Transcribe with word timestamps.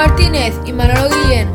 Martínez 0.00 0.54
y 0.64 0.72
Manolo 0.72 1.10
Guillén. 1.14 1.52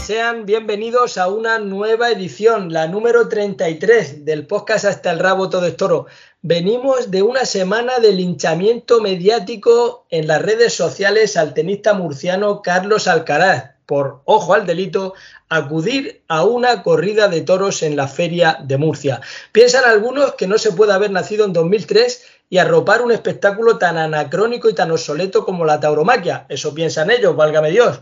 Sean 0.00 0.46
bienvenidos 0.46 1.18
a 1.18 1.26
una 1.26 1.58
nueva 1.58 2.10
edición, 2.10 2.72
la 2.72 2.86
número 2.86 3.28
33 3.28 4.24
del 4.24 4.46
podcast 4.46 4.84
Hasta 4.84 5.10
el 5.10 5.18
Rabo 5.18 5.50
Todo 5.50 5.66
es 5.66 5.76
Toro. 5.76 6.06
Venimos 6.42 7.10
de 7.10 7.22
una 7.22 7.44
semana 7.44 7.98
de 7.98 8.12
linchamiento 8.12 9.00
mediático 9.00 10.06
en 10.10 10.28
las 10.28 10.40
redes 10.42 10.74
sociales 10.74 11.36
al 11.36 11.54
tenista 11.54 11.92
murciano 11.92 12.62
Carlos 12.62 13.08
Alcaraz 13.08 13.74
por, 13.86 14.22
ojo 14.24 14.54
al 14.54 14.66
delito, 14.66 15.14
acudir 15.48 16.22
a 16.28 16.44
una 16.44 16.82
corrida 16.82 17.28
de 17.28 17.42
toros 17.42 17.82
en 17.82 17.96
la 17.96 18.08
feria 18.08 18.58
de 18.62 18.78
Murcia. 18.78 19.20
Piensan 19.52 19.84
algunos 19.84 20.34
que 20.34 20.46
no 20.46 20.58
se 20.58 20.72
puede 20.72 20.92
haber 20.92 21.10
nacido 21.10 21.44
en 21.44 21.52
2003 21.52 22.22
y 22.48 22.58
arropar 22.58 23.02
un 23.02 23.12
espectáculo 23.12 23.78
tan 23.78 23.96
anacrónico 23.96 24.68
y 24.68 24.74
tan 24.74 24.90
obsoleto 24.90 25.44
como 25.44 25.64
la 25.64 25.80
tauromaquia. 25.80 26.46
Eso 26.48 26.74
piensan 26.74 27.10
ellos, 27.10 27.34
válgame 27.36 27.70
Dios. 27.70 28.00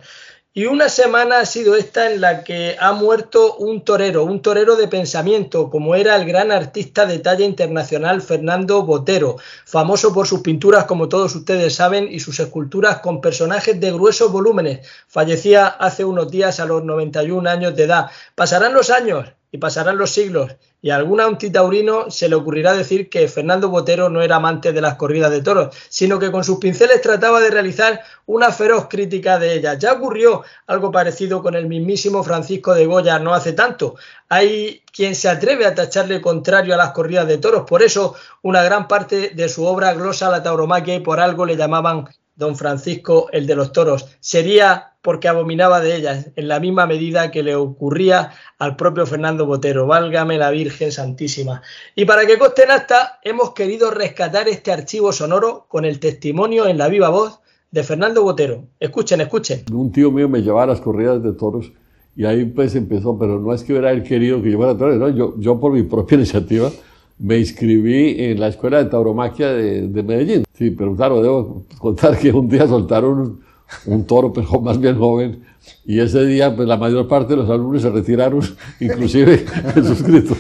Y 0.54 0.66
una 0.66 0.90
semana 0.90 1.38
ha 1.38 1.46
sido 1.46 1.76
esta 1.76 2.10
en 2.10 2.20
la 2.20 2.44
que 2.44 2.76
ha 2.78 2.92
muerto 2.92 3.56
un 3.56 3.86
torero, 3.86 4.24
un 4.24 4.42
torero 4.42 4.76
de 4.76 4.86
pensamiento, 4.86 5.70
como 5.70 5.94
era 5.94 6.14
el 6.14 6.26
gran 6.26 6.52
artista 6.52 7.06
de 7.06 7.20
talla 7.20 7.46
internacional 7.46 8.20
Fernando 8.20 8.82
Botero, 8.82 9.38
famoso 9.64 10.12
por 10.12 10.26
sus 10.26 10.40
pinturas, 10.42 10.84
como 10.84 11.08
todos 11.08 11.34
ustedes 11.34 11.74
saben, 11.74 12.06
y 12.12 12.20
sus 12.20 12.38
esculturas 12.38 12.98
con 12.98 13.22
personajes 13.22 13.80
de 13.80 13.92
gruesos 13.92 14.30
volúmenes. 14.30 14.86
Fallecía 15.08 15.68
hace 15.68 16.04
unos 16.04 16.30
días 16.30 16.60
a 16.60 16.66
los 16.66 16.84
91 16.84 17.48
años 17.48 17.74
de 17.74 17.84
edad. 17.84 18.10
Pasarán 18.34 18.74
los 18.74 18.90
años 18.90 19.32
y 19.52 19.58
pasarán 19.58 19.98
los 19.98 20.10
siglos 20.10 20.50
y 20.84 20.90
a 20.90 20.96
algún 20.96 21.20
antitaurino 21.20 22.10
se 22.10 22.28
le 22.28 22.34
ocurrirá 22.34 22.74
decir 22.74 23.08
que 23.08 23.28
Fernando 23.28 23.68
Botero 23.68 24.10
no 24.10 24.20
era 24.20 24.36
amante 24.36 24.72
de 24.72 24.80
las 24.80 24.96
corridas 24.96 25.30
de 25.30 25.40
toros, 25.40 25.74
sino 25.88 26.18
que 26.18 26.32
con 26.32 26.42
sus 26.42 26.58
pinceles 26.58 27.00
trataba 27.00 27.40
de 27.40 27.50
realizar 27.50 28.00
una 28.26 28.50
feroz 28.50 28.88
crítica 28.90 29.38
de 29.38 29.54
ellas. 29.54 29.78
Ya 29.78 29.92
ocurrió 29.92 30.42
algo 30.66 30.90
parecido 30.90 31.40
con 31.40 31.54
el 31.54 31.68
mismísimo 31.68 32.24
Francisco 32.24 32.74
de 32.74 32.86
Goya 32.86 33.20
no 33.20 33.32
hace 33.32 33.52
tanto. 33.52 33.94
Hay 34.28 34.82
quien 34.92 35.14
se 35.14 35.28
atreve 35.28 35.66
a 35.66 35.74
tacharle 35.74 36.20
contrario 36.20 36.74
a 36.74 36.78
las 36.78 36.90
corridas 36.90 37.28
de 37.28 37.38
toros, 37.38 37.62
por 37.62 37.82
eso 37.82 38.16
una 38.42 38.64
gran 38.64 38.88
parte 38.88 39.30
de 39.30 39.48
su 39.48 39.64
obra 39.64 39.94
glosa 39.94 40.30
la 40.30 40.42
tauromaquia 40.42 40.96
y 40.96 41.00
por 41.00 41.20
algo 41.20 41.46
le 41.46 41.56
llamaban 41.56 42.08
don 42.34 42.56
Francisco 42.56 43.28
el 43.30 43.46
de 43.46 43.54
los 43.54 43.72
toros. 43.72 44.06
Sería 44.18 44.91
porque 45.02 45.26
abominaba 45.26 45.80
de 45.80 45.96
ellas, 45.96 46.30
en 46.36 46.48
la 46.48 46.60
misma 46.60 46.86
medida 46.86 47.32
que 47.32 47.42
le 47.42 47.56
ocurría 47.56 48.30
al 48.58 48.76
propio 48.76 49.04
Fernando 49.04 49.46
Botero. 49.46 49.86
Válgame 49.86 50.38
la 50.38 50.50
Virgen 50.52 50.92
Santísima. 50.92 51.60
Y 51.96 52.04
para 52.04 52.24
que 52.24 52.38
coste 52.38 52.62
en 52.62 52.70
acta, 52.70 53.18
hemos 53.24 53.52
querido 53.52 53.90
rescatar 53.90 54.48
este 54.48 54.72
archivo 54.72 55.12
sonoro 55.12 55.66
con 55.68 55.84
el 55.84 55.98
testimonio 55.98 56.68
en 56.68 56.78
la 56.78 56.88
viva 56.88 57.08
voz 57.08 57.40
de 57.72 57.82
Fernando 57.82 58.22
Botero. 58.22 58.64
Escuchen, 58.78 59.20
escuchen. 59.20 59.64
Un 59.72 59.90
tío 59.90 60.12
mío 60.12 60.28
me 60.28 60.40
llevaba 60.40 60.62
a 60.62 60.66
las 60.66 60.80
corridas 60.80 61.20
de 61.22 61.32
toros 61.32 61.72
y 62.14 62.24
ahí 62.24 62.44
pues 62.44 62.74
empezó, 62.76 63.18
pero 63.18 63.40
no 63.40 63.52
es 63.52 63.64
que 63.64 63.72
hubiera 63.72 63.90
él 63.90 64.04
querido 64.04 64.40
que 64.40 64.50
llevara 64.50 64.76
toros, 64.76 64.98
¿no? 64.98 65.08
yo, 65.08 65.34
yo 65.38 65.58
por 65.58 65.72
mi 65.72 65.82
propia 65.82 66.14
iniciativa 66.16 66.70
me 67.18 67.38
inscribí 67.38 68.22
en 68.22 68.38
la 68.38 68.48
escuela 68.48 68.78
de 68.78 68.90
tauromaquia 68.90 69.48
de, 69.52 69.88
de 69.88 70.02
Medellín. 70.02 70.44
Sí, 70.54 70.70
pero 70.70 70.94
claro, 70.94 71.22
debo 71.22 71.64
contar 71.78 72.18
que 72.18 72.30
un 72.30 72.48
día 72.48 72.68
soltaron 72.68 73.40
un 73.86 74.04
toro, 74.04 74.32
pero 74.34 74.60
más 74.60 74.80
bien 74.80 74.98
joven. 74.98 75.40
Y 75.84 76.00
ese 76.00 76.24
día, 76.26 76.54
pues 76.54 76.66
la 76.66 76.76
mayor 76.76 77.06
parte 77.06 77.34
de 77.34 77.42
los 77.42 77.50
alumnos 77.50 77.82
se 77.82 77.90
retiraron, 77.90 78.40
inclusive 78.80 79.44
suscritos. 79.82 80.38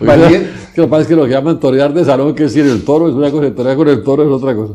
¿Vale? 0.00 0.46
Lo 0.76 0.84
que 0.84 0.88
pasa 0.88 1.02
es 1.02 1.08
que 1.08 1.16
lo 1.16 1.24
que 1.24 1.30
llaman 1.30 1.60
torear 1.60 1.92
de 1.92 2.04
salón, 2.04 2.34
que 2.34 2.44
es 2.44 2.54
decir, 2.54 2.70
el 2.70 2.84
toro 2.84 3.08
es 3.08 3.14
una 3.14 3.30
cosa, 3.30 3.54
torear 3.54 3.76
con 3.76 3.88
el 3.88 4.02
toro 4.02 4.22
es 4.22 4.30
otra 4.30 4.54
cosa. 4.54 4.74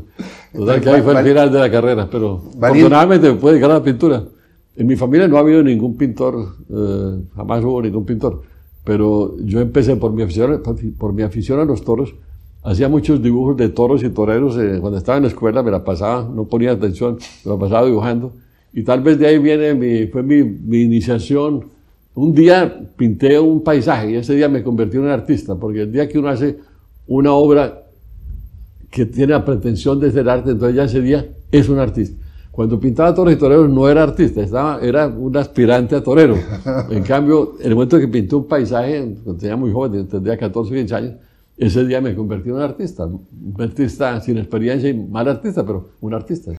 Total, 0.54 0.82
que 0.82 0.90
ahí 0.90 1.02
fue 1.02 1.14
el 1.14 1.26
final 1.26 1.52
de 1.52 1.60
la 1.60 1.72
carrera, 1.72 2.08
pero 2.10 2.44
afortunadamente 2.62 3.32
me 3.32 3.36
puede 3.36 3.56
dedicar 3.56 3.72
a 3.72 3.76
la 3.76 3.84
pintura. 3.84 4.24
En 4.76 4.88
mi 4.88 4.96
familia 4.96 5.28
no 5.28 5.38
ha 5.38 5.40
habido 5.40 5.64
ningún 5.64 5.98
pintor, 5.98 6.56
eh, 6.70 7.22
jamás 7.36 7.64
hubo 7.64 7.82
ningún 7.82 8.06
pintor, 8.06 8.42
pero 8.84 9.36
yo 9.40 9.60
empecé 9.60 9.96
por 9.96 10.14
mi 10.14 10.22
afición, 10.22 10.62
por 10.98 11.14
mi 11.14 11.24
afición 11.24 11.60
a 11.60 11.66
los 11.66 11.84
toros, 11.84 12.14
hacía 12.64 12.90
muchos 12.90 13.22
dibujos 13.22 13.58
de 13.58 13.70
toros 13.70 14.04
y 14.04 14.10
toreros. 14.10 14.58
Eh, 14.58 14.78
cuando 14.80 14.98
estaba 14.98 15.18
en 15.18 15.24
la 15.24 15.30
escuela 15.30 15.64
me 15.64 15.72
la 15.72 15.84
pasaba, 15.84 16.30
no 16.34 16.46
ponía 16.46 16.72
atención, 16.72 17.18
me 17.46 17.52
la 17.52 17.58
pasaba 17.58 17.86
dibujando. 17.86 18.34
Y 18.74 18.84
tal 18.84 19.02
vez 19.02 19.18
de 19.20 19.28
ahí 19.28 19.40
viene 19.40 19.74
mi, 19.74 20.08
fue 20.08 20.24
mi, 20.24 20.44
mi, 20.44 20.82
iniciación. 20.82 21.66
Un 22.14 22.34
día 22.34 22.92
pinté 22.96 23.40
un 23.40 23.64
paisaje 23.64 24.12
y 24.12 24.16
ese 24.16 24.36
día 24.36 24.50
me 24.50 24.64
convertí 24.64 24.98
en 24.98 25.04
un 25.04 25.10
artista, 25.10 25.56
porque 25.56 25.82
el 25.82 25.92
día 25.92 26.08
que 26.08 26.20
uno 26.20 26.30
hace 26.30 26.58
una 27.08 27.32
obra 27.32 27.84
que 28.90 29.06
tiene 29.06 29.34
la 29.34 29.46
pretensión 29.46 30.00
de 30.00 30.12
ser 30.12 30.30
arte, 30.30 30.52
entonces 30.52 30.76
ya 30.76 30.84
ese 30.84 31.02
día 31.02 31.28
es 31.52 31.70
un 31.70 31.80
artista. 31.80 32.18
Cuando 32.52 32.80
pintaba 32.80 33.14
toros 33.14 33.34
y 33.34 33.38
toreros 33.38 33.70
no 33.70 33.88
era 33.88 34.02
artista, 34.02 34.42
estaba, 34.42 34.80
era 34.82 35.08
un 35.08 35.36
aspirante 35.38 35.96
a 35.96 36.02
torero. 36.02 36.36
En 36.90 37.04
cambio, 37.04 37.56
en 37.60 37.68
el 37.68 37.76
momento 37.76 38.00
que 38.00 38.08
pinté 38.08 38.36
un 38.36 38.48
paisaje, 38.48 39.00
cuando 39.24 39.40
tenía 39.40 39.56
muy 39.56 39.72
joven, 39.72 40.08
tendría 40.08 40.38
14 40.38 40.74
o 40.74 40.76
15 40.76 40.96
años, 40.96 41.14
ese 41.58 41.86
día 41.86 42.02
me 42.02 42.16
convertí 42.16 42.50
en 42.50 42.56
un 42.56 42.62
artista, 42.62 43.06
un 43.06 43.56
artista 43.60 44.22
sin 44.22 44.38
experiencia 44.38 44.90
y 44.90 44.94
mal 44.94 45.28
artista, 45.28 45.66
pero 45.66 45.92
un 46.02 46.14
artista. 46.14 46.52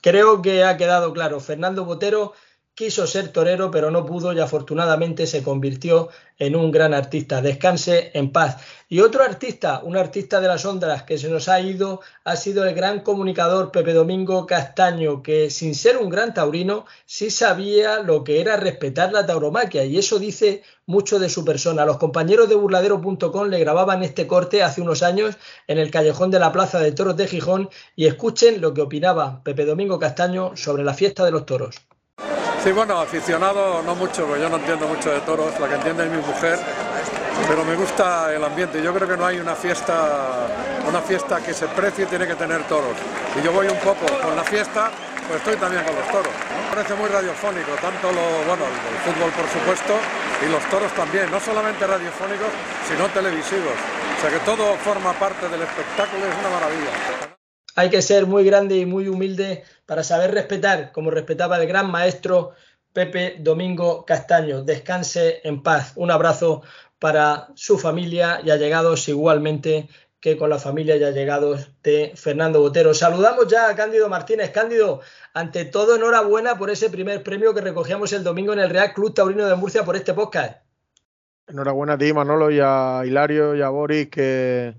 Creo 0.00 0.42
que 0.42 0.64
ha 0.64 0.76
quedado 0.76 1.12
claro. 1.12 1.40
Fernando 1.40 1.84
Botero 1.84 2.32
quiso 2.76 3.06
ser 3.06 3.28
torero, 3.28 3.70
pero 3.70 3.90
no 3.90 4.04
pudo 4.04 4.34
y 4.34 4.38
afortunadamente 4.38 5.26
se 5.26 5.42
convirtió 5.42 6.10
en 6.38 6.54
un 6.54 6.70
gran 6.70 6.92
artista. 6.92 7.40
Descanse 7.40 8.10
en 8.12 8.30
paz. 8.30 8.58
Y 8.90 9.00
otro 9.00 9.24
artista, 9.24 9.80
un 9.82 9.96
artista 9.96 10.42
de 10.42 10.48
las 10.48 10.66
ondas 10.66 11.02
que 11.04 11.16
se 11.16 11.30
nos 11.30 11.48
ha 11.48 11.58
ido, 11.58 12.02
ha 12.24 12.36
sido 12.36 12.66
el 12.66 12.74
gran 12.74 13.00
comunicador 13.00 13.72
Pepe 13.72 13.94
Domingo 13.94 14.44
Castaño, 14.46 15.22
que 15.22 15.48
sin 15.48 15.74
ser 15.74 15.96
un 15.96 16.10
gran 16.10 16.34
taurino, 16.34 16.84
sí 17.06 17.30
sabía 17.30 18.00
lo 18.00 18.22
que 18.24 18.42
era 18.42 18.58
respetar 18.58 19.10
la 19.10 19.24
tauromaquia, 19.24 19.86
y 19.86 19.96
eso 19.96 20.18
dice 20.18 20.62
mucho 20.84 21.18
de 21.18 21.30
su 21.30 21.46
persona. 21.46 21.86
Los 21.86 21.96
compañeros 21.96 22.46
de 22.50 22.56
burladero.com 22.56 23.48
le 23.48 23.58
grababan 23.58 24.02
este 24.02 24.26
corte 24.26 24.62
hace 24.62 24.82
unos 24.82 25.02
años 25.02 25.38
en 25.66 25.78
el 25.78 25.90
callejón 25.90 26.30
de 26.30 26.40
la 26.40 26.52
Plaza 26.52 26.78
de 26.78 26.92
Toros 26.92 27.16
de 27.16 27.26
Gijón, 27.26 27.70
y 27.96 28.04
escuchen 28.04 28.60
lo 28.60 28.74
que 28.74 28.82
opinaba 28.82 29.42
Pepe 29.42 29.64
Domingo 29.64 29.98
Castaño 29.98 30.54
sobre 30.58 30.84
la 30.84 30.92
fiesta 30.92 31.24
de 31.24 31.30
los 31.30 31.46
toros. 31.46 31.76
Sí, 32.66 32.72
bueno, 32.72 32.98
aficionado 32.98 33.80
no 33.84 33.94
mucho, 33.94 34.26
porque 34.26 34.42
yo 34.42 34.48
no 34.48 34.56
entiendo 34.56 34.88
mucho 34.88 35.12
de 35.12 35.20
toros, 35.20 35.54
la 35.60 35.68
que 35.68 35.76
entiende 35.76 36.04
es 36.04 36.10
mi 36.10 36.16
mujer, 36.16 36.58
pero 37.46 37.64
me 37.64 37.76
gusta 37.76 38.34
el 38.34 38.42
ambiente. 38.42 38.82
Yo 38.82 38.92
creo 38.92 39.06
que 39.06 39.16
no 39.16 39.24
hay 39.24 39.38
una 39.38 39.54
fiesta, 39.54 40.48
una 40.84 41.00
fiesta 41.00 41.38
que 41.40 41.54
se 41.54 41.68
precie 41.68 42.06
tiene 42.06 42.26
que 42.26 42.34
tener 42.34 42.64
toros. 42.64 42.96
Y 43.38 43.44
yo 43.44 43.52
voy 43.52 43.68
un 43.68 43.78
poco 43.78 44.04
con 44.20 44.34
la 44.34 44.42
fiesta, 44.42 44.90
pues 45.28 45.38
estoy 45.38 45.54
también 45.58 45.84
con 45.84 45.94
los 45.94 46.10
toros. 46.10 46.32
Me 46.58 46.74
parece 46.74 46.94
muy 46.96 47.08
radiofónico, 47.08 47.70
tanto 47.80 48.10
lo, 48.10 48.26
bueno, 48.48 48.64
el 48.66 48.98
fútbol 49.14 49.30
por 49.30 49.46
supuesto, 49.46 49.94
y 50.44 50.50
los 50.50 50.64
toros 50.68 50.90
también, 50.94 51.30
no 51.30 51.38
solamente 51.38 51.86
radiofónicos, 51.86 52.50
sino 52.90 53.06
televisivos. 53.10 53.78
O 54.18 54.20
sea 54.20 54.28
que 54.28 54.40
todo 54.44 54.74
forma 54.78 55.12
parte 55.12 55.48
del 55.48 55.62
espectáculo, 55.62 56.26
es 56.26 56.34
una 56.34 56.50
maravilla. 56.50 56.90
Hay 57.76 57.90
que 57.90 58.00
ser 58.00 58.26
muy 58.26 58.42
grande 58.42 58.78
y 58.78 58.86
muy 58.86 59.06
humilde 59.06 59.62
para 59.84 60.02
saber 60.02 60.32
respetar, 60.32 60.92
como 60.92 61.10
respetaba 61.10 61.58
el 61.58 61.68
gran 61.68 61.90
maestro 61.90 62.52
Pepe 62.94 63.36
Domingo 63.38 64.06
Castaño. 64.06 64.62
Descanse 64.62 65.42
en 65.44 65.62
paz. 65.62 65.92
Un 65.96 66.10
abrazo 66.10 66.62
para 66.98 67.48
su 67.54 67.78
familia 67.78 68.40
y 68.42 68.48
allegados 68.48 69.06
igualmente 69.10 69.90
que 70.20 70.38
con 70.38 70.48
la 70.48 70.58
familia 70.58 70.96
y 70.96 71.04
allegados 71.04 71.68
de 71.82 72.12
Fernando 72.16 72.60
Botero. 72.60 72.94
Saludamos 72.94 73.46
ya 73.46 73.68
a 73.68 73.76
Cándido 73.76 74.08
Martínez. 74.08 74.50
Cándido, 74.52 75.02
ante 75.34 75.66
todo, 75.66 75.96
enhorabuena 75.96 76.56
por 76.56 76.70
ese 76.70 76.88
primer 76.88 77.22
premio 77.22 77.52
que 77.52 77.60
recogíamos 77.60 78.10
el 78.14 78.24
domingo 78.24 78.54
en 78.54 78.60
el 78.60 78.70
Real 78.70 78.94
Club 78.94 79.12
Taurino 79.12 79.44
de 79.44 79.54
Murcia 79.54 79.84
por 79.84 79.96
este 79.96 80.14
podcast. 80.14 80.62
Enhorabuena 81.46 81.92
a 81.92 81.98
ti, 81.98 82.10
Manolo, 82.14 82.50
y 82.50 82.58
a 82.58 83.02
Hilario 83.04 83.54
y 83.54 83.60
a 83.60 83.68
Boris, 83.68 84.08
que, 84.08 84.74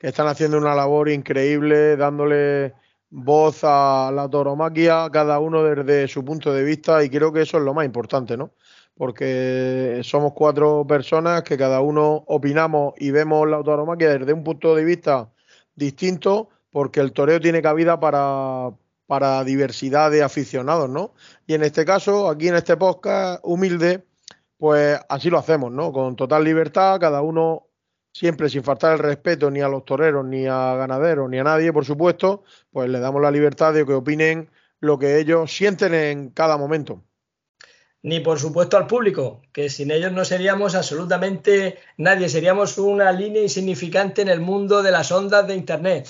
que 0.00 0.08
están 0.08 0.26
haciendo 0.26 0.58
una 0.58 0.74
labor 0.74 1.08
increíble, 1.08 1.96
dándole 1.96 2.74
voz 3.10 3.60
a 3.62 4.10
la 4.12 4.28
tauromaquia, 4.28 5.08
cada 5.12 5.38
uno 5.38 5.62
desde 5.62 6.08
su 6.08 6.24
punto 6.24 6.52
de 6.52 6.64
vista, 6.64 7.04
y 7.04 7.10
creo 7.10 7.32
que 7.32 7.42
eso 7.42 7.58
es 7.58 7.62
lo 7.62 7.74
más 7.74 7.84
importante, 7.84 8.36
¿no? 8.36 8.50
porque 9.00 10.02
somos 10.04 10.34
cuatro 10.34 10.86
personas 10.86 11.42
que 11.42 11.56
cada 11.56 11.80
uno 11.80 12.22
opinamos 12.26 12.92
y 12.98 13.10
vemos 13.10 13.48
la 13.48 13.56
autonomaquia 13.56 14.18
desde 14.18 14.34
un 14.34 14.44
punto 14.44 14.76
de 14.76 14.84
vista 14.84 15.30
distinto, 15.74 16.50
porque 16.70 17.00
el 17.00 17.12
toreo 17.12 17.40
tiene 17.40 17.62
cabida 17.62 17.98
para, 17.98 18.72
para 19.06 19.42
diversidad 19.42 20.10
de 20.10 20.22
aficionados, 20.22 20.90
¿no? 20.90 21.14
Y 21.46 21.54
en 21.54 21.62
este 21.62 21.86
caso, 21.86 22.28
aquí 22.28 22.48
en 22.48 22.56
este 22.56 22.76
podcast 22.76 23.40
humilde, 23.42 24.04
pues 24.58 25.00
así 25.08 25.30
lo 25.30 25.38
hacemos, 25.38 25.72
¿no? 25.72 25.94
Con 25.94 26.14
total 26.14 26.44
libertad, 26.44 27.00
cada 27.00 27.22
uno 27.22 27.69
siempre 28.12 28.48
sin 28.48 28.62
faltar 28.62 28.92
el 28.92 28.98
respeto 28.98 29.50
ni 29.50 29.60
a 29.60 29.68
los 29.68 29.84
toreros, 29.84 30.24
ni 30.24 30.46
a 30.46 30.74
ganaderos, 30.74 31.28
ni 31.28 31.38
a 31.38 31.44
nadie, 31.44 31.72
por 31.72 31.84
supuesto, 31.84 32.44
pues 32.70 32.88
le 32.88 33.00
damos 33.00 33.22
la 33.22 33.30
libertad 33.30 33.72
de 33.72 33.86
que 33.86 33.94
opinen 33.94 34.50
lo 34.80 34.98
que 34.98 35.18
ellos 35.18 35.54
sienten 35.54 35.94
en 35.94 36.30
cada 36.30 36.56
momento 36.56 37.04
ni 38.02 38.20
por 38.20 38.38
supuesto 38.38 38.76
al 38.76 38.86
público, 38.86 39.42
que 39.52 39.68
sin 39.68 39.90
ellos 39.90 40.12
no 40.12 40.24
seríamos 40.24 40.74
absolutamente 40.74 41.78
nadie, 41.96 42.28
seríamos 42.28 42.78
una 42.78 43.12
línea 43.12 43.42
insignificante 43.42 44.22
en 44.22 44.28
el 44.28 44.40
mundo 44.40 44.82
de 44.82 44.90
las 44.90 45.12
ondas 45.12 45.46
de 45.46 45.54
Internet. 45.54 46.08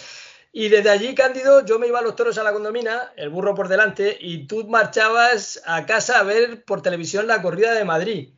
Y 0.52 0.68
desde 0.68 0.90
allí, 0.90 1.14
Cándido, 1.14 1.64
yo 1.64 1.78
me 1.78 1.86
iba 1.86 2.00
a 2.00 2.02
los 2.02 2.16
toros 2.16 2.38
a 2.38 2.42
la 2.42 2.52
condomina, 2.52 3.12
el 3.16 3.30
burro 3.30 3.54
por 3.54 3.68
delante, 3.68 4.16
y 4.20 4.46
tú 4.46 4.66
marchabas 4.68 5.62
a 5.64 5.86
casa 5.86 6.18
a 6.18 6.24
ver 6.24 6.64
por 6.64 6.82
televisión 6.82 7.26
la 7.26 7.42
corrida 7.42 7.72
de 7.72 7.84
Madrid. 7.84 8.34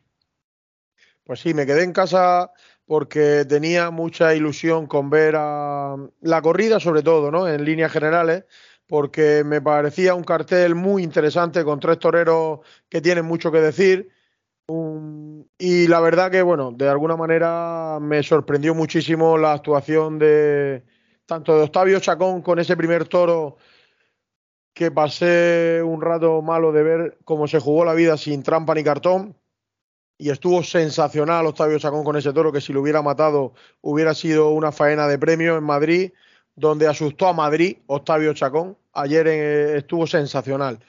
Pues 1.23 1.39
sí, 1.39 1.53
me 1.53 1.65
quedé 1.65 1.83
en 1.83 1.93
casa 1.93 2.51
porque 2.85 3.45
tenía 3.45 3.91
mucha 3.91 4.35
ilusión 4.35 4.87
con 4.87 5.09
ver 5.09 5.35
a 5.37 5.95
la 6.21 6.41
corrida, 6.41 6.79
sobre 6.79 7.03
todo, 7.03 7.31
¿no? 7.31 7.47
En 7.47 7.63
líneas 7.63 7.91
generales, 7.91 8.45
porque 8.87 9.43
me 9.45 9.61
parecía 9.61 10.15
un 10.15 10.23
cartel 10.23 10.75
muy 10.75 11.03
interesante 11.03 11.63
con 11.63 11.79
tres 11.79 11.99
toreros 11.99 12.59
que 12.89 13.01
tienen 13.01 13.25
mucho 13.25 13.51
que 13.51 13.61
decir. 13.61 14.09
y 15.57 15.87
la 15.87 15.99
verdad 15.99 16.31
que, 16.31 16.41
bueno, 16.41 16.71
de 16.71 16.89
alguna 16.89 17.15
manera 17.17 17.99
me 18.01 18.23
sorprendió 18.23 18.73
muchísimo 18.75 19.37
la 19.37 19.53
actuación 19.53 20.19
de 20.19 20.83
tanto 21.25 21.55
de 21.57 21.63
Octavio 21.63 21.99
Chacón 21.99 22.41
con 22.41 22.59
ese 22.59 22.75
primer 22.77 23.07
toro 23.07 23.57
que 24.73 24.91
pasé 24.91 25.81
un 25.83 26.01
rato 26.01 26.41
malo 26.41 26.71
de 26.71 26.83
ver 26.83 27.17
cómo 27.25 27.47
se 27.47 27.59
jugó 27.59 27.85
la 27.85 27.93
vida 27.93 28.17
sin 28.17 28.43
trampa 28.43 28.73
ni 28.73 28.83
cartón 28.83 29.35
y 30.23 30.29
estuvo 30.29 30.63
sensacional 30.63 31.45
Octavio 31.47 31.77
Chacón 31.77 32.05
con 32.05 32.15
ese 32.15 32.31
toro 32.31 32.49
que 32.49 32.61
si 32.61 32.71
lo 32.71 32.79
hubiera 32.79 33.01
matado 33.01 33.53
hubiera 33.81 34.13
sido 34.13 34.51
una 34.51 34.71
faena 34.71 35.05
de 35.05 35.19
premio 35.19 35.57
en 35.57 35.65
Madrid, 35.65 36.13
donde 36.55 36.87
asustó 36.87 37.27
a 37.27 37.33
Madrid 37.33 37.79
Octavio 37.87 38.33
Chacón. 38.33 38.77
Ayer 38.93 39.27
eh, 39.27 39.77
estuvo 39.79 40.07
sensacional. 40.07 40.79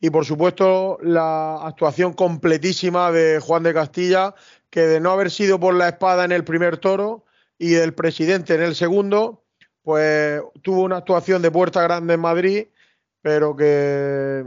Y 0.00 0.10
por 0.10 0.24
supuesto 0.24 0.98
la 1.02 1.56
actuación 1.66 2.12
completísima 2.12 3.10
de 3.10 3.40
Juan 3.40 3.64
de 3.64 3.74
Castilla, 3.74 4.32
que 4.70 4.82
de 4.82 5.00
no 5.00 5.10
haber 5.10 5.32
sido 5.32 5.58
por 5.58 5.74
la 5.74 5.88
espada 5.88 6.24
en 6.24 6.30
el 6.30 6.44
primer 6.44 6.78
toro 6.78 7.24
y 7.58 7.70
del 7.70 7.94
presidente 7.94 8.54
en 8.54 8.62
el 8.62 8.76
segundo, 8.76 9.42
pues 9.82 10.40
tuvo 10.62 10.82
una 10.82 10.98
actuación 10.98 11.42
de 11.42 11.50
puerta 11.50 11.82
grande 11.82 12.14
en 12.14 12.20
Madrid, 12.20 12.66
pero 13.22 13.56
que 13.56 14.44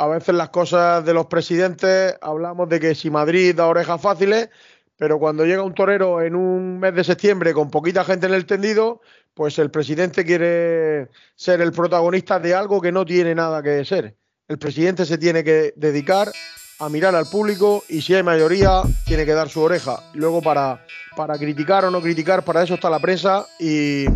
a 0.00 0.06
veces 0.06 0.34
las 0.34 0.48
cosas 0.48 1.04
de 1.04 1.12
los 1.12 1.26
presidentes 1.26 2.16
hablamos 2.22 2.70
de 2.70 2.80
que 2.80 2.94
si 2.94 3.10
Madrid 3.10 3.54
da 3.54 3.66
orejas 3.66 4.00
fáciles, 4.00 4.48
pero 4.96 5.18
cuando 5.18 5.44
llega 5.44 5.62
un 5.62 5.74
torero 5.74 6.22
en 6.22 6.34
un 6.34 6.78
mes 6.78 6.94
de 6.94 7.04
septiembre 7.04 7.52
con 7.52 7.70
poquita 7.70 8.02
gente 8.02 8.26
en 8.26 8.32
el 8.32 8.46
tendido, 8.46 9.02
pues 9.34 9.58
el 9.58 9.70
presidente 9.70 10.24
quiere 10.24 11.10
ser 11.34 11.60
el 11.60 11.72
protagonista 11.72 12.38
de 12.38 12.54
algo 12.54 12.80
que 12.80 12.92
no 12.92 13.04
tiene 13.04 13.34
nada 13.34 13.62
que 13.62 13.84
ser. 13.84 14.16
El 14.48 14.58
presidente 14.58 15.04
se 15.04 15.18
tiene 15.18 15.44
que 15.44 15.74
dedicar 15.76 16.32
a 16.78 16.88
mirar 16.88 17.14
al 17.14 17.26
público 17.26 17.84
y 17.90 18.00
si 18.00 18.14
hay 18.14 18.22
mayoría 18.22 18.80
tiene 19.04 19.26
que 19.26 19.34
dar 19.34 19.50
su 19.50 19.60
oreja. 19.60 20.02
Luego 20.14 20.40
para, 20.40 20.82
para 21.14 21.36
criticar 21.36 21.84
o 21.84 21.90
no 21.90 22.00
criticar, 22.00 22.42
para 22.42 22.62
eso 22.62 22.72
está 22.72 22.88
la 22.88 23.00
prensa 23.00 23.44
y, 23.58 24.06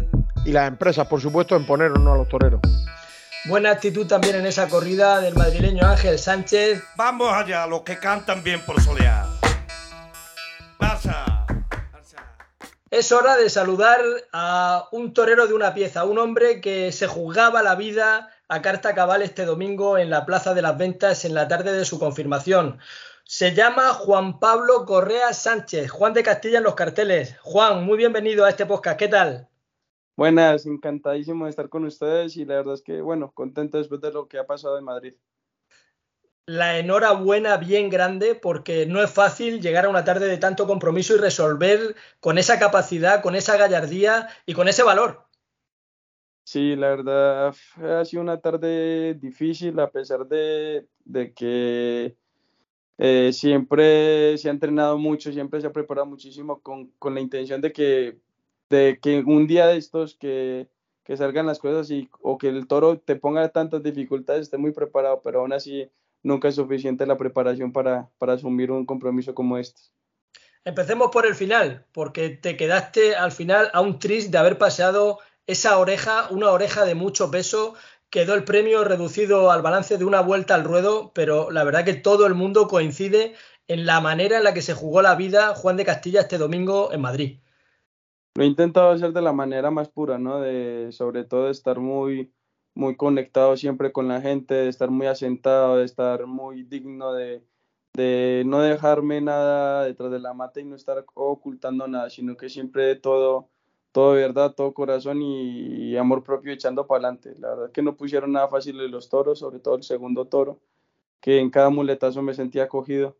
y 0.46 0.50
las 0.50 0.66
empresas, 0.66 1.06
por 1.06 1.20
supuesto, 1.20 1.54
en 1.56 1.66
poner 1.66 1.90
o 1.90 1.98
no 1.98 2.14
a 2.14 2.16
los 2.16 2.28
toreros. 2.30 2.62
Buena 3.46 3.72
actitud 3.72 4.06
también 4.06 4.36
en 4.36 4.46
esa 4.46 4.70
corrida 4.70 5.20
del 5.20 5.34
madrileño 5.34 5.86
Ángel 5.86 6.18
Sánchez. 6.18 6.82
Vamos 6.96 7.30
allá, 7.30 7.66
los 7.66 7.82
que 7.82 7.98
cantan 7.98 8.42
bien 8.42 8.64
por 8.64 8.80
solear. 8.80 9.26
Pasa. 10.78 11.44
Es 12.90 13.12
hora 13.12 13.36
de 13.36 13.50
saludar 13.50 14.00
a 14.32 14.88
un 14.92 15.12
torero 15.12 15.46
de 15.46 15.52
una 15.52 15.74
pieza, 15.74 16.04
un 16.04 16.18
hombre 16.18 16.62
que 16.62 16.90
se 16.90 17.06
jugaba 17.06 17.62
la 17.62 17.74
vida 17.74 18.30
a 18.48 18.62
carta 18.62 18.94
cabal 18.94 19.20
este 19.20 19.44
domingo 19.44 19.98
en 19.98 20.08
la 20.08 20.24
Plaza 20.24 20.54
de 20.54 20.62
las 20.62 20.78
Ventas 20.78 21.26
en 21.26 21.34
la 21.34 21.46
tarde 21.46 21.72
de 21.72 21.84
su 21.84 21.98
confirmación. 21.98 22.78
Se 23.24 23.52
llama 23.52 23.92
Juan 23.92 24.40
Pablo 24.40 24.86
Correa 24.86 25.34
Sánchez, 25.34 25.90
Juan 25.90 26.14
de 26.14 26.22
Castilla 26.22 26.58
en 26.58 26.64
los 26.64 26.76
carteles. 26.76 27.36
Juan, 27.42 27.84
muy 27.84 27.98
bienvenido 27.98 28.46
a 28.46 28.48
este 28.48 28.64
podcast, 28.64 28.98
¿qué 28.98 29.08
tal? 29.08 29.48
Buenas, 30.16 30.64
encantadísimo 30.64 31.44
de 31.44 31.50
estar 31.50 31.68
con 31.68 31.84
ustedes 31.84 32.36
y 32.36 32.44
la 32.44 32.56
verdad 32.56 32.74
es 32.74 32.82
que, 32.82 33.00
bueno, 33.00 33.32
contento 33.32 33.78
después 33.78 34.00
de 34.00 34.12
lo 34.12 34.28
que 34.28 34.38
ha 34.38 34.46
pasado 34.46 34.78
en 34.78 34.84
Madrid. 34.84 35.14
La 36.46 36.78
enhorabuena 36.78 37.56
bien 37.56 37.90
grande 37.90 38.36
porque 38.36 38.86
no 38.86 39.02
es 39.02 39.10
fácil 39.10 39.60
llegar 39.60 39.86
a 39.86 39.88
una 39.88 40.04
tarde 40.04 40.28
de 40.28 40.36
tanto 40.36 40.66
compromiso 40.66 41.16
y 41.16 41.18
resolver 41.18 41.96
con 42.20 42.38
esa 42.38 42.60
capacidad, 42.60 43.22
con 43.22 43.34
esa 43.34 43.56
gallardía 43.56 44.28
y 44.46 44.52
con 44.52 44.68
ese 44.68 44.84
valor. 44.84 45.24
Sí, 46.44 46.76
la 46.76 46.90
verdad 46.90 47.54
ha 47.82 48.04
sido 48.04 48.22
una 48.22 48.38
tarde 48.38 49.14
difícil 49.14 49.80
a 49.80 49.90
pesar 49.90 50.28
de, 50.28 50.86
que 51.34 52.14
eh, 52.98 53.32
siempre 53.32 54.36
se 54.38 54.48
ha 54.48 54.52
entrenado 54.52 54.96
mucho, 54.98 55.32
siempre 55.32 55.60
se 55.60 55.66
ha 55.66 55.72
preparado 55.72 56.06
muchísimo 56.06 56.60
con, 56.60 56.88
con 56.98 57.14
la 57.14 57.20
intención 57.20 57.62
de 57.62 57.72
que 57.72 58.18
de 58.70 58.98
que 59.00 59.20
un 59.20 59.46
día 59.46 59.66
de 59.66 59.76
estos 59.76 60.14
que, 60.14 60.68
que 61.04 61.16
salgan 61.16 61.46
las 61.46 61.58
cosas 61.58 61.90
y, 61.90 62.08
o 62.20 62.38
que 62.38 62.48
el 62.48 62.66
toro 62.66 62.98
te 62.98 63.16
ponga 63.16 63.48
tantas 63.50 63.82
dificultades, 63.82 64.42
esté 64.42 64.56
muy 64.56 64.72
preparado, 64.72 65.20
pero 65.22 65.40
aún 65.40 65.52
así 65.52 65.90
nunca 66.22 66.48
es 66.48 66.54
suficiente 66.54 67.06
la 67.06 67.18
preparación 67.18 67.72
para, 67.72 68.08
para 68.18 68.32
asumir 68.32 68.70
un 68.70 68.86
compromiso 68.86 69.34
como 69.34 69.58
este. 69.58 69.82
Empecemos 70.64 71.10
por 71.12 71.26
el 71.26 71.34
final, 71.34 71.84
porque 71.92 72.30
te 72.30 72.56
quedaste 72.56 73.14
al 73.14 73.32
final 73.32 73.70
a 73.74 73.82
un 73.82 73.98
tris 73.98 74.30
de 74.30 74.38
haber 74.38 74.56
pasado 74.56 75.18
esa 75.46 75.78
oreja, 75.78 76.28
una 76.30 76.50
oreja 76.50 76.86
de 76.86 76.94
mucho 76.94 77.30
peso. 77.30 77.74
Quedó 78.08 78.32
el 78.32 78.44
premio 78.44 78.82
reducido 78.82 79.50
al 79.50 79.60
balance 79.60 79.98
de 79.98 80.06
una 80.06 80.22
vuelta 80.22 80.54
al 80.54 80.64
ruedo, 80.64 81.12
pero 81.14 81.50
la 81.50 81.64
verdad 81.64 81.84
que 81.84 81.92
todo 81.92 82.26
el 82.26 82.34
mundo 82.34 82.66
coincide 82.66 83.34
en 83.68 83.84
la 83.84 84.00
manera 84.00 84.38
en 84.38 84.44
la 84.44 84.54
que 84.54 84.62
se 84.62 84.72
jugó 84.72 85.02
la 85.02 85.16
vida 85.16 85.54
Juan 85.54 85.76
de 85.76 85.84
Castilla 85.84 86.22
este 86.22 86.38
domingo 86.38 86.92
en 86.92 87.00
Madrid 87.02 87.38
lo 88.34 88.44
he 88.44 88.46
intentado 88.46 88.90
hacer 88.90 89.12
de 89.12 89.22
la 89.22 89.32
manera 89.32 89.70
más 89.70 89.88
pura, 89.88 90.18
¿no? 90.18 90.40
De, 90.40 90.90
sobre 90.92 91.24
todo 91.24 91.46
de 91.46 91.52
estar 91.52 91.78
muy, 91.78 92.32
muy 92.74 92.96
conectado 92.96 93.56
siempre 93.56 93.92
con 93.92 94.08
la 94.08 94.20
gente, 94.20 94.54
de 94.54 94.68
estar 94.68 94.90
muy 94.90 95.06
asentado, 95.06 95.76
de 95.76 95.84
estar 95.84 96.26
muy 96.26 96.64
digno, 96.64 97.12
de, 97.12 97.44
de 97.94 98.42
no 98.46 98.60
dejarme 98.60 99.20
nada 99.20 99.84
detrás 99.84 100.10
de 100.10 100.18
la 100.18 100.34
mata 100.34 100.60
y 100.60 100.64
no 100.64 100.74
estar 100.74 101.04
ocultando 101.14 101.86
nada, 101.86 102.10
sino 102.10 102.36
que 102.36 102.48
siempre 102.48 102.96
todo, 102.96 103.48
todo 103.92 104.14
verdad, 104.14 104.54
todo 104.54 104.74
corazón 104.74 105.22
y, 105.22 105.96
amor 105.96 106.24
propio 106.24 106.52
echando 106.52 106.86
para 106.88 107.08
adelante. 107.08 107.34
La 107.38 107.50
verdad 107.50 107.66
es 107.66 107.72
que 107.72 107.82
no 107.82 107.96
pusieron 107.96 108.32
nada 108.32 108.48
fácil 108.48 108.78
de 108.78 108.88
los 108.88 109.08
toros, 109.08 109.38
sobre 109.38 109.60
todo 109.60 109.76
el 109.76 109.84
segundo 109.84 110.26
toro, 110.26 110.58
que 111.20 111.38
en 111.38 111.50
cada 111.50 111.70
muletazo 111.70 112.20
me 112.22 112.34
sentía 112.34 112.64
acogido. 112.64 113.16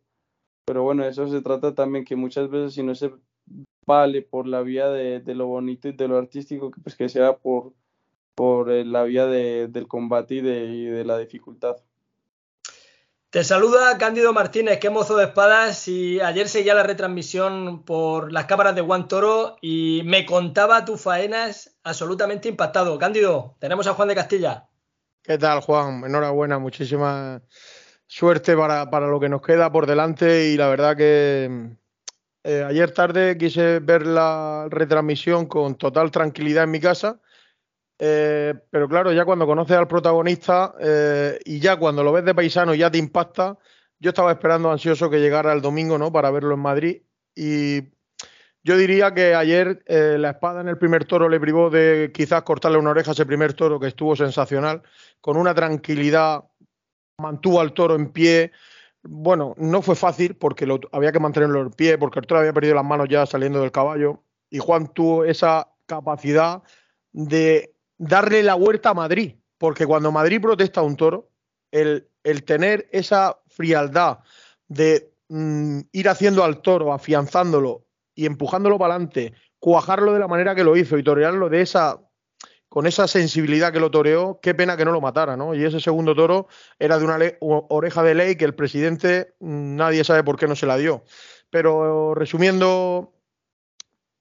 Pero 0.65 0.83
bueno, 0.83 1.05
eso 1.05 1.27
se 1.29 1.41
trata 1.41 1.75
también 1.75 2.05
que 2.05 2.15
muchas 2.17 2.49
veces 2.49 2.73
si 2.73 2.83
no 2.83 2.95
se 2.95 3.13
vale 3.85 4.21
por 4.21 4.47
la 4.47 4.61
vía 4.61 4.87
de, 4.89 5.21
lo 5.35 5.47
bonito 5.47 5.87
y 5.87 5.93
de 5.93 6.07
lo 6.07 6.17
artístico, 6.17 6.71
que 6.71 6.81
pues 6.81 6.95
que 6.95 7.09
sea 7.09 7.37
por, 7.37 7.73
por 8.33 8.71
eh, 8.71 8.83
la 8.83 9.03
vía 9.03 9.25
del 9.27 9.87
combate 9.87 10.35
y 10.35 10.41
de, 10.41 11.05
la 11.05 11.17
dificultad. 11.17 11.77
Te 13.29 13.43
saluda 13.43 13.97
Cándido 13.97 14.31
Martínez, 14.31 14.79
que 14.79 14.89
mozo 14.89 15.17
de 15.17 15.25
espadas 15.25 15.89
y 15.89 16.21
ayer 16.21 16.47
seguía 16.47 16.73
la 16.73 16.83
retransmisión 16.83 17.83
por 17.83 18.31
las 18.31 18.45
cámaras 18.45 18.75
de 18.75 18.81
Juan 18.81 19.09
Toro 19.09 19.57
y 19.61 20.03
me 20.05 20.25
contaba 20.25 20.85
tus 20.85 21.01
faenas 21.01 21.75
absolutamente 21.83 22.47
impactado. 22.47 22.97
Cándido, 22.97 23.55
tenemos 23.59 23.87
a 23.87 23.93
Juan 23.93 24.07
de 24.07 24.15
Castilla. 24.15 24.69
¿Qué 25.21 25.37
tal, 25.37 25.59
Juan? 25.59 26.03
Enhorabuena, 26.05 26.59
muchísima 26.59 27.41
suerte 28.07 28.55
para, 28.55 28.89
para 28.89 29.07
lo 29.07 29.19
que 29.19 29.27
nos 29.27 29.41
queda 29.41 29.69
por 29.69 29.85
delante 29.85 30.47
y 30.47 30.55
la 30.55 30.69
verdad 30.69 30.95
que 30.95 31.75
eh, 32.47 32.63
ayer 32.63 32.91
tarde 32.91 33.39
quise 33.39 33.79
ver 33.79 34.05
la 34.05 34.67
retransmisión 34.69 35.47
con 35.47 35.73
total 35.73 36.11
tranquilidad 36.11 36.65
en 36.65 36.69
mi 36.69 36.79
casa, 36.79 37.19
eh, 37.97 38.53
pero 38.69 38.87
claro, 38.87 39.11
ya 39.11 39.25
cuando 39.25 39.47
conoces 39.47 39.75
al 39.75 39.87
protagonista 39.87 40.75
eh, 40.79 41.39
y 41.43 41.59
ya 41.59 41.77
cuando 41.77 42.03
lo 42.03 42.11
ves 42.11 42.23
de 42.23 42.35
paisano 42.35 42.75
ya 42.75 42.91
te 42.91 42.99
impacta, 42.99 43.57
yo 43.97 44.09
estaba 44.09 44.31
esperando 44.31 44.71
ansioso 44.71 45.09
que 45.09 45.19
llegara 45.19 45.53
el 45.53 45.61
domingo, 45.61 45.97
¿no? 45.97 46.11
Para 46.11 46.29
verlo 46.29 46.53
en 46.53 46.59
Madrid 46.59 47.01
y 47.33 47.81
yo 48.63 48.77
diría 48.77 49.11
que 49.11 49.33
ayer 49.33 49.83
la 49.87 50.31
espada 50.31 50.61
en 50.61 50.67
el 50.67 50.77
primer 50.77 51.05
toro 51.05 51.29
le 51.29 51.39
privó 51.39 51.71
de 51.71 52.11
quizás 52.13 52.43
cortarle 52.43 52.77
una 52.77 52.91
oreja 52.91 53.09
a 53.11 53.13
ese 53.13 53.25
primer 53.25 53.53
toro 53.53 53.79
que 53.79 53.87
estuvo 53.87 54.15
sensacional, 54.15 54.83
con 55.19 55.37
una 55.37 55.55
tranquilidad 55.55 56.43
mantuvo 57.19 57.59
al 57.59 57.73
toro 57.73 57.95
en 57.95 58.11
pie, 58.11 58.51
bueno, 59.07 59.53
no 59.57 59.81
fue 59.81 59.95
fácil 59.95 60.35
porque 60.35 60.65
lo, 60.65 60.79
había 60.91 61.11
que 61.11 61.19
mantenerlo 61.19 61.61
en 61.61 61.71
pie, 61.71 61.97
porque 61.97 62.19
el 62.19 62.27
toro 62.27 62.39
había 62.39 62.53
perdido 62.53 62.75
las 62.75 62.85
manos 62.85 63.07
ya 63.09 63.25
saliendo 63.25 63.61
del 63.61 63.71
caballo. 63.71 64.23
Y 64.49 64.59
Juan 64.59 64.87
tuvo 64.93 65.25
esa 65.25 65.69
capacidad 65.85 66.63
de 67.11 67.75
darle 67.97 68.43
la 68.43 68.55
vuelta 68.55 68.89
a 68.89 68.93
Madrid, 68.93 69.35
porque 69.57 69.85
cuando 69.85 70.11
Madrid 70.11 70.41
protesta 70.41 70.81
a 70.81 70.83
un 70.83 70.95
toro, 70.95 71.29
el, 71.71 72.09
el 72.23 72.43
tener 72.43 72.87
esa 72.91 73.39
frialdad 73.47 74.19
de 74.67 75.13
mm, 75.29 75.79
ir 75.91 76.09
haciendo 76.09 76.43
al 76.43 76.61
toro, 76.61 76.93
afianzándolo 76.93 77.85
y 78.15 78.25
empujándolo 78.25 78.77
para 78.79 78.95
adelante, 78.95 79.33
cuajarlo 79.59 80.13
de 80.13 80.19
la 80.19 80.27
manera 80.27 80.55
que 80.55 80.63
lo 80.63 80.75
hizo 80.77 80.97
y 80.97 81.03
torearlo 81.03 81.49
de 81.49 81.61
esa 81.61 81.99
con 82.75 82.87
esa 82.87 83.07
sensibilidad 83.07 83.71
que 83.71 83.79
lo 83.79 83.89
toreó, 83.89 84.41
qué 84.41 84.53
pena 84.53 84.75
que 84.75 84.83
no 84.83 84.91
lo 84.91 84.99
matara, 84.99 85.37
¿no? 85.37 85.55
Y 85.55 85.63
ese 85.63 85.79
segundo 85.79 86.13
toro 86.13 86.49
era 86.77 86.99
de 86.99 87.05
una 87.05 87.17
oreja 87.39 88.03
de 88.03 88.15
ley 88.15 88.35
que 88.35 88.43
el 88.43 88.53
presidente 88.53 89.33
mm, 89.39 89.77
nadie 89.77 90.03
sabe 90.03 90.25
por 90.25 90.37
qué 90.37 90.45
no 90.45 90.57
se 90.57 90.65
la 90.65 90.75
dio. 90.75 91.05
Pero 91.49 92.13
resumiendo, 92.15 93.13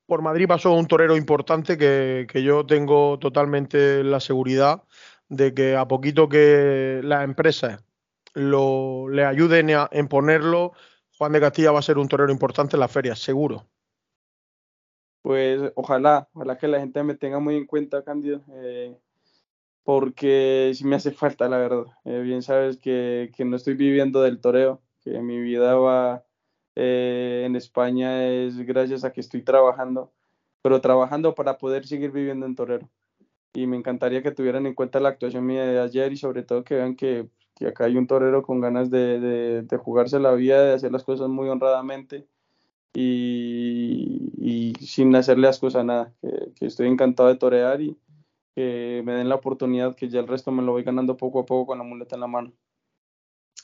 por 0.06 0.22
Madrid 0.22 0.46
pasó 0.46 0.70
un 0.70 0.86
torero 0.86 1.16
importante 1.16 1.76
que, 1.76 2.28
yo 2.44 2.64
tengo 2.64 3.18
totalmente 3.18 4.04
la 4.04 4.20
seguridad 4.20 4.84
de 5.28 5.52
que 5.52 5.74
a 5.74 5.88
poquito 5.88 6.28
que 6.28 7.00
las 7.02 7.24
empresas 7.24 7.82
lo, 8.34 9.08
le 9.08 9.24
ayuden 9.24 9.70
a, 9.72 9.88
en 9.90 10.06
ponerlo, 10.06 10.74
Juan 11.18 11.32
de 11.32 11.40
Castilla 11.40 11.72
va 11.72 11.80
a 11.80 11.82
ser 11.82 11.98
un 11.98 12.06
torero 12.06 12.30
importante 12.30 12.76
en 12.76 12.80
las 12.80 12.92
ferias, 12.92 13.18
seguro. 13.18 13.66
Pues 15.24 15.72
ojalá, 15.74 16.28
ojalá 16.34 16.58
que 16.58 16.68
la 16.68 16.80
gente 16.80 17.02
me 17.02 17.14
tenga 17.14 17.40
muy 17.40 17.56
en 17.56 17.66
cuenta, 17.66 18.04
Cándido, 18.04 18.42
eh, 18.52 18.94
porque 19.84 20.72
sí 20.74 20.84
me 20.84 20.96
hace 20.96 21.12
falta, 21.12 21.48
la 21.48 21.56
verdad. 21.58 21.86
Eh, 22.04 22.20
bien 22.20 22.42
sabes 22.42 22.78
que, 22.78 23.32
que, 23.34 23.46
no 23.46 23.56
estoy 23.56 23.74
viviendo 23.74 24.20
del 24.22 24.40
toreo, 24.42 24.82
que 25.02 25.18
mi 25.20 25.40
vida 25.40 25.76
va 25.76 26.24
eh, 26.76 27.44
en 27.46 27.56
España 27.56 28.26
es 28.28 28.58
gracias 28.66 29.04
a 29.04 29.12
que 29.12 29.22
estoy 29.22 29.42
trabajando, 29.42 30.12
pero 30.62 30.82
trabajando 30.82 31.34
para 31.34 31.56
poder 31.58 31.86
seguir 31.86 32.12
viviendo 32.12 32.44
en 32.44 32.56
torero. 32.56 32.90
Y 33.54 33.66
me 33.66 33.78
encantaría 33.78 34.22
que 34.22 34.32
tuvieran 34.32 34.66
en 34.66 34.74
cuenta 34.74 35.00
la 35.00 35.10
actuación 35.10 35.46
mía 35.46 35.64
de 35.64 35.80
ayer 35.80 36.12
y 36.12 36.18
sobre 36.18 36.42
todo 36.42 36.64
que 36.64 36.74
vean 36.76 36.96
que 36.96 37.30
que 37.54 37.68
acá 37.68 37.84
hay 37.84 37.96
un 37.96 38.06
torero 38.06 38.42
con 38.42 38.60
ganas 38.60 38.90
de, 38.90 39.66
jugarse 39.82 40.18
la 40.18 40.32
vida, 40.34 40.62
de 40.64 40.72
hacer 40.74 40.92
las 40.92 41.04
cosas 41.04 41.28
muy 41.28 41.48
honradamente 41.48 42.26
y, 42.94 44.72
sin 44.80 45.14
hacerle 45.16 45.48
ascos 45.48 45.74
a 45.74 45.82
nada, 45.84 46.12
que, 46.20 46.66
estoy 46.66 46.88
encantado 46.88 47.28
de 47.28 47.36
torear 47.36 47.80
y 47.80 47.96
que 48.54 49.02
me 49.04 49.14
den 49.14 49.28
la 49.28 49.34
oportunidad, 49.34 49.96
que 49.96 50.08
ya 50.08 50.20
el 50.20 50.28
resto 50.28 50.52
me 50.52 50.62
lo 50.62 50.72
voy 50.72 50.84
ganando 50.84 51.16
poco 51.16 51.40
a 51.40 51.46
poco 51.46 51.66
con 51.66 51.78
la 51.78 51.84
muleta 51.84 52.14
en 52.14 52.20
la 52.20 52.26
mano. 52.28 52.52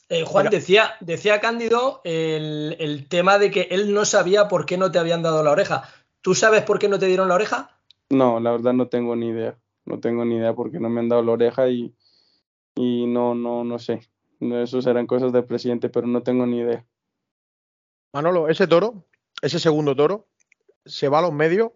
Eh, 0.09 0.25
Juan, 0.25 0.49
decía, 0.51 0.95
decía 1.01 1.41
Cándido 1.41 2.01
el, 2.03 2.77
el 2.81 3.09
tema 3.09 3.39
de 3.39 3.53
que 3.53 3.69
él 3.71 3.95
no 3.95 4.05
sabía 4.05 4.49
por 4.49 4.67
qué 4.67 4.77
no 4.77 4.91
te 4.91 4.99
habían 4.99 5.23
dado 5.23 5.45
la 5.45 5.53
oreja. 5.53 5.85
¿Tú 6.21 6.35
sabes 6.35 6.63
por 6.63 6.81
qué 6.81 6.89
no 6.89 6.99
te 6.99 7.07
dieron 7.07 7.29
la 7.29 7.37
oreja? 7.37 7.79
No, 8.11 8.41
la 8.41 8.51
verdad 8.51 8.73
no 8.73 8.89
tengo 8.89 9.15
ni 9.15 9.29
idea. 9.29 9.57
No 9.85 10.01
tengo 10.01 10.25
ni 10.25 10.37
idea 10.37 10.53
por 10.55 10.73
qué 10.73 10.81
no 10.81 10.89
me 10.89 11.01
han 11.01 11.09
dado 11.09 11.23
la 11.23 11.33
oreja 11.33 11.69
y, 11.69 11.95
y 12.75 13.07
no, 13.07 13.37
no, 13.37 13.63
no 13.63 13.79
sé. 13.79 14.01
Eso 14.41 14.83
serán 14.83 15.07
cosas 15.07 15.33
del 15.33 15.45
presidente, 15.45 15.89
pero 15.89 16.09
no 16.09 16.23
tengo 16.23 16.45
ni 16.47 16.59
idea. 16.59 16.85
Manolo, 18.13 18.49
ese 18.49 18.67
toro, 18.67 19.05
ese 19.43 19.59
segundo 19.59 19.95
toro, 19.95 20.29
se 20.85 21.09
va 21.09 21.19
a 21.19 21.23
los 21.23 21.33
medios 21.33 21.71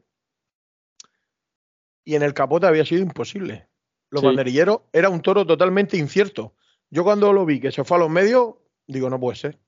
y 2.04 2.14
en 2.14 2.22
el 2.22 2.34
capote 2.34 2.66
había 2.66 2.84
sido 2.84 3.02
imposible. 3.02 3.68
Los 4.10 4.22
banderilleros 4.22 4.82
era 4.92 5.08
un 5.08 5.22
toro 5.22 5.46
totalmente 5.46 5.96
incierto. 5.96 6.54
Yo 6.90 7.02
cuando 7.02 7.32
lo 7.32 7.44
vi 7.44 7.60
que 7.60 7.72
se 7.72 7.84
fue 7.84 7.96
a 7.96 8.00
los 8.00 8.10
medios, 8.10 8.54
digo, 8.86 9.10
no 9.10 9.18
puede 9.18 9.36
ser. 9.36 9.58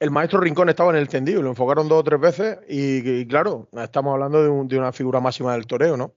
El 0.00 0.10
maestro 0.10 0.40
Rincón 0.40 0.68
estaba 0.68 0.90
en 0.90 0.96
el 0.96 1.08
tendido, 1.08 1.42
lo 1.42 1.50
enfocaron 1.50 1.88
dos 1.88 2.00
o 2.00 2.04
tres 2.04 2.20
veces 2.20 2.58
y, 2.68 3.26
claro, 3.26 3.68
estamos 3.72 4.12
hablando 4.12 4.42
de, 4.42 4.68
de, 4.68 4.78
una 4.78 4.92
figura 4.92 5.20
máxima 5.20 5.54
del 5.54 5.66
toreo, 5.66 5.96
¿no? 5.96 6.16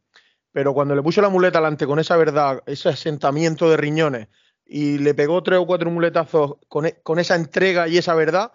pero 0.51 0.73
cuando 0.73 0.95
le 0.95 1.03
puso 1.03 1.21
la 1.21 1.29
muleta 1.29 1.59
delante 1.59 1.85
con 1.85 1.99
esa 1.99 2.17
verdad, 2.17 2.63
ese 2.65 2.89
asentamiento 2.89 3.69
de 3.69 3.77
riñones, 3.77 4.27
y 4.65 4.99
le 4.99 5.13
pegó 5.13 5.41
tres 5.41 5.59
o 5.59 5.65
cuatro 5.65 5.89
muletazos 5.89 6.55
con, 6.67 6.85
e, 6.85 7.01
con, 7.01 7.19
esa 7.19 7.35
entrega 7.35 7.87
y 7.87 7.97
esa 7.97 8.13
verdad, 8.13 8.51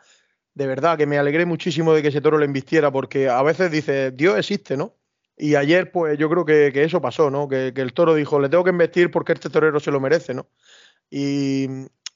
de 0.55 0.67
verdad 0.67 0.97
que 0.97 1.07
me 1.07 1.19
alegré 1.19 1.47
muchísimo 1.47 1.93
de 1.95 2.03
que 2.03 2.09
ese 2.09 2.21
toro 2.21 2.39
le 2.39 2.47
invistiera, 2.47 2.91
porque 2.91 3.29
a 3.29 3.43
veces 3.43 3.71
dice, 3.71 4.11
Dios 4.13 4.39
existe, 4.39 4.77
¿no? 4.77 4.95
Y 5.37 5.57
ayer, 5.57 5.91
pues 5.91 6.17
yo 6.17 6.31
creo 6.31 6.45
que, 6.45 6.71
que 6.73 6.85
eso 6.85 7.01
pasó, 7.01 7.31
¿no? 7.31 7.49
Que, 7.49 7.73
que, 7.75 7.81
el 7.81 7.93
toro 7.93 8.15
dijo, 8.15 8.39
le 8.39 8.49
tengo 8.49 8.65
que 8.65 8.71
investir 8.71 9.11
porque 9.11 9.33
este 9.33 9.51
torero 9.51 9.81
se 9.81 9.91
lo 9.91 10.01
merece, 10.01 10.33
¿no? 10.35 10.47
Y 11.11 11.67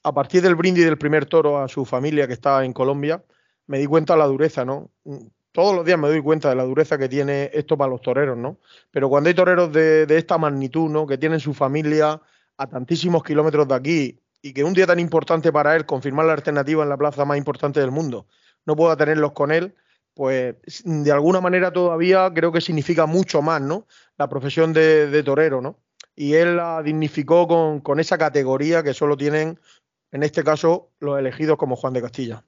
a 0.03 0.13
partir 0.13 0.41
del 0.41 0.55
brindis 0.55 0.85
del 0.85 0.97
primer 0.97 1.25
toro 1.25 1.59
a 1.59 1.67
su 1.67 1.85
familia 1.85 2.27
que 2.27 2.33
estaba 2.33 2.63
en 2.65 2.73
Colombia, 2.73 3.23
me 3.67 3.79
di 3.79 3.85
cuenta 3.85 4.13
de 4.13 4.19
la 4.19 4.25
dureza, 4.25 4.65
¿no? 4.65 4.89
todos 5.51 5.75
los 5.75 5.85
días 5.85 5.99
me 5.99 6.07
doy 6.07 6.21
cuenta 6.21 6.49
de 6.49 6.55
la 6.55 6.63
dureza 6.63 6.97
que 6.97 7.09
tiene 7.09 7.49
esto 7.53 7.77
para 7.77 7.91
los 7.91 8.01
toreros, 8.01 8.37
¿no? 8.37 8.57
Pero 8.91 9.09
cuando 9.09 9.29
hay 9.29 9.33
toreros 9.33 9.71
de, 9.73 10.05
esta 10.09 10.37
magnitud, 10.37 10.89
¿no? 10.89 11.07
Que 11.07 11.17
tienen 11.17 11.39
su 11.39 11.53
familia 11.53 12.21
a 12.57 12.67
tantísimos 12.67 13.23
kilómetros 13.23 13.67
de 13.67 13.75
aquí 13.75 14.19
y 14.41 14.53
que 14.53 14.63
un 14.63 14.73
día 14.73 14.87
tan 14.87 14.99
importante 14.99 15.51
para 15.51 15.75
él, 15.75 15.85
confirmar 15.85 16.25
la 16.25 16.33
alternativa 16.33 16.83
en 16.83 16.89
la 16.89 16.97
plaza 16.97 17.25
más 17.25 17.37
importante 17.37 17.79
del 17.79 17.91
mundo, 17.91 18.27
no 18.65 18.75
pueda 18.75 18.95
tenerlos 18.95 19.33
con 19.33 19.51
él, 19.51 19.75
pues 20.13 20.55
de 20.83 21.11
alguna 21.11 21.41
manera 21.41 21.71
todavía 21.71 22.31
creo 22.33 22.51
que 22.51 22.61
significa 22.61 23.05
mucho 23.05 23.41
más, 23.41 23.61
¿no? 23.61 23.87
La 24.17 24.27
profesión 24.27 24.73
de, 24.73 25.23
torero, 25.23 25.61
¿no? 25.61 25.77
Y 26.15 26.33
él 26.33 26.57
la 26.57 26.83
dignificó 26.83 27.47
con, 27.47 27.79
con 27.79 27.99
esa 27.99 28.17
categoría 28.17 28.83
que 28.83 28.93
solo 28.93 29.15
tienen, 29.15 29.59
en 30.11 30.23
este 30.23 30.43
caso, 30.43 30.89
los 30.99 31.17
elegidos 31.17 31.57
como 31.57 31.75
Juan 31.75 31.93
de 31.93 32.01
Castilla. 32.01 32.43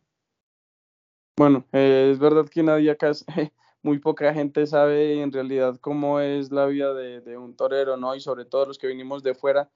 Bueno, 1.38 1.65
eh, 1.71 2.10
es 2.12 2.19
verdad 2.19 2.45
que 2.48 2.62
nadie 2.62 2.91
acá, 2.91 3.12
muy 3.81 4.00
poca 4.00 4.33
gente 4.33 4.67
sabe 4.67 5.21
en 5.21 5.31
realidad 5.31 5.77
cómo 5.79 6.19
es 6.19 6.51
la 6.51 6.65
vida 6.65 6.93
de, 6.93 7.38
un 7.38 7.55
torero, 7.55 7.98
¿no? 7.98 8.13
Y 8.15 8.19
sobre 8.19 8.45
todo 8.45 8.67
los 8.67 8.77
que 8.77 8.88
venimos 8.88 9.24
de 9.24 9.33
fuera. 9.33 9.69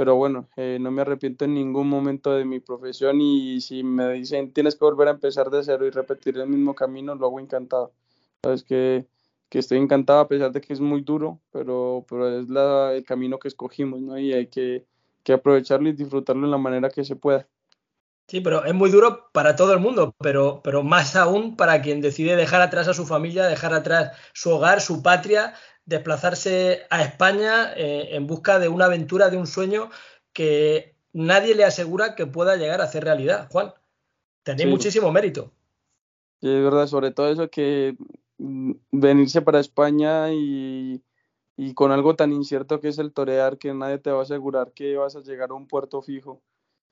Pero 0.00 0.16
bueno, 0.16 0.48
eh, 0.56 0.78
no 0.80 0.90
me 0.90 1.02
arrepiento 1.02 1.44
en 1.44 1.52
ningún 1.52 1.86
momento 1.86 2.32
de 2.32 2.46
mi 2.46 2.58
profesión 2.58 3.20
y 3.20 3.60
si 3.60 3.82
me 3.82 4.10
dicen 4.14 4.50
tienes 4.50 4.74
que 4.74 4.86
volver 4.86 5.08
a 5.08 5.10
empezar 5.10 5.50
de 5.50 5.62
cero 5.62 5.84
y 5.84 5.90
repetir 5.90 6.38
el 6.38 6.48
mismo 6.48 6.74
camino, 6.74 7.14
lo 7.14 7.26
hago 7.26 7.38
encantado. 7.38 7.92
Sabes 8.42 8.64
que, 8.64 9.04
que 9.50 9.58
estoy 9.58 9.76
encantado 9.76 10.20
a 10.20 10.26
pesar 10.26 10.52
de 10.52 10.62
que 10.62 10.72
es 10.72 10.80
muy 10.80 11.02
duro, 11.02 11.42
pero, 11.52 12.06
pero 12.08 12.40
es 12.40 12.48
la, 12.48 12.94
el 12.94 13.04
camino 13.04 13.38
que 13.38 13.48
escogimos, 13.48 14.00
¿no? 14.00 14.18
Y 14.18 14.32
hay 14.32 14.46
que, 14.46 14.86
que 15.22 15.34
aprovecharlo 15.34 15.90
y 15.90 15.92
disfrutarlo 15.92 16.46
en 16.46 16.50
la 16.50 16.56
manera 16.56 16.88
que 16.88 17.04
se 17.04 17.16
pueda. 17.16 17.46
Sí, 18.30 18.40
pero 18.40 18.64
es 18.64 18.72
muy 18.72 18.90
duro 18.90 19.28
para 19.32 19.56
todo 19.56 19.74
el 19.74 19.80
mundo, 19.80 20.14
pero, 20.20 20.62
pero 20.62 20.84
más 20.84 21.16
aún 21.16 21.56
para 21.56 21.82
quien 21.82 22.00
decide 22.00 22.36
dejar 22.36 22.62
atrás 22.62 22.86
a 22.86 22.94
su 22.94 23.04
familia, 23.04 23.48
dejar 23.48 23.74
atrás 23.74 24.12
su 24.32 24.50
hogar, 24.50 24.80
su 24.80 25.02
patria, 25.02 25.52
desplazarse 25.84 26.82
a 26.90 27.02
España 27.02 27.72
eh, 27.74 28.14
en 28.14 28.26
busca 28.26 28.58
de 28.58 28.68
una 28.68 28.86
aventura, 28.86 29.30
de 29.30 29.36
un 29.36 29.46
sueño 29.46 29.90
que 30.32 30.94
nadie 31.12 31.54
le 31.54 31.64
asegura 31.64 32.14
que 32.14 32.26
pueda 32.26 32.56
llegar 32.56 32.80
a 32.80 32.84
hacer 32.84 33.04
realidad. 33.04 33.48
Juan, 33.50 33.72
tenéis 34.42 34.68
muchísimo 34.68 35.10
mérito. 35.12 35.52
Sí, 36.40 36.48
es 36.48 36.62
verdad, 36.62 36.86
sobre 36.86 37.10
todo 37.10 37.30
eso 37.30 37.50
que 37.50 37.96
mm, 38.38 38.72
venirse 38.92 39.42
para 39.42 39.60
España 39.60 40.32
y, 40.32 41.02
y 41.56 41.74
con 41.74 41.92
algo 41.92 42.16
tan 42.16 42.32
incierto 42.32 42.80
que 42.80 42.88
es 42.88 42.98
el 42.98 43.12
torear, 43.12 43.58
que 43.58 43.74
nadie 43.74 43.98
te 43.98 44.10
va 44.10 44.20
a 44.20 44.22
asegurar 44.22 44.72
que 44.72 44.96
vas 44.96 45.16
a 45.16 45.20
llegar 45.20 45.50
a 45.50 45.54
un 45.54 45.66
puerto 45.66 46.02
fijo 46.02 46.40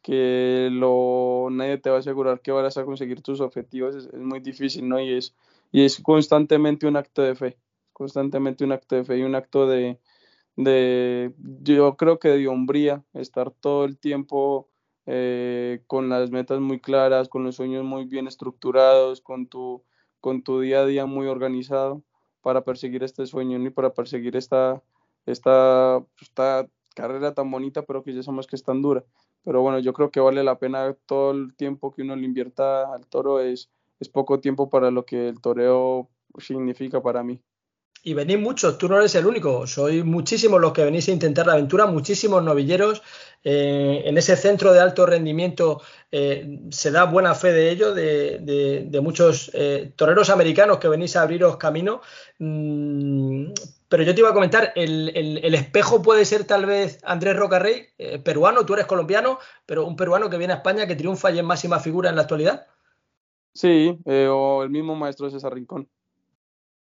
que 0.03 0.69
lo, 0.73 1.49
nadie 1.51 1.79
te 1.79 1.91
va 1.91 1.97
a 1.97 2.01
asegurar 2.01 2.41
que 2.41 2.53
vas 2.53 2.77
a 2.77 2.85
conseguir 2.85 3.23
tus 3.23 3.41
objetivos, 3.41 3.95
es, 3.95 4.13
muy 4.15 4.41
difícil, 4.41 4.89
¿no? 4.89 5.01
Y 5.01 5.13
es, 5.15 5.35
y 5.73 5.85
es 5.85 6.01
constantemente 6.01 6.87
un 6.87 6.97
acto 6.97 7.23
de 7.23 7.35
fe, 7.35 7.59
constantemente 7.99 8.65
un 8.65 8.73
acto 8.73 8.97
de 8.97 9.05
fe 9.05 9.19
y 9.19 9.23
un 9.23 9.35
acto 9.35 9.67
de, 9.67 9.99
de 10.57 11.35
yo 11.63 11.97
creo 11.97 12.19
que 12.19 12.29
de 12.31 12.49
hombría, 12.49 13.05
estar 13.13 13.51
todo 13.51 13.85
el 13.85 13.99
tiempo 13.99 14.69
eh, 15.07 15.83
con 15.87 16.09
las 16.09 16.31
metas 16.31 16.61
muy 16.61 16.81
claras, 16.81 17.29
con 17.29 17.45
los 17.45 17.57
sueños 17.57 17.85
muy 17.85 18.07
bien 18.07 18.27
estructurados, 18.27 19.21
con 19.21 19.47
tu, 19.49 19.83
con 20.21 20.43
tu 20.43 20.61
día 20.61 20.81
a 20.81 20.87
día 20.87 21.07
muy 21.07 21.27
organizado 21.27 22.03
para 22.41 22.65
perseguir 22.65 23.03
este 23.05 23.27
sueño 23.27 23.59
y 23.59 23.71
para 23.71 23.93
perseguir 23.93 24.37
esta, 24.37 24.83
esta, 25.27 26.03
esta 26.21 26.69
carrera 26.95 27.35
tan 27.35 27.51
bonita, 27.51 27.83
pero 27.83 28.03
que 28.03 28.15
ya 28.15 28.23
sabemos 28.23 28.47
que 28.47 28.57
es 28.57 28.63
tan 28.63 28.81
dura 28.81 29.05
pero 29.49 29.63
bueno, 29.63 29.79
yo 29.79 29.95
creo 29.95 30.11
que 30.11 30.21
vale 30.21 30.45
la 30.45 30.59
pena 30.59 30.95
todo 31.07 31.31
el 31.31 31.55
tiempo 31.55 31.91
que 31.93 32.03
uno 32.03 32.15
le 32.17 32.27
invierta 32.27 32.93
al 32.93 33.07
toro, 33.07 33.41
es, 33.41 33.71
es 33.99 34.11
poco 34.11 34.41
tiempo 34.41 34.69
para 34.69 34.91
lo 34.91 35.07
que 35.07 35.29
el 35.29 35.41
toreo 35.41 36.11
significa 36.39 37.03
para 37.03 37.23
mí. 37.23 37.43
Y 38.09 38.15
venís 38.15 38.39
muchos, 38.39 38.79
tú 38.79 38.89
no 38.89 38.97
eres 38.97 39.15
el 39.17 39.27
único, 39.27 39.67
sois 39.67 40.03
muchísimos 40.03 40.59
los 40.63 40.73
que 40.73 40.83
venís 40.83 41.07
a 41.09 41.13
intentar 41.13 41.47
la 41.47 41.53
aventura, 41.53 41.85
muchísimos 41.85 42.43
novilleros. 42.43 43.03
Eh, 43.45 44.03
en 44.07 44.17
ese 44.17 44.35
centro 44.35 44.73
de 44.73 44.81
alto 44.81 45.05
rendimiento 45.05 45.83
eh, 46.11 46.59
se 46.71 46.91
da 46.91 47.05
buena 47.05 47.35
fe 47.35 47.53
de 47.53 47.71
ello, 47.71 47.93
de, 47.93 48.99
muchos 49.03 49.51
eh, 49.53 49.93
toreros 49.95 50.31
americanos 50.31 50.79
que 50.79 50.89
venís 50.89 51.17
a 51.17 51.23
abriros 51.23 51.59
camino. 51.59 52.01
Mm, 52.39 53.53
pero 53.91 54.03
yo 54.05 54.15
te 54.15 54.21
iba 54.23 54.31
a 54.31 54.35
comentar, 54.35 54.73
el, 54.75 55.55
espejo 55.55 56.01
puede 56.01 56.25
ser 56.25 56.45
tal 56.45 56.65
vez 56.65 57.01
Andrés 57.05 57.37
Rocarrey, 57.37 57.89
peruano, 58.25 58.65
tú 58.65 58.73
eres 58.73 58.87
colombiano, 58.87 59.39
pero 59.67 59.85
un 59.85 59.97
peruano 59.97 60.31
que 60.31 60.39
viene 60.39 60.55
a 60.55 60.57
España 60.57 60.87
que 60.87 60.97
triunfa 60.97 61.31
y 61.31 61.41
es 61.41 61.45
máxima 61.45 61.79
figura 61.79 62.09
en 62.09 62.17
la 62.17 62.23
actualidad. 62.23 62.69
Sí, 63.53 63.99
o 64.07 64.63
el 64.63 64.71
mismo 64.71 64.97
maestro 64.97 65.29
César 65.29 65.53
Rincón, 65.53 65.87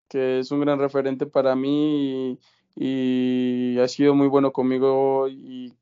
que 0.07 0.39
es 0.39 0.51
un 0.51 0.61
gran 0.61 0.79
referente 0.79 1.25
para 1.25 1.55
mí 1.55 2.39
y, 2.75 3.77
ha 3.79 3.87
sido 3.87 4.15
muy 4.15 4.27
bueno 4.27 4.51
conmigo 4.51 5.27
y 5.29 5.73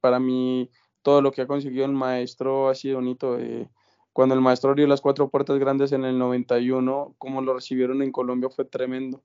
para 0.00 0.18
mí 0.18 0.70
todo 1.02 1.22
lo 1.22 1.32
que 1.32 1.42
ha 1.42 1.46
conseguido 1.46 1.84
el 1.84 1.92
maestro 1.92 2.68
ha 2.68 2.74
sido 2.74 2.96
bonito. 2.96 3.38
Eh, 3.38 3.68
cuando 4.12 4.34
el 4.34 4.40
maestro 4.40 4.70
abrió 4.70 4.86
las 4.86 5.00
cuatro 5.00 5.28
puertas 5.28 5.58
grandes 5.58 5.92
en 5.92 6.04
el 6.04 6.18
91, 6.18 7.14
como 7.18 7.42
lo 7.42 7.54
recibieron 7.54 8.02
en 8.02 8.12
Colombia 8.12 8.48
fue 8.50 8.64
tremendo 8.64 9.22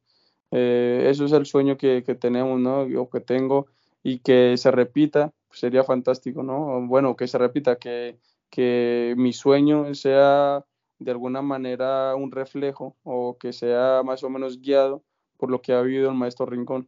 eh, 0.51 1.05
eso 1.09 1.25
es 1.25 1.31
el 1.31 1.45
sueño 1.45 1.77
que, 1.77 2.01
tenemos, 2.19 2.59
¿no? 2.59 2.81
O 3.01 3.09
que 3.09 3.19
tengo 3.21 3.67
y 4.03 4.19
que 4.19 4.57
se 4.57 4.71
repita, 4.71 5.33
pues, 5.47 5.59
sería 5.59 5.83
fantástico, 5.83 6.43
¿no? 6.43 6.85
Bueno, 6.87 7.15
que 7.15 7.27
se 7.27 7.37
repita, 7.37 7.77
que, 7.77 8.17
que 8.49 9.13
mi 9.17 9.33
sueño 9.33 9.93
sea 9.95 10.65
de 10.99 11.11
alguna 11.11 11.41
manera 11.41 12.15
un 12.15 12.31
reflejo 12.31 12.97
o 13.03 13.37
que 13.37 13.53
sea 13.53 14.03
más 14.03 14.23
o 14.23 14.29
menos 14.29 14.61
guiado 14.61 15.03
por 15.37 15.49
lo 15.49 15.61
que 15.61 15.73
ha 15.73 15.81
vivido 15.81 16.09
el 16.09 16.17
maestro 16.17 16.45
Rincón. 16.45 16.87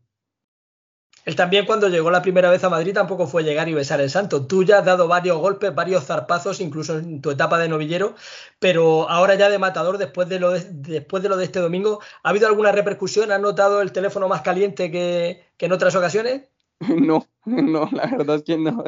Él 1.24 1.36
también 1.36 1.66
cuando 1.66 1.88
llegó 1.88 2.10
la 2.10 2.24
primera 2.24 2.50
vez 2.50 2.64
a 2.64 2.70
Madrid 2.70 2.94
tampoco 2.94 3.28
fue 3.28 3.44
llegar 3.44 3.70
y 3.70 3.74
besar 3.74 4.02
el 4.02 4.10
santo. 4.10 4.48
Tú 4.48 4.64
ya 4.64 4.80
has 4.80 4.86
dado 4.86 5.08
varios 5.08 5.38
golpes, 5.38 5.74
varios 5.74 6.06
zarpazos, 6.06 6.60
incluso 6.62 6.98
en 6.98 7.22
tu 7.22 7.30
etapa 7.30 7.60
de 7.60 7.70
novillero, 7.70 8.16
pero 8.60 9.08
ahora 9.08 9.36
ya 9.36 9.50
de 9.50 9.60
matador, 9.60 10.00
después 10.00 10.28
de 10.30 10.40
lo 10.40 10.52
de, 10.52 10.66
después 10.72 11.22
de, 11.22 11.30
lo 11.30 11.38
de 11.38 11.46
este 11.46 11.60
domingo, 11.60 12.00
¿ha 12.24 12.30
habido 12.30 12.48
alguna 12.48 12.72
repercusión? 12.72 13.32
¿Has 13.32 13.40
notado 13.40 13.82
el 13.82 13.92
teléfono 13.92 14.28
más 14.28 14.42
caliente 14.42 14.90
que, 14.90 15.44
que 15.58 15.68
en 15.68 15.72
otras 15.74 15.96
ocasiones? 15.96 16.50
No, 16.90 17.28
no, 17.46 17.88
la 17.92 18.08
verdad 18.08 18.38
es 18.38 18.44
que 18.44 18.58
no. 18.58 18.84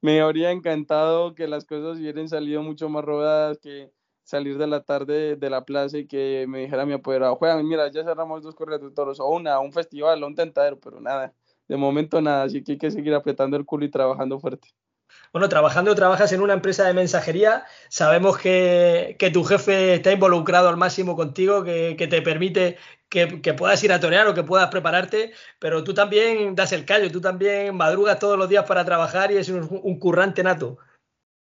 Me 0.00 0.20
habría 0.20 0.50
encantado 0.50 1.36
que 1.36 1.46
las 1.46 1.64
cosas 1.64 1.98
hubieran 1.98 2.28
salido 2.28 2.62
mucho 2.62 2.88
más 2.88 3.04
rodadas, 3.04 3.58
que 3.58 3.92
salir 4.28 4.58
de 4.58 4.66
la 4.66 4.82
tarde 4.82 5.36
de 5.36 5.50
la 5.50 5.64
plaza 5.64 5.98
y 5.98 6.06
que 6.06 6.44
me 6.48 6.60
dijera 6.60 6.84
mi 6.84 6.92
apoderado, 6.92 7.36
juegan, 7.36 7.66
mira, 7.66 7.90
ya 7.90 8.04
cerramos 8.04 8.42
dos 8.42 8.54
correos 8.54 8.82
de 8.82 8.90
toros, 8.90 9.20
o 9.20 9.28
una, 9.28 9.58
un 9.58 9.72
festival, 9.72 10.22
o 10.22 10.26
un 10.26 10.34
tentadero, 10.34 10.78
pero 10.78 11.00
nada 11.00 11.32
de 11.68 11.76
momento 11.76 12.20
nada, 12.20 12.44
así 12.44 12.64
que 12.64 12.72
hay 12.72 12.78
que 12.78 12.90
seguir 12.90 13.14
apretando 13.14 13.56
el 13.56 13.64
culo 13.64 13.84
y 13.84 13.90
trabajando 13.90 14.40
fuerte. 14.40 14.68
Bueno, 15.32 15.48
trabajando, 15.48 15.94
trabajas 15.94 16.32
en 16.32 16.40
una 16.40 16.54
empresa 16.54 16.84
de 16.86 16.94
mensajería. 16.94 17.64
Sabemos 17.90 18.38
que, 18.38 19.16
tu 19.32 19.44
jefe 19.44 19.94
está 19.94 20.12
involucrado 20.12 20.68
al 20.68 20.78
máximo 20.78 21.16
contigo, 21.16 21.62
que, 21.64 21.94
te 22.10 22.22
permite 22.22 22.78
que, 23.10 23.26
puedas 23.54 23.82
ir 23.84 23.92
a 23.92 24.00
torear 24.00 24.26
o 24.26 24.34
que 24.34 24.42
puedas 24.42 24.68
prepararte, 24.70 25.32
pero 25.58 25.84
tú 25.84 25.92
también 25.94 26.54
das 26.54 26.72
el 26.72 26.86
callo, 26.86 27.10
tú 27.10 27.20
también 27.20 27.76
madrugas 27.76 28.18
todos 28.18 28.38
los 28.38 28.48
días 28.48 28.64
para 28.64 28.84
trabajar 28.84 29.30
y 29.30 29.36
es 29.36 29.48
un, 29.50 29.68
un 29.82 29.98
currante 29.98 30.42
nato. 30.42 30.78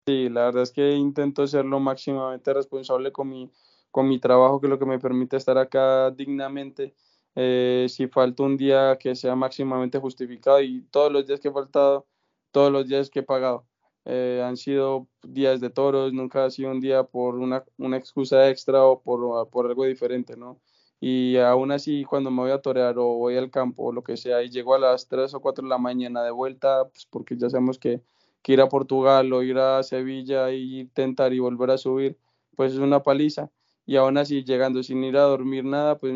Sí, 0.05 0.29
la 0.29 0.45
verdad 0.45 0.63
es 0.63 0.71
que 0.71 0.91
intento 0.91 1.45
ser 1.47 1.65
lo 1.65 1.79
máximamente 1.79 2.53
responsable 2.53 3.11
con 3.11 3.29
mi, 3.29 3.51
con 3.91 4.07
mi 4.07 4.19
trabajo, 4.19 4.59
que 4.59 4.67
es 4.67 4.69
lo 4.71 4.79
que 4.79 4.85
me 4.85 4.99
permite 4.99 5.37
estar 5.37 5.57
acá 5.57 6.09
dignamente 6.11 6.95
eh, 7.35 7.87
si 7.89 8.07
falta 8.07 8.43
un 8.43 8.57
día 8.57 8.97
que 8.99 9.15
sea 9.15 9.35
máximamente 9.35 9.99
justificado 9.99 10.61
y 10.61 10.81
todos 10.91 11.11
los 11.11 11.25
días 11.25 11.39
que 11.39 11.47
he 11.49 11.51
faltado, 11.51 12.07
todos 12.51 12.71
los 12.71 12.87
días 12.87 13.09
que 13.09 13.19
he 13.19 13.23
pagado. 13.23 13.65
Eh, 14.05 14.41
han 14.43 14.57
sido 14.57 15.07
días 15.23 15.61
de 15.61 15.69
toros, 15.69 16.11
nunca 16.13 16.45
ha 16.45 16.49
sido 16.49 16.71
un 16.71 16.81
día 16.81 17.03
por 17.03 17.35
una, 17.35 17.63
una 17.77 17.97
excusa 17.97 18.49
extra 18.49 18.83
o 18.83 19.01
por, 19.01 19.49
por, 19.49 19.67
algo 19.67 19.85
diferente, 19.85 20.35
¿no? 20.35 20.59
Y 20.99 21.37
aún 21.37 21.71
así, 21.71 22.03
cuando 22.05 22.31
me 22.31 22.41
voy 22.41 22.51
a 22.51 22.61
torear 22.61 22.97
o 22.97 23.05
voy 23.17 23.37
al 23.37 23.51
campo 23.51 23.85
o 23.85 23.91
lo 23.91 24.03
que 24.03 24.17
sea 24.17 24.43
y 24.43 24.49
llego 24.49 24.75
a 24.75 24.79
las 24.79 25.07
3 25.07 25.33
o 25.33 25.41
4 25.41 25.63
de 25.63 25.69
la 25.69 25.77
mañana 25.77 26.23
de 26.23 26.31
vuelta, 26.31 26.85
pues 26.89 27.05
porque 27.09 27.37
ya 27.37 27.49
sabemos 27.49 27.79
que, 27.79 28.01
que 28.41 28.53
ir 28.53 28.61
a 28.61 28.69
Portugal 28.69 29.31
o 29.33 29.43
ir 29.43 29.57
a 29.57 29.83
Sevilla 29.83 30.51
y 30.51 30.79
intentar 30.81 31.33
y 31.33 31.39
volver 31.39 31.71
a 31.71 31.77
subir, 31.77 32.17
pues 32.55 32.73
es 32.73 32.79
una 32.79 33.03
paliza 33.03 33.51
y 33.85 33.97
aún 33.97 34.17
así 34.17 34.43
llegando 34.43 34.83
sin 34.83 35.03
ir 35.03 35.17
a 35.17 35.23
dormir 35.23 35.65
nada, 35.65 35.97
pues 35.97 36.13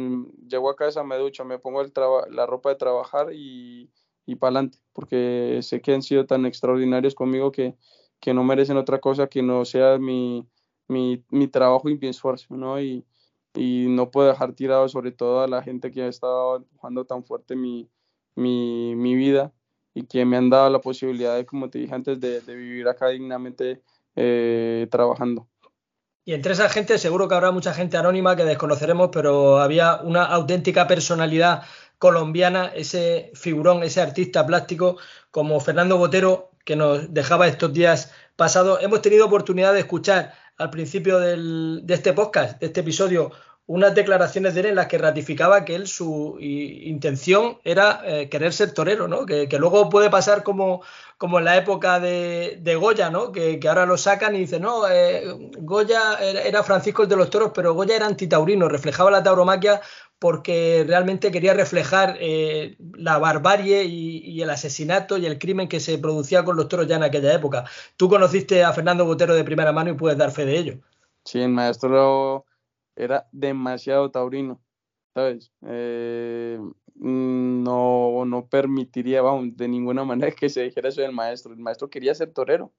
llego 0.47 0.69
a 0.69 0.75
casa, 0.75 1.03
me 1.03 1.17
ducho, 1.17 1.45
me 1.45 1.59
pongo 1.59 1.81
el 1.81 1.91
la 2.31 2.45
ropa 2.45 2.69
de 2.69 2.75
trabajar 2.75 3.33
y, 3.33 3.89
y 4.25 4.35
para 4.35 4.49
adelante, 4.51 4.77
porque 4.93 5.59
sé 5.61 5.81
que 5.81 5.93
han 5.93 6.01
sido 6.01 6.25
tan 6.25 6.45
extraordinarios 6.45 7.15
conmigo 7.15 7.51
que, 7.51 7.75
que 8.19 8.33
no 8.33 8.43
merecen 8.43 8.77
otra 8.77 8.99
cosa 8.99 9.27
que 9.27 9.41
no 9.41 9.65
sea 9.65 9.97
mi, 9.97 10.47
mi, 10.87 11.23
mi 11.29 11.47
trabajo 11.47 11.89
y 11.89 11.97
mi 11.97 12.07
esfuerzo, 12.07 12.55
¿no? 12.55 12.79
Y, 12.79 13.05
y, 13.55 13.87
no 13.89 14.11
puedo 14.11 14.27
dejar 14.29 14.53
tirado 14.53 14.87
sobre 14.89 15.11
todo 15.11 15.41
a 15.41 15.47
la 15.47 15.63
gente 15.63 15.91
que 15.91 16.03
ha 16.03 16.07
estado 16.07 16.57
empujando 16.57 17.05
tan 17.05 17.23
fuerte 17.23 17.55
mi, 17.55 17.89
mi, 18.35 18.95
mi 18.95 19.15
vida 19.15 19.53
y 19.95 20.05
que 20.05 20.25
me 20.25 20.37
han 20.37 20.49
dado 20.49 20.69
la 20.69 20.79
posibilidad 20.79 21.35
de, 21.35 21.45
como 21.45 21.69
te 21.69 21.79
dije 21.79 21.95
antes, 21.95 22.19
de, 22.19 22.41
vivir 22.45 22.87
acá 22.87 23.07
dignamente 23.07 23.81
eh, 24.15 24.87
trabajando. 24.91 25.47
Y 26.25 26.33
entre 26.33 26.53
esa 26.53 26.69
gente 26.69 26.97
seguro 26.97 27.27
que 27.27 27.35
habrá 27.35 27.51
mucha 27.51 27.73
gente 27.73 27.97
anónima 27.97 28.35
que 28.35 28.43
desconoceremos, 28.43 29.09
pero 29.11 29.59
había 29.59 30.01
una 30.01 30.25
auténtica 30.25 30.85
personalidad 30.85 31.63
colombiana, 31.97 32.71
ese 32.75 33.31
figurón, 33.35 33.83
ese 33.83 34.01
artista 34.01 34.45
plástico 34.45 34.97
como 35.31 35.59
Fernando 35.59 35.97
Botero, 35.97 36.51
que 36.65 36.75
nos 36.75 37.13
dejaba 37.13 37.47
estos 37.47 37.71
días 37.71 38.11
pasados. 38.35 38.79
Hemos 38.81 39.01
tenido 39.01 39.25
oportunidad 39.25 39.73
de 39.73 39.79
escuchar 39.79 40.33
al 40.57 40.71
principio 40.71 41.19
del, 41.19 41.81
de 41.83 41.93
este 41.93 42.11
podcast, 42.11 42.59
de 42.59 42.67
este 42.67 42.81
episodio, 42.81 43.31
unas 43.67 43.95
declaraciones 43.95 44.53
de 44.53 44.59
él 44.61 44.65
en 44.67 44.75
las 44.75 44.87
que 44.87 44.99
ratificaba 44.99 45.65
que 45.65 45.75
él 45.75 45.87
su 45.87 46.37
intención 46.39 47.57
era 47.63 48.01
eh, 48.05 48.29
querer 48.29 48.53
ser 48.53 48.73
torero, 48.73 49.07
¿no? 49.07 49.25
Que, 49.25 49.47
luego 49.57 49.89
puede 49.89 50.11
pasar 50.11 50.43
como, 50.43 50.83
como 51.17 51.39
en 51.39 51.45
la 51.45 51.57
época 51.57 51.99
de, 51.99 52.77
Goya, 52.79 53.09
¿no? 53.09 53.31
Que, 53.31 53.59
ahora 53.67 53.87
lo 53.87 53.97
sacan 53.97 54.35
y 54.35 54.39
dicen, 54.39 54.61
no, 54.61 54.87
eh, 54.87 55.23
Goya 55.59 56.19
era, 56.21 56.61
Francisco 56.63 57.03
el 57.03 57.09
de 57.09 57.15
los 57.15 57.29
toros, 57.31 57.51
pero 57.55 57.73
Goya 57.73 57.95
era 57.95 58.05
antitaurino, 58.05 58.69
reflejaba 58.69 59.09
la 59.09 59.23
tauromaquia 59.23 59.81
porque 60.19 60.85
realmente 60.87 61.31
quería 61.31 61.53
reflejar 61.53 62.17
eh, 62.19 62.77
la 62.93 63.17
barbarie 63.17 63.83
y, 63.83 64.19
y, 64.19 64.41
el 64.41 64.49
asesinato 64.49 65.17
y 65.17 65.25
el 65.25 65.39
crimen 65.39 65.67
que 65.67 65.79
se 65.79 65.97
producía 65.97 66.43
con 66.45 66.55
los 66.55 66.67
toros 66.67 66.87
ya 66.87 66.95
en 66.97 67.03
aquella 67.03 67.33
época. 67.33 67.65
Tú 67.97 68.09
conociste 68.09 68.63
a 68.63 68.71
Fernando 68.73 69.05
Botero 69.05 69.35
de 69.35 69.43
primera 69.43 69.71
mano 69.71 69.89
y 69.91 69.95
puedes 69.95 70.17
dar 70.17 70.31
fe 70.31 70.45
de 70.45 70.57
ello. 70.57 70.77
Sí, 71.25 71.45
maestro 71.47 72.45
era 72.95 73.27
demasiado 73.31 74.11
taurino, 74.11 74.61
¿sabes? 75.13 75.51
Eh, 75.63 76.59
mm, 76.95 77.63
no, 77.63 78.25
no 78.25 78.47
permitiría, 78.47 79.21
vamos, 79.21 79.55
de 79.55 79.67
ninguna 79.67 80.03
manera 80.03 80.31
que 80.31 80.49
se 80.49 80.63
dijera 80.63 80.89
eso 80.89 81.01
del 81.01 81.11
maestro. 81.11 81.53
El 81.53 81.59
maestro 81.59 81.89
quería 81.89 82.15
ser 82.15 82.31
torero. 82.31 82.73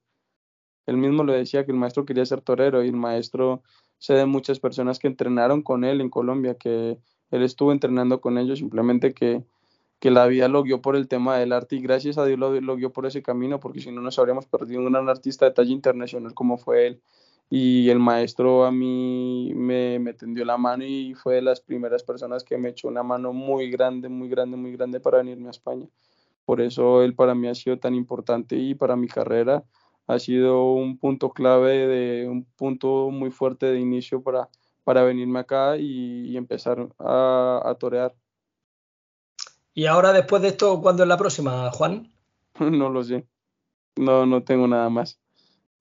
Él 0.85 0.97
mismo 0.97 1.23
lo 1.23 1.33
decía 1.33 1.65
que 1.65 1.71
el 1.71 1.77
maestro 1.77 2.05
quería 2.05 2.25
ser 2.25 2.41
torero 2.41 2.83
y 2.83 2.87
el 2.87 2.95
maestro 2.95 3.61
sé 3.99 4.13
de 4.13 4.25
muchas 4.25 4.59
personas 4.59 4.99
que 4.99 5.07
entrenaron 5.07 5.61
con 5.61 5.83
él 5.83 6.01
en 6.01 6.09
Colombia, 6.09 6.55
que 6.55 6.97
él 7.31 7.43
estuvo 7.43 7.71
entrenando 7.71 8.21
con 8.21 8.37
ellos, 8.37 8.59
simplemente 8.59 9.13
que, 9.13 9.43
que 9.99 10.11
la 10.11 10.27
vida 10.27 10.47
lo 10.47 10.63
guió 10.63 10.81
por 10.81 10.95
el 10.95 11.07
tema 11.07 11.37
del 11.37 11.51
arte 11.51 11.75
y 11.75 11.81
gracias 11.81 12.17
a 12.17 12.25
Dios 12.25 12.39
lo, 12.39 12.59
lo 12.61 12.75
guió 12.77 12.93
por 12.93 13.05
ese 13.05 13.21
camino, 13.21 13.59
porque 13.59 13.81
si 13.81 13.91
no 13.91 14.01
nos 14.01 14.17
habríamos 14.19 14.45
perdido 14.45 14.79
un 14.79 14.91
gran 14.91 15.09
artista 15.09 15.45
de 15.45 15.51
talla 15.51 15.71
internacional 15.71 16.33
como 16.33 16.57
fue 16.57 16.87
él 16.87 17.01
y 17.49 17.89
el 17.89 17.99
maestro 17.99 18.65
a 18.65 18.71
mí 18.71 19.53
me, 19.55 19.99
me, 19.99 20.13
tendió 20.13 20.43
la 20.43 20.57
mano 20.57 20.83
y 20.83 21.13
fue 21.13 21.35
de 21.35 21.41
las 21.41 21.61
primeras 21.61 22.03
personas 22.03 22.43
que 22.43 22.57
me 22.57 22.69
echó 22.69 22.89
una 22.89 23.03
mano 23.03 23.31
muy 23.31 23.69
grande, 23.69 24.09
muy 24.09 24.27
grande, 24.27 24.57
muy 24.57 24.73
grande 24.73 24.99
para 24.99 25.19
venirme 25.19 25.47
a 25.47 25.51
España. 25.51 25.87
Por 26.45 26.61
eso 26.61 27.03
él 27.03 27.15
para 27.15 27.35
mí 27.35 27.47
ha 27.47 27.55
sido 27.55 27.79
tan 27.79 27.95
importante 27.95 28.55
y 28.57 28.75
para 28.75 28.95
mi 28.95 29.07
carrera 29.07 29.63
ha 30.07 30.19
sido 30.19 30.71
un 30.71 30.97
punto 30.97 31.31
clave, 31.31 31.87
de 31.87 32.27
un 32.27 32.45
punto 32.45 33.09
muy 33.11 33.31
fuerte 33.31 33.65
de 33.67 33.79
inicio 33.79 34.21
para, 34.21 34.49
para 34.83 35.03
venirme 35.03 35.39
acá 35.39 35.77
y, 35.77 36.35
empezar 36.37 36.87
a, 36.99 37.61
a, 37.65 37.75
torear. 37.75 38.15
¿Y 39.73 39.85
ahora 39.85 40.13
después 40.13 40.41
de 40.41 40.49
esto, 40.49 40.81
cuándo 40.81 41.03
es 41.03 41.09
la 41.09 41.17
próxima, 41.17 41.69
Juan? 41.71 42.11
no 42.59 42.89
lo 42.89 43.03
sé. 43.03 43.25
No, 43.97 44.25
no 44.25 44.43
tengo 44.43 44.67
nada 44.67 44.89
más. 44.89 45.19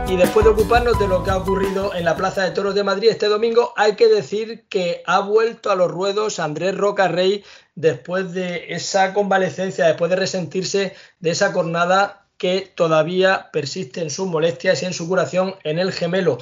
Y 0.08 0.17
después 0.17 0.45
de 0.45 0.52
ocuparnos 0.52 1.00
de 1.00 1.08
lo 1.08 1.24
que 1.24 1.32
ha 1.32 1.38
ocurrido 1.38 1.95
en 1.95 2.04
la 2.04 2.17
Plaza 2.17 2.43
de 2.43 2.52
Toros 2.52 2.76
de 2.76 2.84
Madrid 2.84 3.08
este 3.10 3.28
domingo, 3.28 3.74
hay 3.78 3.95
que 3.95 4.10
decir 4.10 4.65
que 4.67 5.02
ha 5.06 5.21
vuelto 5.21 5.71
a 5.71 5.76
los 5.76 5.89
ruedos 5.89 6.39
Andrés 6.39 6.76
Roca 6.76 7.08
Rey 7.08 7.45
después 7.76 8.34
de 8.34 8.74
esa 8.74 9.13
convalecencia, 9.13 9.86
después 9.86 10.10
de 10.10 10.17
resentirse 10.17 10.93
de 11.21 11.30
esa 11.30 11.54
jornada 11.54 12.26
que 12.38 12.69
todavía 12.76 13.52
persiste 13.54 14.02
en 14.02 14.10
sus 14.10 14.28
molestias 14.28 14.82
y 14.82 14.88
en 14.88 14.93
su 14.93 15.08
curación 15.08 15.56
en 15.63 15.80
el 15.80 15.93
gemelo. 15.93 16.39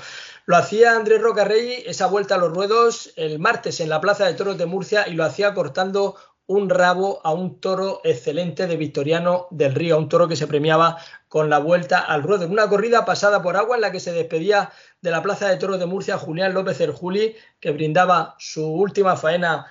Lo 0.50 0.58
hacía 0.58 0.96
Andrés 0.96 1.22
Roca 1.22 1.44
Rey 1.44 1.84
esa 1.86 2.08
vuelta 2.08 2.34
a 2.34 2.40
los 2.40 2.52
ruedos 2.52 3.14
el 3.18 3.38
martes 3.38 3.82
en 3.82 3.90
la 3.90 4.02
Plaza 4.02 4.26
de 4.26 4.34
Toros 4.34 4.58
de 4.58 4.66
Murcia 4.66 5.08
y 5.08 5.14
lo 5.14 5.24
hacía 5.24 5.54
cortando 5.54 6.16
un 6.48 6.72
rabo 6.72 7.22
a 7.24 7.32
un 7.32 7.62
toro 7.62 8.02
excelente 8.04 8.66
de 8.66 8.76
Victoriano 8.76 9.46
del 9.52 9.76
Río, 9.76 10.00
un 10.00 10.10
toro 10.10 10.28
que 10.28 10.36
se 10.36 10.48
premiaba 10.48 10.98
con 11.28 11.52
la 11.52 11.60
vuelta 11.60 12.00
al 12.00 12.24
ruedo. 12.24 12.46
En 12.46 12.52
una 12.52 12.68
corrida 12.68 13.06
pasada 13.06 13.44
por 13.44 13.58
agua 13.58 13.76
en 13.76 13.82
la 13.82 13.92
que 13.92 14.00
se 14.00 14.12
despedía 14.12 14.72
de 15.04 15.12
la 15.12 15.22
Plaza 15.22 15.48
de 15.48 15.58
Toros 15.58 15.78
de 15.78 15.86
Murcia 15.86 16.18
Julián 16.18 16.56
López 16.56 16.82
Erjuli, 16.82 17.36
que 17.60 17.70
brindaba 17.70 18.34
su 18.40 18.66
última 18.66 19.16
faena, 19.16 19.68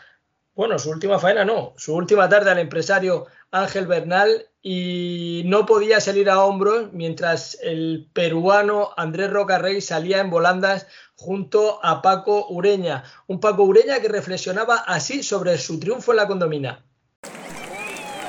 bueno, 0.58 0.76
su 0.80 0.90
última 0.90 1.20
faena 1.20 1.44
no, 1.44 1.72
su 1.76 1.94
última 1.94 2.28
tarde 2.28 2.50
al 2.50 2.58
empresario 2.58 3.26
Ángel 3.52 3.86
Bernal 3.86 4.48
y 4.60 5.44
no 5.46 5.66
podía 5.66 6.00
salir 6.00 6.28
a 6.28 6.42
hombros 6.42 6.92
mientras 6.92 7.56
el 7.62 8.10
peruano 8.12 8.90
Andrés 8.96 9.30
Rocarrey 9.30 9.80
salía 9.80 10.18
en 10.18 10.30
volandas 10.30 10.88
junto 11.14 11.78
a 11.84 12.02
Paco 12.02 12.48
Ureña. 12.48 13.04
Un 13.28 13.38
Paco 13.38 13.62
Ureña 13.62 14.00
que 14.00 14.08
reflexionaba 14.08 14.78
así 14.78 15.22
sobre 15.22 15.56
su 15.58 15.78
triunfo 15.78 16.10
en 16.10 16.16
la 16.16 16.26
condomina. 16.26 16.84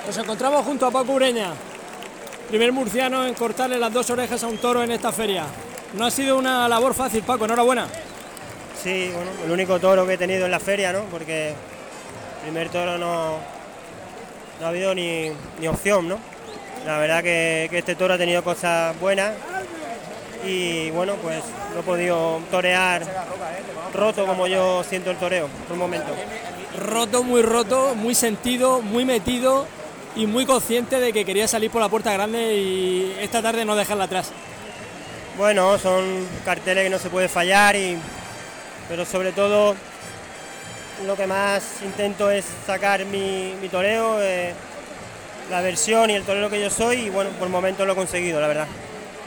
Nos 0.06 0.16
encontramos 0.16 0.64
junto 0.64 0.86
a 0.86 0.92
Paco 0.92 1.14
Ureña, 1.14 1.52
primer 2.48 2.72
murciano 2.72 3.26
en 3.26 3.34
cortarle 3.34 3.80
las 3.80 3.92
dos 3.92 4.08
orejas 4.12 4.44
a 4.44 4.48
un 4.48 4.60
toro 4.60 4.84
en 4.84 4.92
esta 4.92 5.12
feria. 5.12 5.46
No 5.96 6.06
ha 6.06 6.12
sido 6.12 6.38
una 6.38 6.70
labor 6.70 6.94
fácil, 6.94 7.24
Paco, 7.24 7.46
enhorabuena. 7.46 7.88
Sí, 8.80 9.10
bueno, 9.16 9.32
el 9.44 9.50
único 9.50 9.80
toro 9.80 10.06
que 10.06 10.14
he 10.14 10.18
tenido 10.20 10.46
en 10.46 10.52
la 10.52 10.60
feria, 10.60 10.94
¿no? 10.94 11.06
Porque 11.06 11.56
primer 12.42 12.70
toro 12.70 12.98
no, 12.98 13.38
no 14.60 14.66
ha 14.66 14.70
habido 14.70 14.94
ni, 14.96 15.32
ni 15.60 15.68
opción, 15.68 16.08
¿no? 16.08 16.20
La 16.86 16.98
verdad 16.98 17.24
que, 17.24 17.68
que, 17.70 17.80
este 17.80 17.96
toro 17.96 18.14
ha 18.14 18.18
tenido 18.18 18.44
cosas 18.44 18.98
buenas 19.00 19.34
y 20.46 20.90
bueno, 20.92 21.16
pues 21.22 21.44
no 21.74 21.82
he 21.82 21.84
podido 21.84 22.42
torear 22.50 23.04
roto 23.94 24.26
como 24.26 24.48
yo 24.48 24.84
siento 24.84 25.12
el 25.12 25.18
toreo 25.18 25.48
por 25.68 25.74
un 25.74 25.80
momento. 25.80 26.12
Roto, 26.78 27.24
muy 27.24 27.42
roto, 27.42 27.96
muy 27.96 28.16
sentido, 28.16 28.82
muy 28.82 29.04
metido 29.04 29.68
y 30.16 30.26
muy 30.26 30.46
consciente 30.46 31.00
de 31.00 31.14
que 31.14 31.26
quería 31.26 31.48
salir 31.48 31.72
por 31.72 31.82
la 31.82 31.90
puerta 31.90 32.14
grande 32.14 32.56
y 32.56 33.18
esta 33.20 33.42
tarde 33.42 33.66
no 33.66 33.76
dejarla 33.76 34.06
atrás. 34.06 34.32
Bueno, 35.38 35.78
son 35.78 36.28
carteles 36.44 36.84
que 36.84 36.90
no 36.90 37.00
se 37.00 37.10
puede 37.10 37.30
fallar, 37.30 37.76
y, 37.76 37.98
pero 38.90 39.06
sobre 39.06 39.32
todo 39.32 39.76
lo 41.06 41.16
que 41.16 41.28
más 41.28 41.82
intento 41.84 42.30
es 42.30 42.46
sacar 42.66 43.06
mi, 43.06 43.54
mi 43.62 43.70
toreo, 43.70 44.22
eh, 44.22 44.54
la 45.50 45.62
versión 45.62 46.10
y 46.10 46.14
el 46.14 46.24
torero 46.24 46.50
que 46.50 46.62
yo 46.62 46.70
soy 46.70 46.98
y 46.98 47.10
bueno, 47.10 47.30
por 47.32 47.48
el 47.48 47.52
momento 47.52 47.86
lo 47.86 47.94
he 47.94 47.96
conseguido, 47.96 48.40
la 48.40 48.48
verdad. 48.48 48.68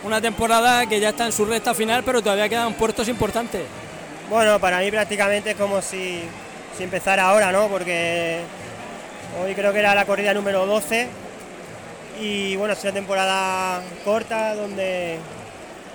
Una 0.04 0.20
temporada 0.20 0.86
que 0.86 1.00
ya 1.00 1.10
está 1.10 1.26
en 1.26 1.32
su 1.32 1.44
recta 1.44 1.74
final, 1.74 2.02
pero 2.04 2.22
todavía 2.22 2.48
quedan 2.48 2.74
puertos 2.74 3.08
importantes. 3.08 3.62
Bueno, 4.28 4.58
para 4.58 4.80
mí 4.80 4.90
prácticamente 4.90 5.52
es 5.52 5.56
como 5.56 5.80
si, 5.80 6.22
si 6.76 6.84
empezara 6.84 7.28
ahora, 7.28 7.52
¿no? 7.52 7.68
Porque 7.68 8.40
hoy 9.42 9.54
creo 9.54 9.72
que 9.72 9.78
era 9.78 9.94
la 9.94 10.04
corrida 10.04 10.34
número 10.34 10.66
12 10.66 11.08
y 12.20 12.56
bueno, 12.56 12.74
es 12.74 12.82
una 12.82 12.92
temporada 12.92 13.80
corta 14.04 14.54
donde, 14.54 15.18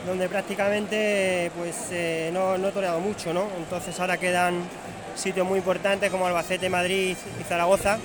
donde 0.06 0.28
prácticamente 0.30 1.52
pues 1.58 1.76
eh, 1.92 2.30
no, 2.34 2.58
no 2.58 2.70
he 2.70 2.72
toreado 2.72 3.00
mucho, 3.00 3.34
¿no? 3.34 3.48
Entonces 3.58 4.00
ahora 4.00 4.18
quedan 4.18 4.62
sitios 5.18 5.48
muy 5.48 5.60
importantes 5.60 6.10
como 6.12 6.28
Albacete, 6.28 6.70
Madrid 6.70 7.16
y 7.40 7.44
Zaragoza 7.44 8.00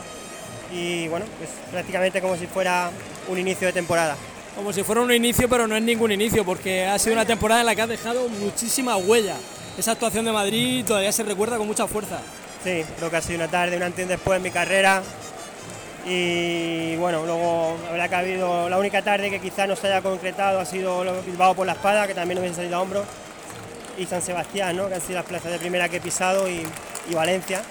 y 0.73 1.09
bueno, 1.09 1.27
pues 1.39 1.51
prácticamente 1.71 2.21
como 2.21 2.37
si 2.37 2.47
fuera 2.47 2.91
un 3.29 3.39
inicio 3.39 3.67
de 3.67 3.73
temporada. 3.73 4.17
Como 4.57 4.73
si 4.73 4.83
fuera 4.83 5.01
un 5.01 5.13
inicio, 5.13 5.49
pero 5.49 5.67
no 5.67 5.77
es 5.77 5.83
ningún 5.83 6.13
inicio, 6.13 6.45
porque 6.45 6.85
ha 6.85 6.99
sido 6.99 7.15
una 7.15 7.25
temporada 7.25 7.61
en 7.61 7.67
la 7.67 7.75
que 7.75 7.83
ha 7.83 7.87
dejado 7.87 8.29
muchísima 8.29 8.97
huella. 8.97 9.37
Esa 9.79 9.93
actuación 9.93 10.25
de 10.27 10.33
Madrid 10.33 10.85
todavía 10.85 11.13
se 11.13 11.23
recuerda 11.23 11.57
con 11.57 11.67
mucha 11.67 11.87
fuerza. 11.87 12.19
Sí, 12.63 12.85
creo 12.99 13.11
que 13.11 13.17
ha 13.17 13.23
sido 13.23 13.37
una 13.37 13.49
tarde, 13.49 13.77
un 13.77 13.83
antes 13.83 14.05
y 14.05 14.09
después 14.09 14.37
en 14.37 14.43
mi 14.43 14.51
carrera. 14.51 15.03
Y 16.07 16.97
bueno, 16.97 17.25
luego 17.25 17.77
habrá 17.89 18.09
que 18.09 18.15
ha 18.15 18.19
habido 18.19 18.69
la 18.69 18.79
única 18.79 19.03
tarde 19.03 19.31
que 19.31 19.41
quizás 19.41 19.69
no 19.69 19.77
se 19.77 19.87
haya 19.87 20.03
concretado 20.03 20.59
ha 20.59 20.67
sido 20.67 21.05
Bilbao 21.23 21.55
por 21.55 21.67
la 21.67 21.73
espada, 21.73 22.07
que 22.07 22.15
también 22.15 22.39
hubiese 22.39 22.57
salido 22.57 22.77
a 22.77 22.83
hombros, 22.83 23.07
y 23.97 24.05
San 24.05 24.21
Sebastián, 24.21 24.77
¿no? 24.77 24.89
que 24.89 24.97
han 24.97 25.01
sido 25.01 25.15
las 25.15 25.27
plazas 25.27 25.53
de 25.53 25.59
primera 25.59 25.89
que 25.89 25.97
he 25.97 26.01
pisado, 26.01 26.49
y, 26.51 26.63
y 27.11 27.15
Valencia. 27.15 27.63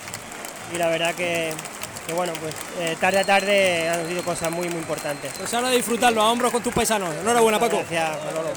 Y 0.73 0.77
la 0.77 0.87
verdad 0.87 1.13
que, 1.15 1.51
que 2.07 2.13
bueno, 2.13 2.33
pues 2.39 2.53
eh, 2.79 2.95
tarde 2.99 3.19
a 3.19 3.23
tarde 3.23 3.89
han 3.89 4.07
sido 4.07 4.23
cosas 4.23 4.51
muy, 4.51 4.67
muy 4.69 4.79
importantes. 4.79 5.31
Pues 5.37 5.53
ahora 5.53 5.69
disfrutarlo 5.69 6.21
a 6.21 6.31
hombros 6.31 6.51
con 6.51 6.63
tus 6.63 6.73
paisanos. 6.73 7.13
Enhorabuena, 7.15 7.59
Paco. 7.59 7.77
Gracias, 7.77 8.17
Manolo. 8.25 8.49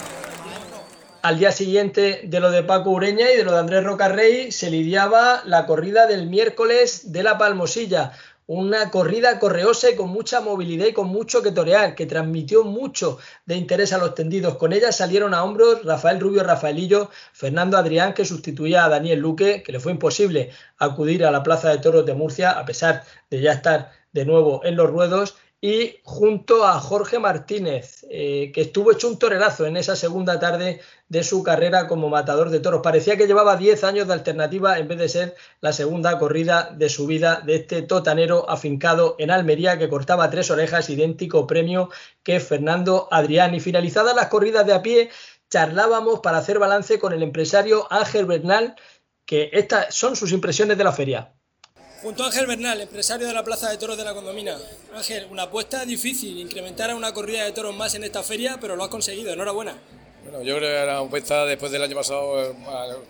Al 1.22 1.38
día 1.38 1.52
siguiente 1.52 2.20
de 2.24 2.40
lo 2.40 2.50
de 2.50 2.62
Paco 2.62 2.90
Ureña 2.90 3.30
y 3.32 3.36
de 3.38 3.44
lo 3.44 3.52
de 3.52 3.58
Andrés 3.58 3.82
Rocarrey 3.82 4.52
se 4.52 4.70
lidiaba 4.70 5.40
la 5.46 5.64
corrida 5.64 6.06
del 6.06 6.26
miércoles 6.26 7.12
de 7.12 7.22
la 7.22 7.38
Palmosilla. 7.38 8.12
Una 8.46 8.90
corrida 8.90 9.38
correosa 9.38 9.88
y 9.90 9.96
con 9.96 10.10
mucha 10.10 10.42
movilidad 10.42 10.86
y 10.86 10.92
con 10.92 11.08
mucho 11.08 11.42
que 11.42 11.50
torear, 11.50 11.94
que 11.94 12.04
transmitió 12.04 12.62
mucho 12.62 13.18
de 13.46 13.56
interés 13.56 13.94
a 13.94 13.98
los 13.98 14.14
tendidos. 14.14 14.56
Con 14.56 14.74
ella 14.74 14.92
salieron 14.92 15.32
a 15.32 15.42
hombros 15.42 15.82
Rafael 15.82 16.20
Rubio 16.20 16.44
Rafaelillo, 16.44 17.08
Fernando 17.32 17.78
Adrián, 17.78 18.12
que 18.12 18.26
sustituía 18.26 18.84
a 18.84 18.90
Daniel 18.90 19.20
Luque, 19.20 19.62
que 19.62 19.72
le 19.72 19.80
fue 19.80 19.92
imposible 19.92 20.50
acudir 20.76 21.24
a 21.24 21.30
la 21.30 21.42
Plaza 21.42 21.70
de 21.70 21.78
Toros 21.78 22.04
de 22.04 22.12
Murcia, 22.12 22.50
a 22.50 22.66
pesar 22.66 23.02
de 23.30 23.40
ya 23.40 23.52
estar 23.52 23.92
de 24.12 24.26
nuevo 24.26 24.60
en 24.64 24.76
los 24.76 24.90
ruedos, 24.90 25.36
y 25.66 25.98
junto 26.02 26.66
a 26.66 26.78
Jorge 26.78 27.18
Martínez, 27.18 28.04
eh, 28.10 28.52
que 28.52 28.60
estuvo 28.60 28.92
hecho 28.92 29.08
un 29.08 29.18
torerazo 29.18 29.64
en 29.64 29.78
esa 29.78 29.96
segunda 29.96 30.38
tarde 30.38 30.82
de 31.08 31.24
su 31.24 31.42
carrera 31.42 31.88
como 31.88 32.10
matador 32.10 32.50
de 32.50 32.60
toros. 32.60 32.82
Parecía 32.82 33.16
que 33.16 33.26
llevaba 33.26 33.56
10 33.56 33.82
años 33.82 34.06
de 34.06 34.12
alternativa 34.12 34.78
en 34.78 34.88
vez 34.88 34.98
de 34.98 35.08
ser 35.08 35.36
la 35.62 35.72
segunda 35.72 36.18
corrida 36.18 36.70
de 36.76 36.90
su 36.90 37.06
vida 37.06 37.40
de 37.46 37.54
este 37.54 37.80
totanero 37.80 38.44
afincado 38.50 39.16
en 39.18 39.30
Almería 39.30 39.78
que 39.78 39.88
cortaba 39.88 40.28
tres 40.28 40.50
orejas, 40.50 40.90
idéntico 40.90 41.46
premio 41.46 41.88
que 42.22 42.40
Fernando 42.40 43.08
Adrián. 43.10 43.54
Y 43.54 43.60
finalizadas 43.60 44.14
las 44.14 44.28
corridas 44.28 44.66
de 44.66 44.74
a 44.74 44.82
pie, 44.82 45.08
charlábamos 45.48 46.20
para 46.20 46.36
hacer 46.36 46.58
balance 46.58 46.98
con 46.98 47.14
el 47.14 47.22
empresario 47.22 47.90
Ángel 47.90 48.26
Bernal, 48.26 48.76
que 49.24 49.48
estas 49.54 49.94
son 49.94 50.14
sus 50.14 50.30
impresiones 50.32 50.76
de 50.76 50.84
la 50.84 50.92
feria. 50.92 51.33
Junto 52.04 52.22
a 52.22 52.26
Ángel 52.26 52.46
Bernal, 52.46 52.82
empresario 52.82 53.26
de 53.26 53.32
la 53.32 53.42
Plaza 53.42 53.70
de 53.70 53.78
Toros 53.78 53.96
de 53.96 54.04
la 54.04 54.12
Condomina. 54.12 54.58
Ángel, 54.94 55.26
una 55.30 55.44
apuesta 55.44 55.86
difícil, 55.86 56.38
incrementar 56.38 56.90
a 56.90 56.96
una 56.96 57.14
corrida 57.14 57.44
de 57.44 57.52
toros 57.52 57.74
más 57.74 57.94
en 57.94 58.04
esta 58.04 58.22
feria, 58.22 58.58
pero 58.60 58.76
lo 58.76 58.84
has 58.84 58.90
conseguido, 58.90 59.32
enhorabuena. 59.32 59.74
Bueno, 60.22 60.42
yo 60.42 60.54
creo 60.58 60.68
que 60.68 60.76
era 60.76 61.00
una 61.00 61.06
apuesta 61.06 61.46
después 61.46 61.72
del 61.72 61.82
año 61.82 61.96
pasado, 61.96 62.54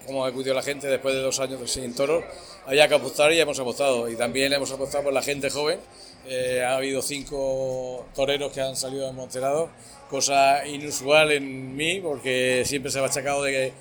como 0.06 0.24
acudió 0.24 0.54
la 0.54 0.62
gente 0.62 0.86
después 0.86 1.12
de 1.12 1.22
dos 1.22 1.40
años 1.40 1.68
sin 1.68 1.92
toros, 1.92 2.22
había 2.66 2.86
que 2.86 2.94
apostar 2.94 3.32
y 3.32 3.40
hemos 3.40 3.58
apostado. 3.58 4.08
Y 4.08 4.14
también 4.14 4.52
hemos 4.52 4.70
apostado 4.70 5.02
por 5.02 5.12
la 5.12 5.22
gente 5.22 5.50
joven. 5.50 5.80
Eh, 6.28 6.62
ha 6.64 6.76
habido 6.76 7.02
cinco 7.02 8.06
toreros 8.14 8.52
que 8.52 8.60
han 8.60 8.76
salido 8.76 9.06
desmonterados, 9.06 9.70
cosa 10.08 10.64
inusual 10.68 11.32
en 11.32 11.74
mí, 11.74 11.98
porque 12.00 12.62
siempre 12.64 12.92
se 12.92 13.00
ha 13.00 13.04
achacado 13.04 13.42
de 13.42 13.50
que 13.50 13.72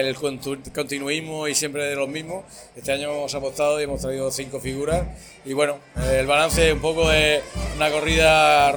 del 0.00 0.16
continuismo 0.16 1.46
y 1.46 1.54
siempre 1.54 1.84
de 1.84 1.94
los 1.94 2.08
mismos. 2.08 2.44
Este 2.74 2.92
año 2.92 3.12
hemos 3.12 3.34
apostado 3.34 3.78
y 3.78 3.84
hemos 3.84 4.00
traído 4.00 4.30
cinco 4.30 4.58
figuras 4.58 5.06
y 5.44 5.52
bueno, 5.52 5.78
el 6.10 6.26
balance 6.26 6.66
es 6.66 6.74
un 6.74 6.80
poco 6.80 7.08
de 7.10 7.42
una 7.76 7.90
corrida 7.90 8.72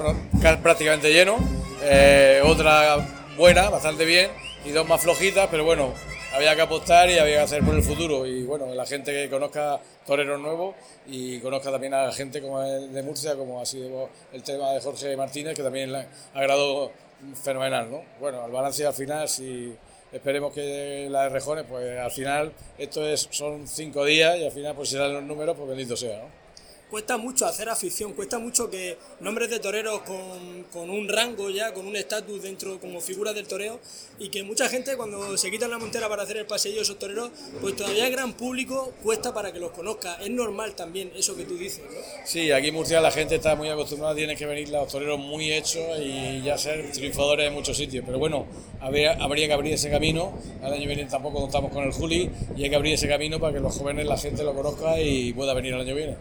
prácticamente 0.61 1.13
lleno, 1.13 1.37
eh, 1.83 2.41
otra 2.43 2.97
buena, 3.37 3.69
bastante 3.69 4.03
bien 4.03 4.29
y 4.65 4.71
dos 4.71 4.87
más 4.87 5.01
flojitas, 5.01 5.47
pero 5.49 5.63
bueno, 5.63 5.93
había 6.33 6.53
que 6.53 6.61
apostar 6.61 7.09
y 7.09 7.17
había 7.17 7.35
que 7.35 7.41
hacer 7.41 7.63
por 7.63 7.75
el 7.75 7.81
futuro 7.81 8.25
y 8.25 8.43
bueno, 8.43 8.73
la 8.75 8.85
gente 8.85 9.13
que 9.13 9.29
conozca 9.29 9.79
toreros 10.05 10.41
nuevos 10.41 10.75
y 11.07 11.39
conozca 11.39 11.71
también 11.71 11.93
a 11.93 12.07
la 12.07 12.11
gente 12.11 12.41
como 12.41 12.61
el 12.61 12.93
de 12.93 13.03
Murcia, 13.03 13.35
como 13.35 13.61
ha 13.61 13.65
sido 13.65 14.09
el 14.33 14.43
tema 14.43 14.71
de 14.71 14.81
Jorge 14.81 15.15
Martínez, 15.15 15.55
que 15.55 15.63
también 15.63 15.93
le 15.93 15.99
ha 15.99 16.07
agradado 16.33 16.91
fenomenal, 17.41 17.89
¿no? 17.89 18.01
Bueno, 18.19 18.45
el 18.45 18.51
balance 18.51 18.85
al 18.85 18.93
final 18.93 19.29
si 19.29 19.73
esperemos 20.15 20.53
que 20.53 21.07
la 21.09 21.23
de 21.23 21.29
Rejones, 21.29 21.65
pues 21.67 21.99
al 21.99 22.11
final, 22.11 22.51
esto 22.77 23.05
es, 23.05 23.27
son 23.31 23.67
cinco 23.67 24.05
días 24.05 24.37
y 24.37 24.45
al 24.45 24.51
final, 24.51 24.75
pues 24.75 24.89
dan 24.97 25.13
los 25.13 25.23
números, 25.23 25.55
pues 25.57 25.67
bendito 25.67 25.95
sea, 25.95 26.19
¿no? 26.19 26.44
Cuesta 26.89 27.17
mucho 27.17 27.45
hacer 27.45 27.69
afición, 27.69 28.13
cuesta 28.13 28.39
mucho 28.39 28.69
que 28.69 28.97
nombres 29.19 29.49
de 29.49 29.59
toreros 29.59 30.01
con, 30.01 30.89
un 30.89 31.07
rango 31.07 31.49
ya, 31.49 31.73
con 31.73 31.87
un 31.87 31.95
estatus 31.95 32.41
dentro 32.41 32.79
como 32.79 33.01
figuras 33.01 33.35
del 33.35 33.47
toreo, 33.47 33.79
y 34.19 34.29
que 34.29 34.43
mucha 34.43 34.69
gente 34.69 34.95
cuando 34.95 35.37
se 35.37 35.51
quitan 35.51 35.71
la 35.71 35.77
montera 35.77 36.07
para 36.07 36.23
hacer 36.23 36.37
el 36.37 36.45
paseillo 36.45 36.81
esos 36.81 36.99
toreros, 36.99 37.31
pues 37.61 37.75
todavía 37.75 38.07
el 38.07 38.11
gran 38.11 38.33
público 38.33 38.93
cuesta 39.03 39.33
para 39.33 39.51
que 39.51 39.59
los 39.59 39.71
conozca. 39.71 40.15
Es 40.15 40.29
normal 40.29 40.75
también 40.75 41.11
eso 41.15 41.35
que 41.35 41.43
tú 41.43 41.57
dices. 41.57 41.83
Sí, 42.25 42.51
aquí 42.51 42.69
en 42.69 42.75
Murcia 42.75 43.01
la 43.01 43.11
gente 43.11 43.35
está 43.35 43.55
muy 43.55 43.69
acostumbrada, 43.69 44.15
tiene 44.15 44.35
que 44.35 44.45
venir 44.45 44.69
los 44.69 44.87
toreros 44.87 45.19
muy 45.19 45.51
hechos 45.51 45.99
y 45.99 46.41
ya 46.43 46.57
ser 46.57 46.91
triunfadores 46.91 47.47
en 47.47 47.53
muchos 47.53 47.77
sitios. 47.77 48.03
Pero 48.05 48.19
bueno, 48.19 48.45
habría, 48.79 49.13
habría 49.13 49.47
que 49.47 49.53
abrir 49.53 49.73
ese 49.73 49.89
camino. 49.89 50.37
El 50.61 50.73
año 50.73 50.87
viene 50.87 51.05
tampoco 51.05 51.41
contamos 51.41 51.71
con 51.71 51.83
el 51.83 51.91
Juli 51.91 52.29
y 52.55 52.63
hay 52.63 52.69
que 52.69 52.75
abrir 52.75 52.93
ese 52.93 53.07
camino 53.07 53.39
para 53.39 53.53
que 53.53 53.59
los 53.59 53.75
jóvenes, 53.75 54.05
la 54.05 54.17
gente 54.17 54.43
lo 54.43 54.53
conozca 54.53 54.99
y 54.99 55.33
pueda 55.33 55.53
venir 55.53 55.73
el 55.73 55.81
año 55.81 55.95
viene. 55.95 56.15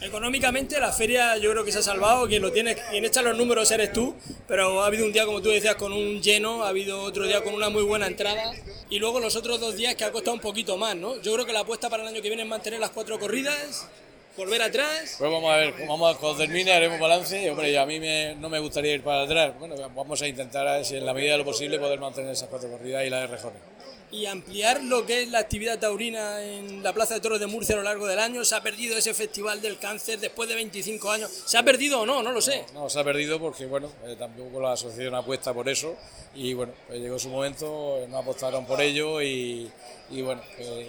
Económicamente 0.00 0.78
la 0.78 0.92
feria 0.92 1.38
yo 1.38 1.50
creo 1.52 1.64
que 1.64 1.72
se 1.72 1.78
ha 1.78 1.82
salvado, 1.82 2.28
quien 2.28 2.42
lo 2.42 2.52
tiene, 2.52 2.76
quien 2.90 3.04
echa 3.04 3.22
los 3.22 3.36
números 3.36 3.70
eres 3.70 3.92
tú, 3.94 4.14
pero 4.46 4.82
ha 4.82 4.86
habido 4.86 5.06
un 5.06 5.12
día 5.12 5.24
como 5.24 5.40
tú 5.40 5.48
decías 5.48 5.76
con 5.76 5.92
un 5.92 6.20
lleno, 6.20 6.64
ha 6.64 6.68
habido 6.68 7.00
otro 7.00 7.26
día 7.26 7.42
con 7.42 7.54
una 7.54 7.70
muy 7.70 7.82
buena 7.82 8.06
entrada 8.06 8.52
y 8.90 8.98
luego 8.98 9.20
los 9.20 9.36
otros 9.36 9.58
dos 9.58 9.74
días 9.74 9.94
que 9.94 10.04
ha 10.04 10.12
costado 10.12 10.34
un 10.34 10.40
poquito 10.40 10.76
más, 10.76 10.96
¿no? 10.96 11.20
Yo 11.22 11.32
creo 11.32 11.46
que 11.46 11.52
la 11.54 11.60
apuesta 11.60 11.88
para 11.88 12.02
el 12.02 12.10
año 12.10 12.20
que 12.20 12.28
viene 12.28 12.42
es 12.42 12.48
mantener 12.48 12.78
las 12.78 12.90
cuatro 12.90 13.18
corridas, 13.18 13.88
volver 14.36 14.60
atrás. 14.60 15.16
Pues 15.18 15.30
vamos 15.30 15.50
a 15.50 15.56
ver, 15.56 15.74
vamos 15.88 16.14
a, 16.14 16.18
cuando 16.18 16.38
termine 16.38 16.72
haremos 16.72 17.00
balance 17.00 17.42
y 17.42 17.48
hombre, 17.48 17.78
a 17.78 17.86
mí 17.86 17.98
no 18.38 18.50
me 18.50 18.58
gustaría 18.58 18.92
ir 18.92 19.02
para 19.02 19.22
atrás. 19.22 19.54
Bueno, 19.58 19.76
vamos 19.94 20.20
a 20.20 20.28
intentar, 20.28 20.68
a 20.68 20.78
en 20.78 21.06
la 21.06 21.14
medida 21.14 21.32
de 21.32 21.38
lo 21.38 21.44
posible, 21.46 21.78
poder 21.78 21.98
mantener 21.98 22.32
esas 22.32 22.50
cuatro 22.50 22.70
corridas 22.70 23.06
y 23.06 23.08
la 23.08 23.20
de 23.20 23.26
Rejones 23.28 23.75
y 24.10 24.26
ampliar 24.26 24.82
lo 24.84 25.04
que 25.04 25.22
es 25.22 25.30
la 25.30 25.40
actividad 25.40 25.78
taurina 25.78 26.42
en 26.42 26.82
la 26.82 26.92
Plaza 26.92 27.14
de 27.14 27.20
Toros 27.20 27.40
de 27.40 27.46
Murcia 27.46 27.74
a 27.74 27.78
lo 27.78 27.84
largo 27.84 28.06
del 28.06 28.18
año. 28.18 28.44
Se 28.44 28.54
ha 28.54 28.62
perdido 28.62 28.96
ese 28.96 29.14
festival 29.14 29.60
del 29.60 29.78
cáncer 29.78 30.18
después 30.20 30.48
de 30.48 30.54
25 30.54 31.10
años. 31.10 31.30
¿Se 31.30 31.58
ha 31.58 31.62
perdido 31.62 32.00
o 32.00 32.06
no? 32.06 32.22
No 32.22 32.32
lo 32.32 32.40
sé. 32.40 32.64
No, 32.74 32.88
se 32.88 33.00
ha 33.00 33.04
perdido 33.04 33.40
porque, 33.40 33.66
bueno, 33.66 33.90
eh, 34.06 34.16
tampoco 34.18 34.60
la 34.60 34.72
asociación 34.72 35.14
apuesta 35.14 35.52
por 35.52 35.68
eso 35.68 35.96
y, 36.34 36.54
bueno, 36.54 36.72
pues 36.86 37.00
llegó 37.00 37.18
su 37.18 37.28
momento, 37.28 37.98
eh, 37.98 38.06
no 38.08 38.18
apostaron 38.18 38.64
por 38.66 38.80
ello 38.80 39.20
y, 39.20 39.70
bueno, 40.10 40.40
pues, 40.56 40.86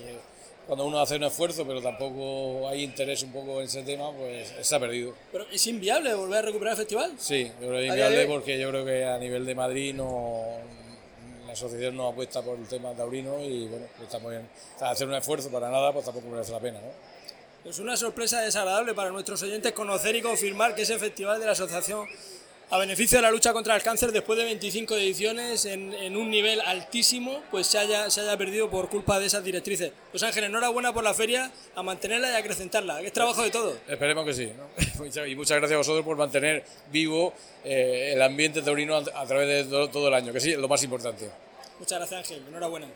cuando 0.68 0.86
uno 0.86 1.00
hace 1.00 1.16
un 1.16 1.24
esfuerzo 1.24 1.66
pero 1.66 1.82
tampoco 1.82 2.68
hay 2.68 2.84
interés 2.84 3.24
un 3.24 3.32
poco 3.32 3.62
en 3.62 3.68
ese 3.68 3.84
tema, 3.84 4.12
pues 4.12 4.54
se 4.62 4.76
ha 4.76 4.80
perdido. 4.80 5.14
¿Pero 5.32 5.46
es 5.52 5.66
inviable 5.66 6.14
volver 6.14 6.40
a 6.40 6.42
recuperar 6.42 6.74
el 6.74 6.78
festival? 6.78 7.14
Sí, 7.18 7.50
es 7.60 7.86
inviable 7.88 8.26
porque 8.28 8.60
yo 8.60 8.70
creo 8.70 8.86
que 8.86 9.06
a 9.06 9.18
nivel 9.18 9.46
de 9.46 9.56
Madrid 9.56 9.96
no 9.96 10.44
asociación 11.58 11.98
no 11.98 12.08
apuesta 12.08 12.42
por 12.42 12.58
el 12.58 12.68
tema 12.68 12.94
taurino 12.94 13.40
y 13.42 13.68
bueno, 13.68 13.86
pues 13.98 14.08
estamos 14.08 14.32
bien. 14.32 14.48
hacer 14.80 15.08
un 15.08 15.16
esfuerzo 15.16 15.50
para 15.50 15.70
nada, 15.70 15.92
pues 15.92 16.06
tampoco 16.06 16.28
merece 16.28 16.52
la 16.52 16.60
pena, 16.60 16.80
¿no? 16.80 17.70
Es 17.70 17.80
una 17.80 17.98
sorpresa 17.98 18.40
desagradable 18.42 18.94
para 18.94 19.10
nuestros 19.10 19.42
oyentes 19.44 19.74
conocer 19.74 20.16
y 20.16 20.22
confirmar 20.22 20.74
que 20.74 20.84
ese 20.84 20.98
festival 20.98 21.40
de 21.40 21.48
la 21.48 21.52
asociación 21.52 22.08
a 22.70 22.78
beneficio 22.78 23.18
de 23.18 23.22
la 23.22 23.32
lucha 23.32 23.54
contra 23.54 23.76
el 23.76 23.82
cáncer 23.82 24.12
después 24.12 24.38
de 24.38 24.44
25 24.44 24.96
ediciones 24.96 25.66
en, 25.66 26.18
un 26.18 26.30
nivel 26.30 26.60
altísimo, 26.62 27.42
pues 27.50 27.68
se 27.68 27.78
haya, 27.78 28.10
se 28.10 28.22
haya 28.22 28.38
perdido 28.38 28.70
por 28.70 28.90
culpa 28.90 29.20
de 29.20 29.28
esas 29.28 29.44
directrices. 29.44 29.92
Pues 30.12 30.22
Ángel, 30.24 30.46
enhorabuena 30.46 30.94
por 30.94 31.04
la 31.04 31.14
feria, 31.14 31.52
a 31.76 31.84
mantenerla 31.84 32.32
y 32.32 32.36
a 32.36 32.38
acrecentarla, 32.40 33.00
que 33.00 33.08
es 33.08 33.14
trabajo 33.14 33.42
de 33.42 33.52
todo. 33.52 33.78
Esperemos 33.88 34.26
que 34.26 34.34
sí. 34.34 34.52
y 35.28 35.36
muchas 35.36 35.58
gracias 35.58 35.76
a 35.76 35.78
vosotros 35.78 36.04
por 36.04 36.18
mantener 36.18 36.64
vivo 36.92 37.34
eh, 37.64 38.12
el 38.14 38.22
ambiente 38.22 38.62
taurino 38.62 38.98
a, 38.98 39.26
través 39.26 39.48
de 39.48 39.64
todo, 39.66 39.90
todo, 39.90 40.08
el 40.10 40.14
año, 40.14 40.34
que 40.34 40.42
sí, 40.42 40.52
es 40.52 40.58
lo 40.58 40.68
más 40.68 40.84
importante. 40.84 41.30
Muchas 41.80 42.00
gracias 42.00 42.20
Ángel, 42.20 42.44
enhorabuena. 42.48 42.88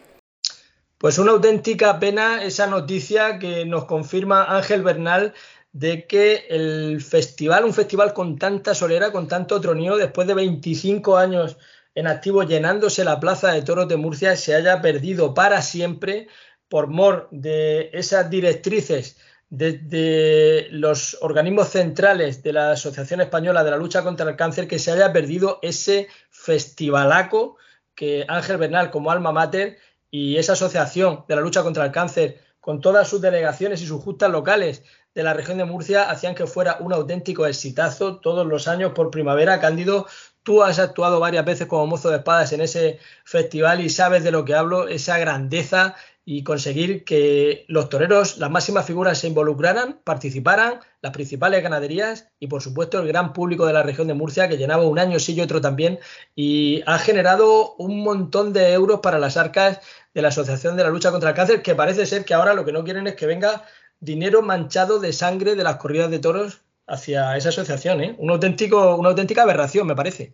Pues 0.98 1.18
una 1.18 1.32
auténtica 1.32 2.00
pena 2.00 2.44
esa 2.44 2.68
noticia 2.68 3.40
que 3.40 3.66
nos 3.66 3.86
confirma 3.86 4.56
Ángel 4.56 4.84
Bernal 4.84 5.34
de 5.74 6.06
que 6.06 6.46
el 6.50 7.02
festival, 7.02 7.66
un 7.66 7.74
festival 7.74 8.14
con 8.14 8.38
tanta 8.38 8.76
solera, 8.76 9.12
con 9.12 9.28
tanto 9.28 9.60
tronío, 9.62 9.96
después 9.96 10.28
de 10.28 10.34
25 10.34 11.18
años 11.18 11.58
en 11.96 12.08
activo 12.08 12.44
llenándose 12.44 13.04
la 13.04 13.20
plaza 13.20 13.52
de 13.52 13.62
toros 13.62 13.88
de 13.88 13.98
Murcia, 13.98 14.36
se 14.36 14.56
haya 14.56 14.82
perdido 14.82 15.34
para 15.34 15.62
siempre 15.62 16.28
por 16.70 16.88
mor 16.88 17.28
de 17.32 17.90
esas 17.94 18.30
directrices 18.30 19.18
de, 19.50 20.68
los 20.72 21.18
organismos 21.22 21.70
centrales 21.70 22.42
de 22.42 22.54
la 22.54 22.72
Asociación 22.72 23.20
Española 23.22 23.64
de 23.64 23.72
la 23.72 23.78
Lucha 23.78 24.04
contra 24.04 24.30
el 24.30 24.38
Cáncer, 24.38 24.68
que 24.68 24.80
se 24.80 24.92
haya 24.92 25.12
perdido 25.12 25.60
ese 25.62 26.08
festivalaco 26.30 27.58
que 27.96 28.26
Ángel 28.28 28.58
Bernal 28.58 28.92
como 28.92 29.12
alma 29.12 29.32
mater 29.32 29.78
y 30.10 30.38
esa 30.38 30.54
asociación 30.54 31.26
de 31.28 31.36
la 31.36 31.42
lucha 31.42 31.64
contra 31.64 31.86
el 31.86 31.92
cáncer 31.92 32.40
con 32.60 32.80
todas 32.80 33.08
sus 33.08 33.22
delegaciones 33.22 33.82
y 33.82 33.88
sus 33.88 34.02
justas 34.02 34.30
locales 34.30 34.84
de 35.14 35.24
la 35.24 35.34
región 35.34 35.58
de 35.58 35.66
Murcia 35.66 36.10
hacían 36.10 36.36
que 36.36 36.48
fuera 36.48 36.78
un 36.80 36.94
auténtico 36.94 37.46
exitazo 37.46 38.18
todos 38.18 38.46
los 38.48 38.68
años 38.68 38.94
por 38.94 39.12
primavera. 39.12 39.60
Cándido, 39.60 40.08
tú 40.44 40.64
has 40.64 40.80
actuado 40.80 41.20
varias 41.20 41.44
veces 41.44 41.68
como 41.68 41.88
mozo 41.88 42.10
de 42.10 42.18
espadas 42.18 42.54
en 42.54 42.62
ese 42.62 43.00
festival 43.26 43.82
y 43.82 43.90
sabes 43.90 44.24
de 44.24 44.32
lo 44.32 44.46
que 44.46 44.56
hablo, 44.56 44.88
esa 44.88 45.18
grandeza 45.18 45.96
y 46.34 46.46
conseguir 46.46 47.04
que 47.04 47.66
los 47.68 47.90
toreros, 47.90 48.38
las 48.38 48.50
máximas 48.50 48.86
figuras 48.86 49.18
se 49.18 49.28
involucraran, 49.28 50.00
participaran, 50.06 50.80
las 51.02 51.12
principales 51.12 51.62
ganaderías 51.62 52.30
y 52.40 52.48
por 52.48 52.62
supuesto 52.62 53.02
el 53.02 53.08
gran 53.10 53.34
público 53.34 53.66
de 53.66 53.74
la 53.74 53.84
región 53.84 54.08
de 54.08 54.14
Murcia 54.14 54.48
que 54.48 54.56
llenaba 54.56 54.88
un 54.88 54.98
año 54.98 55.20
sí 55.20 55.34
y 55.34 55.42
otro 55.42 55.60
también 55.60 56.00
y 56.34 56.84
ha 56.86 57.00
generado 57.00 57.76
un 57.76 58.02
montón 58.02 58.54
de 58.54 58.72
euros 58.72 59.02
para 59.02 59.20
las 59.20 59.36
arcas 59.36 59.82
de 60.14 60.22
la 60.22 60.30
Asociación 60.30 60.78
de 60.78 60.84
la 60.84 60.90
Lucha 60.90 61.12
contra 61.12 61.32
el 61.32 61.36
Cáncer 61.36 61.62
que 61.62 61.76
parece 61.76 62.06
ser 62.06 62.24
que 62.24 62.34
ahora 62.34 62.54
lo 62.54 62.64
que 62.64 62.72
no 62.72 62.86
quieren 62.86 63.08
es 63.08 63.16
que 63.16 63.26
venga 63.26 63.66
dinero 64.00 64.42
manchado 64.42 65.02
de 65.02 65.12
sangre 65.12 65.56
de 65.56 65.66
las 65.66 65.76
corridas 65.76 66.10
de 66.12 66.20
toros 66.20 66.62
hacia 66.88 67.36
esa 67.36 67.50
asociación, 67.50 68.02
¿eh? 68.02 68.16
Un 68.20 68.32
auténtico, 68.32 68.96
una 68.96 69.10
auténtica 69.10 69.44
aberración, 69.44 69.86
me 69.86 69.98
parece. 69.98 70.34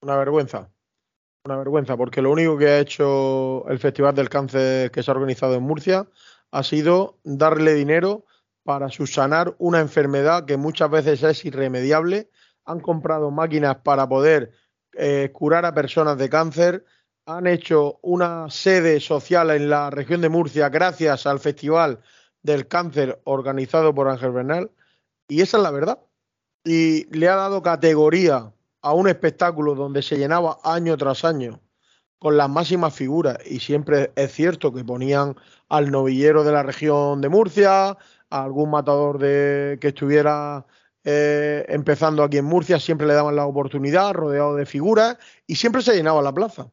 Una 0.00 0.16
vergüenza. 0.16 0.68
Una 1.44 1.56
vergüenza, 1.56 1.96
porque 1.96 2.22
lo 2.22 2.30
único 2.30 2.56
que 2.56 2.68
ha 2.68 2.78
hecho 2.78 3.66
el 3.68 3.80
Festival 3.80 4.14
del 4.14 4.28
Cáncer 4.28 4.92
que 4.92 5.02
se 5.02 5.10
ha 5.10 5.14
organizado 5.14 5.54
en 5.54 5.64
Murcia 5.64 6.06
ha 6.52 6.62
sido 6.62 7.18
darle 7.24 7.74
dinero 7.74 8.26
para 8.62 8.90
subsanar 8.90 9.56
una 9.58 9.80
enfermedad 9.80 10.44
que 10.44 10.56
muchas 10.56 10.88
veces 10.88 11.20
es 11.24 11.44
irremediable. 11.44 12.30
Han 12.64 12.78
comprado 12.78 13.32
máquinas 13.32 13.78
para 13.78 14.08
poder 14.08 14.52
eh, 14.92 15.30
curar 15.32 15.64
a 15.64 15.74
personas 15.74 16.16
de 16.16 16.30
cáncer. 16.30 16.84
Han 17.26 17.48
hecho 17.48 17.98
una 18.02 18.48
sede 18.48 19.00
social 19.00 19.50
en 19.50 19.68
la 19.68 19.90
región 19.90 20.20
de 20.20 20.28
Murcia 20.28 20.68
gracias 20.68 21.26
al 21.26 21.40
Festival 21.40 22.02
del 22.44 22.68
cáncer 22.68 23.20
organizado 23.24 23.92
por 23.92 24.08
Ángel 24.08 24.30
Bernal 24.30 24.70
y 25.26 25.40
esa 25.40 25.56
es 25.56 25.62
la 25.64 25.72
verdad. 25.72 25.98
Y 26.62 27.12
le 27.12 27.28
ha 27.28 27.34
dado 27.34 27.62
categoría 27.62 28.52
a 28.82 28.92
un 28.92 29.08
espectáculo 29.08 29.74
donde 29.74 30.02
se 30.02 30.18
llenaba 30.18 30.58
año 30.64 30.96
tras 30.96 31.24
año 31.24 31.60
con 32.18 32.36
las 32.36 32.48
máximas 32.48 32.94
figuras 32.94 33.38
y 33.44 33.58
siempre 33.58 34.12
es 34.14 34.32
cierto 34.32 34.72
que 34.72 34.84
ponían 34.84 35.36
al 35.68 35.90
novillero 35.90 36.44
de 36.44 36.52
la 36.52 36.62
región 36.62 37.20
de 37.20 37.28
Murcia, 37.28 37.88
a 37.88 38.44
algún 38.44 38.70
matador 38.70 39.18
de 39.18 39.78
que 39.80 39.88
estuviera 39.88 40.64
eh, 41.04 41.64
empezando 41.68 42.22
aquí 42.22 42.38
en 42.38 42.44
Murcia, 42.44 42.78
siempre 42.78 43.08
le 43.08 43.14
daban 43.14 43.34
la 43.34 43.46
oportunidad, 43.46 44.12
rodeado 44.12 44.54
de 44.54 44.66
figuras 44.66 45.16
y 45.48 45.56
siempre 45.56 45.82
se 45.82 45.96
llenaba 45.96 46.22
la 46.22 46.32
plaza 46.32 46.70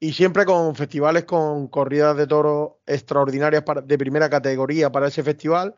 y 0.00 0.12
siempre 0.14 0.44
con 0.44 0.74
festivales 0.74 1.24
con 1.24 1.68
corridas 1.68 2.16
de 2.16 2.26
toros 2.26 2.72
extraordinarias 2.86 3.62
de 3.84 3.98
primera 3.98 4.28
categoría 4.30 4.90
para 4.90 5.08
ese 5.08 5.22
festival. 5.22 5.76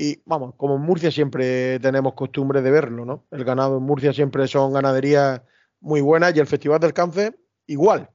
Y 0.00 0.22
vamos, 0.26 0.54
como 0.56 0.76
en 0.76 0.82
Murcia 0.82 1.10
siempre 1.10 1.80
tenemos 1.80 2.14
costumbre 2.14 2.62
de 2.62 2.70
verlo, 2.70 3.04
¿no? 3.04 3.26
El 3.32 3.42
ganado 3.42 3.78
en 3.78 3.82
Murcia 3.82 4.12
siempre 4.12 4.46
son 4.46 4.72
ganaderías 4.72 5.42
muy 5.80 6.00
buenas 6.00 6.36
y 6.36 6.38
el 6.38 6.46
Festival 6.46 6.78
del 6.78 6.92
Cáncer 6.92 7.36
igual. 7.66 8.08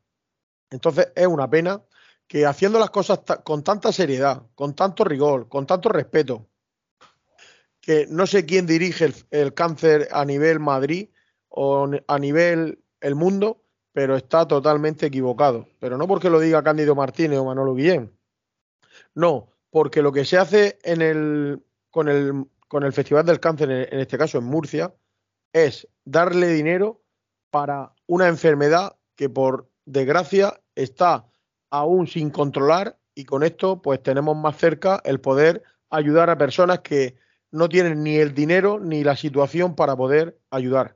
Entonces 0.69 1.12
es 1.13 1.28
una 1.28 1.50
pena 1.50 1.84
que 2.26 2.46
haciendo 2.46 2.80
las 2.80 2.89
cosas 2.89 3.19
con 3.43 3.65
tanta 3.65 3.91
seriedad, 3.91 4.43
con 4.56 4.76
tanto 4.76 5.04
rigor, 5.04 5.50
con 5.50 5.67
tanto 5.67 5.89
respeto, 5.89 6.48
que 7.82 8.08
no 8.10 8.28
sé 8.28 8.46
quién 8.46 8.65
dirige 8.65 9.12
el, 9.32 9.54
cáncer 9.54 10.08
a 10.13 10.24
nivel 10.24 10.62
Madrid 10.62 11.10
o 11.50 11.89
a 12.08 12.17
nivel 12.17 12.82
el 13.02 13.15
mundo, 13.15 13.62
pero 13.91 14.15
está 14.15 14.48
totalmente 14.48 15.08
equivocado. 15.08 15.67
Pero 15.82 15.98
no 15.98 16.08
porque 16.08 16.30
lo 16.30 16.39
diga 16.39 16.63
Cándido 16.63 16.96
Martínez 16.96 17.39
o 17.39 17.43
Manolo 17.43 17.76
Guillén. 17.76 18.17
No, 19.13 19.50
porque 19.69 20.02
lo 20.02 20.13
que 20.13 20.24
se 20.24 20.38
hace 20.38 20.80
en 20.84 21.02
el, 21.02 21.62
con, 21.94 22.10
el, 22.10 22.48
con 22.68 22.84
el 22.84 22.92
Festival 22.92 23.24
del 23.24 23.40
Cáncer, 23.40 23.70
en 23.70 24.00
este 24.00 24.18
caso 24.18 24.40
en 24.40 24.46
Murcia, 24.46 24.96
es 25.54 25.88
darle 26.04 26.48
dinero 26.48 27.04
para 27.52 27.94
una 28.08 28.28
enfermedad 28.28 28.96
que 29.16 29.30
por 29.30 29.70
desgracia 29.86 30.60
está 30.74 31.28
aún 31.70 32.08
sin 32.08 32.32
controlar 32.32 32.98
y 33.14 33.26
con 33.26 33.44
esto 33.44 33.80
pues 33.84 34.02
tenemos 34.02 34.36
más 34.36 34.58
cerca 34.58 35.02
el 35.06 35.20
poder 35.20 35.62
ayudar 35.92 36.32
a 36.32 36.38
personas 36.38 36.80
que 36.80 37.16
no 37.52 37.70
tienen 37.70 38.02
ni 38.02 38.16
el 38.16 38.34
dinero 38.34 38.80
ni 38.80 39.04
la 39.04 39.16
situación 39.16 39.76
para 39.76 39.96
poder 39.96 40.40
ayudar. 40.50 40.96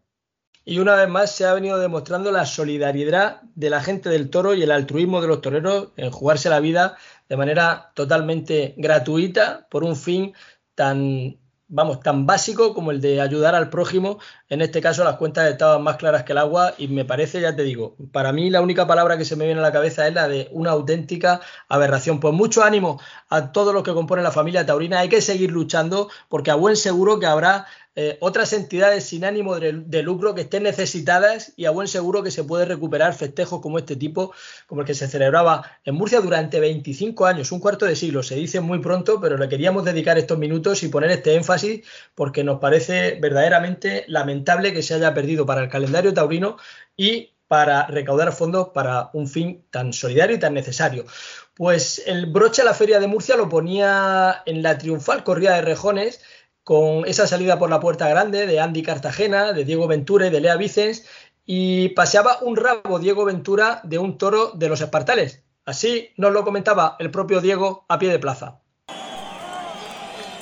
Y 0.66 0.80
una 0.80 0.96
vez 0.96 1.08
más 1.08 1.32
se 1.32 1.46
ha 1.46 1.54
venido 1.54 1.78
demostrando 1.78 2.32
la 2.32 2.48
solidaridad 2.48 3.42
de 3.54 3.70
la 3.70 3.84
gente 3.84 4.10
del 4.10 4.32
toro 4.32 4.56
y 4.56 4.64
el 4.64 4.72
altruismo 4.72 5.22
de 5.22 5.28
los 5.28 5.42
toreros 5.42 5.90
en 5.96 6.10
jugarse 6.10 6.50
la 6.50 6.60
vida 6.60 6.98
de 7.30 7.38
manera 7.38 7.92
totalmente 7.94 8.74
gratuita 8.78 9.68
por 9.70 9.84
un 9.84 9.96
fin 9.96 10.34
tan 10.78 11.40
vamos, 11.68 12.00
tan 12.00 12.26
básico 12.26 12.74
como 12.74 12.92
el 12.92 13.02
de 13.02 13.20
ayudar 13.20 13.56
al 13.56 13.70
prójimo. 13.70 14.20
En 14.50 14.62
este 14.62 14.82
caso 14.82 15.04
las 15.04 15.18
cuentas 15.18 15.50
estaban 15.50 15.84
más 15.84 15.98
claras 15.98 16.24
que 16.24 16.32
el 16.32 16.38
agua 16.38 16.74
y 16.78 16.88
me 16.88 17.04
parece, 17.04 17.42
ya 17.42 17.56
te 17.56 17.64
digo, 17.64 17.96
para 18.14 18.32
mí 18.32 18.50
la 18.50 18.62
única 18.62 18.88
palabra 18.88 19.18
que 19.18 19.26
se 19.26 19.36
me 19.36 19.46
viene 19.46 19.60
a 19.60 19.64
la 19.64 19.74
cabeza 19.74 20.08
es 20.08 20.14
la 20.14 20.30
de 20.30 20.48
una 20.52 20.72
auténtica 20.72 21.42
aberración. 21.68 22.22
Pues 22.22 22.34
mucho 22.34 22.64
ánimo 22.64 23.00
a 23.30 23.52
todos 23.52 23.74
los 23.74 23.84
que 23.84 23.94
componen 23.94 24.24
la 24.24 24.32
familia 24.32 24.66
taurina. 24.66 25.00
Hay 25.00 25.10
que 25.10 25.22
seguir 25.22 25.52
luchando 25.52 26.10
porque 26.30 26.52
a 26.52 26.56
buen 26.56 26.78
seguro 26.78 27.20
que 27.20 27.26
habrá 27.26 27.68
eh, 28.00 28.16
otras 28.22 28.54
entidades 28.54 29.06
sin 29.06 29.26
ánimo 29.26 29.60
de, 29.60 30.04
lucro 30.04 30.36
que 30.36 30.42
estén 30.42 30.62
necesitadas 30.62 31.54
y 31.58 31.66
a 31.66 31.72
buen 31.72 31.88
seguro 31.88 32.22
que 32.22 32.30
se 32.30 32.44
puede 32.44 32.64
recuperar 32.64 33.16
festejos 33.16 33.60
como 33.60 33.80
este 33.80 33.96
tipo, 33.96 34.34
como 34.68 34.82
el 34.82 34.88
que 34.88 34.94
se 34.94 35.08
celebraba 35.08 35.80
en 35.84 35.96
Murcia 35.96 36.22
durante 36.22 36.60
25 36.60 37.26
años, 37.26 37.52
un 37.52 37.60
cuarto 37.60 37.88
de 37.88 37.96
siglo. 37.96 38.22
Se 38.22 38.36
dice 38.36 38.62
muy 38.62 38.78
pronto, 38.78 39.20
pero 39.20 39.36
le 39.36 39.50
queríamos 39.50 39.84
dedicar 39.84 40.16
estos 40.20 40.38
minutos 40.38 40.84
y 40.84 40.90
poner 40.90 41.10
este 41.10 41.34
énfasis 41.34 41.88
porque 42.14 42.44
nos 42.44 42.60
parece 42.60 43.18
verdaderamente 43.20 44.06
lamentable 44.08 44.37
que 44.44 44.84
se 44.84 44.94
haya 44.94 45.14
perdido 45.14 45.46
para 45.46 45.62
el 45.62 45.70
calendario 45.70 46.14
taurino 46.14 46.58
y 46.96 47.34
para 47.48 47.88
recaudar 47.88 48.34
fondos 48.34 48.70
para 48.70 49.10
un 49.14 49.28
fin 49.28 49.66
tan 49.72 49.94
solidario 49.94 50.36
y 50.36 50.40
tan 50.40 50.54
necesario. 50.54 51.06
Pues 51.54 52.04
el 52.06 52.26
broche 52.26 52.62
a 52.62 52.66
la 52.66 52.74
Feria 52.74 53.00
de 53.00 53.08
Murcia 53.08 53.38
lo 53.38 53.50
ponía 53.50 54.44
en 54.46 54.62
la 54.62 54.78
triunfal 54.78 55.24
corrida 55.24 55.56
de 55.56 55.62
rejones 55.62 56.22
con 56.64 57.06
esa 57.06 57.28
salida 57.28 57.58
por 57.58 57.70
la 57.70 57.80
puerta 57.80 58.10
grande 58.10 58.46
de 58.46 58.60
Andy 58.60 58.84
Cartagena, 58.84 59.54
de 59.54 59.64
Diego 59.64 59.88
Ventura 59.88 60.28
y 60.28 60.30
de 60.30 60.42
Lea 60.42 60.58
Vicens, 60.58 61.06
y 61.46 61.90
paseaba 61.90 62.40
un 62.42 62.58
rabo 62.58 63.00
Diego 63.00 63.24
Ventura 63.24 63.80
de 63.86 63.98
un 63.98 64.18
toro 64.18 64.52
de 64.52 64.68
los 64.68 64.82
Espartales. 64.82 65.44
Así 65.64 66.10
nos 66.18 66.34
lo 66.34 66.44
comentaba 66.44 66.98
el 67.00 67.10
propio 67.10 67.40
Diego 67.40 67.86
a 67.88 67.98
pie 67.98 68.10
de 68.10 68.20
plaza. 68.20 68.60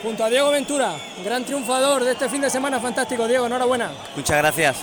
Junto 0.06 0.24
a 0.24 0.30
Diego 0.30 0.52
Ventura, 0.52 0.96
gran 1.24 1.44
triunfador 1.44 2.04
de 2.04 2.12
este 2.12 2.30
fin 2.30 2.40
de 2.40 2.50
semana 2.50 2.80
fantástico. 2.80 3.28
Diego, 3.28 3.48
enhorabuena. 3.48 3.90
Muchas 4.16 4.38
gracias. 4.38 4.78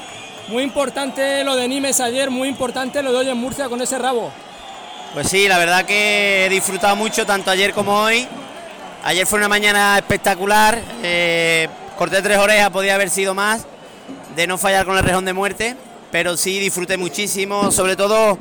Muy 0.49 0.65
importante 0.65 1.45
lo 1.45 1.55
de 1.55 1.69
Nimes 1.69 2.01
ayer, 2.01 2.29
muy 2.29 2.49
importante 2.49 3.03
lo 3.03 3.13
de 3.13 3.19
hoy 3.19 3.29
en 3.31 3.39
Murcia 3.39 3.69
con 3.69 3.81
ese 3.81 3.99
rabo. 3.99 4.33
Pues 5.15 5.29
sí, 5.29 5.47
la 5.47 5.59
verdad 5.59 5.85
que 5.85 6.47
he 6.47 6.49
disfrutado 6.49 6.97
mucho 6.97 7.25
tanto 7.25 7.51
ayer 7.51 7.73
como 7.73 8.03
hoy 8.03 8.27
Ayer 9.05 9.27
fue 9.27 9.41
una 9.41 9.49
mañana 9.49 9.99
espectacular, 9.99 10.81
eh, 11.03 11.69
corté 11.99 12.23
tres 12.23 12.39
orejas, 12.39 12.71
podía 12.71 12.95
haber 12.95 13.11
sido 13.11 13.35
más, 13.35 13.67
de 14.37 14.47
no 14.47 14.59
fallar 14.59 14.87
con 14.87 14.97
el 14.97 15.03
rejón 15.03 15.25
de 15.25 15.33
muerte, 15.33 15.75
pero 16.13 16.37
sí 16.37 16.61
disfruté 16.61 16.97
muchísimo, 16.97 17.73
sobre 17.73 17.97
todo 17.97 18.39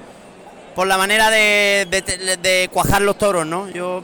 por 0.75 0.85
la 0.85 0.99
manera 0.99 1.31
de, 1.31 2.69
cuajar 2.71 3.01
los 3.01 3.17
toros, 3.17 3.43
¿no? 3.43 3.69
Yo 3.69 4.03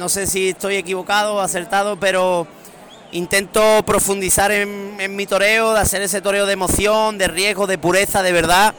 no 0.00 0.08
sé 0.08 0.26
si 0.26 0.48
estoy 0.48 0.76
equivocado 0.76 1.34
o 1.34 1.40
acertado, 1.40 2.00
pero 2.00 2.46
intento 3.12 3.82
profundizar 3.84 4.50
en, 4.50 5.14
mi 5.14 5.26
toreo, 5.26 5.74
de 5.74 5.80
hacer 5.80 6.00
ese 6.00 6.22
toreo 6.22 6.46
de 6.46 6.54
emoción, 6.54 7.18
de 7.18 7.28
riesgo, 7.28 7.66
de 7.66 7.76
pureza, 7.76 8.22
de 8.22 8.32
verdad 8.32 8.74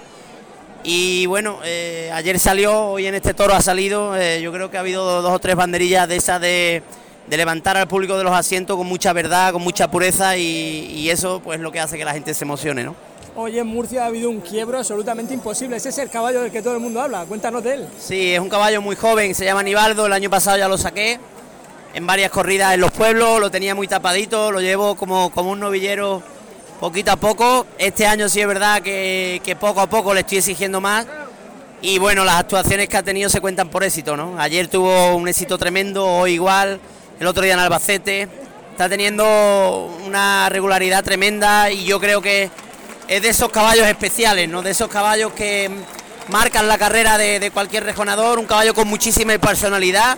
y 0.83 1.27
bueno, 1.27 1.59
eh, 1.63 2.09
ayer 2.11 2.39
salió, 2.39 2.85
hoy 2.85 3.05
en 3.05 3.13
este 3.13 3.35
toro 3.35 3.53
ha 3.53 3.61
salido, 3.61 4.17
eh, 4.17 4.41
yo 4.41 4.51
creo 4.51 4.71
que 4.71 4.77
ha 4.77 4.79
habido 4.79 5.21
dos 5.21 5.31
o 5.31 5.37
tres 5.37 5.55
banderillas 5.55 6.07
de 6.07 6.15
esas 6.15 6.41
de, 6.41 6.81
levantar 7.29 7.77
al 7.77 7.87
público 7.87 8.17
de 8.17 8.23
los 8.23 8.33
asientos 8.33 8.75
con 8.75 8.87
mucha 8.87 9.13
verdad, 9.13 9.53
con 9.53 9.61
mucha 9.61 9.91
pureza 9.91 10.37
y, 10.37 11.07
eso 11.11 11.39
pues 11.43 11.59
lo 11.59 11.71
que 11.71 11.79
hace 11.79 11.99
que 11.99 12.03
la 12.03 12.13
gente 12.13 12.33
se 12.33 12.45
emocione, 12.45 12.83
¿no? 12.83 12.95
Hoy 13.35 13.57
en 13.57 13.67
Murcia 13.67 14.03
ha 14.03 14.07
habido 14.07 14.29
un 14.29 14.41
quiebro 14.41 14.77
absolutamente 14.77 15.33
imposible, 15.33 15.77
ese 15.77 15.89
es 15.89 15.97
el 15.99 16.09
caballo 16.09 16.41
del 16.41 16.51
que 16.51 16.61
todo 16.61 16.73
el 16.73 16.81
mundo 16.81 17.01
habla, 17.01 17.23
cuéntanos 17.25 17.63
de 17.63 17.75
él. 17.75 17.87
Sí, 17.97 18.33
es 18.33 18.39
un 18.39 18.49
caballo 18.49 18.81
muy 18.81 18.97
joven, 18.97 19.33
se 19.33 19.45
llama 19.45 19.63
Nivaldo, 19.63 20.05
el 20.05 20.13
año 20.13 20.29
pasado 20.29 20.57
ya 20.57 20.67
lo 20.67 20.77
saqué 20.77 21.17
en 21.93 22.07
varias 22.07 22.31
corridas 22.31 22.73
en 22.73 22.81
los 22.81 22.91
pueblos, 22.91 23.39
lo 23.39 23.51
tenía 23.51 23.75
muy 23.75 23.87
tapadito, 23.87 24.51
lo 24.51 24.59
llevo 24.61 24.95
como, 24.95 25.29
como 25.31 25.51
un 25.51 25.59
novillero 25.59 26.21
poquito 26.79 27.11
a 27.11 27.15
poco. 27.15 27.65
Este 27.77 28.05
año 28.05 28.29
sí 28.29 28.41
es 28.41 28.47
verdad 28.47 28.81
que, 28.81 29.55
poco 29.59 29.81
a 29.81 29.87
poco 29.87 30.13
le 30.13 30.21
estoy 30.21 30.39
exigiendo 30.39 30.81
más. 30.81 31.05
Y 31.81 31.99
bueno, 31.99 32.23
las 32.23 32.35
actuaciones 32.35 32.87
que 32.89 32.97
ha 32.97 33.03
tenido 33.03 33.29
se 33.29 33.41
cuentan 33.41 33.69
por 33.69 33.83
éxito, 33.83 34.15
¿no? 34.15 34.39
Ayer 34.39 34.67
tuvo 34.67 35.15
un 35.15 35.27
éxito 35.27 35.57
tremendo, 35.57 36.05
hoy 36.05 36.33
igual, 36.33 36.79
el 37.19 37.27
otro 37.27 37.43
día 37.43 37.53
en 37.53 37.59
Albacete. 37.59 38.27
Está 38.71 38.87
teniendo 38.87 39.91
una 40.05 40.47
regularidad 40.49 41.03
tremenda 41.03 41.69
y 41.71 41.85
yo 41.85 41.99
creo 41.99 42.21
que 42.21 42.49
es 43.11 43.21
de 43.21 43.27
esos 43.27 43.49
caballos 43.49 43.85
especiales, 43.87 44.47
¿no? 44.47 44.61
De 44.61 44.71
esos 44.71 44.87
caballos 44.87 45.33
que 45.33 45.69
marcan 46.29 46.69
la 46.69 46.77
carrera 46.77 47.17
de, 47.17 47.51
cualquier 47.51 47.83
rejonador, 47.83 48.39
un 48.39 48.45
caballo 48.45 48.73
con 48.73 48.87
muchísima 48.87 49.37
personalidad, 49.37 50.17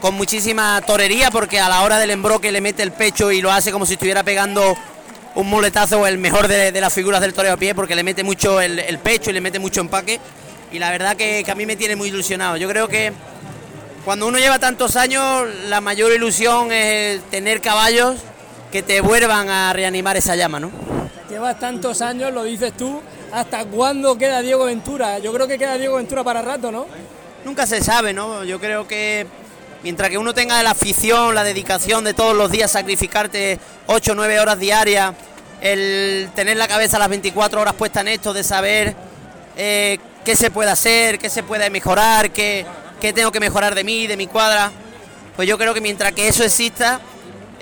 con 0.00 0.14
muchísima 0.14 0.80
torería, 0.80 1.30
porque 1.30 1.60
a 1.60 1.68
la 1.68 1.82
hora 1.82 1.98
del 1.98 2.10
embroque 2.10 2.50
le 2.50 2.62
mete 2.62 2.82
el 2.82 2.90
pecho 2.90 3.30
y 3.32 3.42
lo 3.42 3.52
hace 3.52 3.70
como 3.70 3.84
si 3.84 3.94
estuviera 3.94 4.22
pegando 4.22 4.74
un 5.34 5.46
muletazo 5.46 6.06
el 6.06 6.16
mejor 6.16 6.48
de, 6.48 6.72
las 6.80 6.94
figuras 6.94 7.20
del 7.20 7.34
toreo 7.34 7.52
a 7.52 7.56
pie 7.58 7.74
porque 7.74 7.94
le 7.94 8.02
mete 8.02 8.24
mucho 8.24 8.62
el, 8.62 8.98
pecho 9.00 9.28
y 9.28 9.34
le 9.34 9.42
mete 9.42 9.58
mucho 9.58 9.82
empaque 9.82 10.18
y 10.72 10.78
la 10.78 10.90
verdad 10.90 11.16
que, 11.16 11.44
a 11.46 11.54
mí 11.54 11.66
me 11.66 11.76
tiene 11.76 11.96
muy 11.96 12.08
ilusionado. 12.08 12.56
Yo 12.56 12.66
creo 12.66 12.88
que 12.88 13.12
cuando 14.06 14.26
uno 14.26 14.38
lleva 14.38 14.58
tantos 14.58 14.96
años 14.96 15.46
la 15.68 15.82
mayor 15.82 16.10
ilusión 16.10 16.72
es 16.72 17.20
tener 17.30 17.60
caballos 17.60 18.16
que 18.72 18.82
te 18.82 19.02
vuelvan 19.02 19.50
a 19.50 19.74
reanimar 19.74 20.16
esa 20.16 20.34
llama, 20.34 20.60
¿no? 20.60 21.01
Llevas 21.32 21.58
tantos 21.58 22.02
años, 22.02 22.30
lo 22.30 22.44
dices 22.44 22.74
tú, 22.76 23.00
¿hasta 23.32 23.64
cuándo 23.64 24.18
queda 24.18 24.42
Diego 24.42 24.66
Ventura? 24.66 25.18
Yo 25.18 25.32
creo 25.32 25.48
que 25.48 25.56
queda 25.56 25.78
Diego 25.78 25.96
Ventura 25.96 26.22
para 26.22 26.42
rato, 26.42 26.70
¿no? 26.70 26.84
Nunca 27.46 27.66
se 27.66 27.80
sabe, 27.80 28.12
¿no? 28.12 28.44
Yo 28.44 28.60
creo 28.60 28.86
que 28.86 29.26
mientras 29.82 30.10
que 30.10 30.18
uno 30.18 30.34
tenga 30.34 30.62
la 30.62 30.72
afición, 30.72 31.34
la 31.34 31.42
dedicación 31.42 32.04
de 32.04 32.12
todos 32.12 32.36
los 32.36 32.50
días, 32.50 32.70
sacrificarte 32.70 33.58
8 33.86 34.12
o 34.12 34.14
9 34.14 34.40
horas 34.40 34.58
diarias, 34.58 35.14
el 35.62 36.28
tener 36.34 36.58
la 36.58 36.68
cabeza 36.68 36.98
las 36.98 37.08
24 37.08 37.62
horas 37.62 37.72
puesta 37.76 38.02
en 38.02 38.08
esto, 38.08 38.34
de 38.34 38.44
saber 38.44 38.94
eh, 39.56 39.98
qué 40.26 40.36
se 40.36 40.50
puede 40.50 40.70
hacer, 40.70 41.18
qué 41.18 41.30
se 41.30 41.42
puede 41.42 41.70
mejorar, 41.70 42.30
qué, 42.30 42.66
tengo 43.00 43.32
que 43.32 43.40
mejorar 43.40 43.74
de 43.74 43.84
mí, 43.84 44.06
de 44.06 44.18
mi 44.18 44.26
cuadra, 44.26 44.70
pues 45.34 45.48
yo 45.48 45.56
creo 45.56 45.72
que 45.72 45.80
mientras 45.80 46.12
que 46.12 46.28
eso 46.28 46.44
exista, 46.44 47.00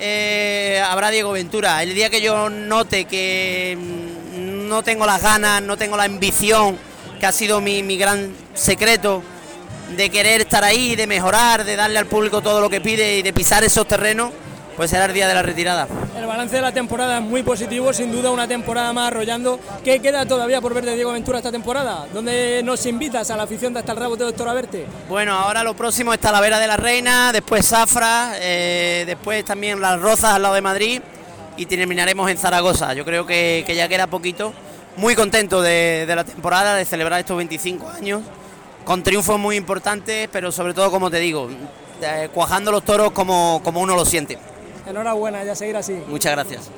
eh, 0.00 0.82
habrá 0.84 1.10
Diego 1.10 1.32
Ventura. 1.32 1.82
El 1.82 1.94
día 1.94 2.08
que 2.08 2.20
yo 2.20 2.48
note 2.48 3.04
que 3.04 3.76
no 4.34 4.82
tengo 4.82 5.04
las 5.04 5.22
ganas, 5.22 5.62
no 5.62 5.76
tengo 5.76 5.96
la 5.96 6.04
ambición, 6.04 6.78
que 7.20 7.26
ha 7.26 7.32
sido 7.32 7.60
mi, 7.60 7.82
mi 7.82 7.98
gran 7.98 8.34
secreto, 8.54 9.22
de 9.96 10.08
querer 10.08 10.40
estar 10.40 10.64
ahí, 10.64 10.96
de 10.96 11.06
mejorar, 11.06 11.64
de 11.64 11.76
darle 11.76 11.98
al 11.98 12.06
público 12.06 12.40
todo 12.40 12.60
lo 12.60 12.70
que 12.70 12.80
pide 12.80 13.18
y 13.18 13.22
de 13.22 13.32
pisar 13.32 13.62
esos 13.62 13.86
terrenos, 13.86 14.30
pues 14.80 14.88
será 14.88 15.04
el 15.04 15.12
día 15.12 15.28
de 15.28 15.34
la 15.34 15.42
retirada. 15.42 15.86
El 16.16 16.24
balance 16.24 16.56
de 16.56 16.62
la 16.62 16.72
temporada 16.72 17.18
es 17.18 17.22
muy 17.22 17.42
positivo, 17.42 17.92
sin 17.92 18.10
duda 18.10 18.30
una 18.30 18.48
temporada 18.48 18.94
más 18.94 19.08
arrollando. 19.08 19.60
¿Qué 19.84 20.00
queda 20.00 20.24
todavía 20.24 20.62
por 20.62 20.72
ver 20.72 20.86
de 20.86 20.94
Diego 20.94 21.12
Ventura 21.12 21.36
esta 21.36 21.52
temporada? 21.52 22.06
¿Dónde 22.14 22.62
nos 22.64 22.86
invitas 22.86 23.30
a 23.30 23.36
la 23.36 23.42
afición 23.42 23.74
de 23.74 23.80
hasta 23.80 23.92
el 23.92 23.98
rabo 23.98 24.16
de 24.16 24.24
Doctor 24.24 24.54
verte? 24.54 24.86
Bueno, 25.06 25.34
ahora 25.34 25.62
lo 25.64 25.76
próximo 25.76 26.14
está 26.14 26.32
la 26.32 26.40
Vera 26.40 26.58
de 26.58 26.66
la 26.66 26.78
Reina, 26.78 27.30
después 27.30 27.68
Zafra, 27.68 28.32
eh, 28.36 29.04
después 29.06 29.44
también 29.44 29.78
Las 29.82 30.00
Rozas 30.00 30.32
al 30.32 30.40
lado 30.40 30.54
de 30.54 30.62
Madrid 30.62 31.02
y 31.58 31.66
terminaremos 31.66 32.30
en 32.30 32.38
Zaragoza. 32.38 32.94
Yo 32.94 33.04
creo 33.04 33.26
que, 33.26 33.70
ya 33.76 33.86
queda 33.86 34.06
poquito. 34.06 34.54
Muy 34.96 35.14
contento 35.14 35.60
de, 35.60 36.06
de 36.06 36.16
la 36.16 36.24
temporada, 36.24 36.74
de 36.74 36.86
celebrar 36.86 37.20
estos 37.20 37.36
25 37.36 37.86
años 37.86 38.22
con 38.86 39.02
triunfos 39.02 39.38
muy 39.38 39.56
importantes, 39.56 40.30
pero 40.32 40.50
sobre 40.50 40.72
todo, 40.72 40.90
como 40.90 41.10
te 41.10 41.18
digo, 41.18 41.50
eh, 42.00 42.30
cuajando 42.32 42.72
los 42.72 42.82
toros 42.82 43.10
como, 43.10 43.60
como 43.62 43.80
uno 43.80 43.94
lo 43.94 44.06
siente. 44.06 44.38
Enhorabuena, 44.90 45.44
ya 45.44 45.54
seguir 45.54 45.76
así. 45.76 46.02
Muchas 46.06 46.32
gracias. 46.32 46.70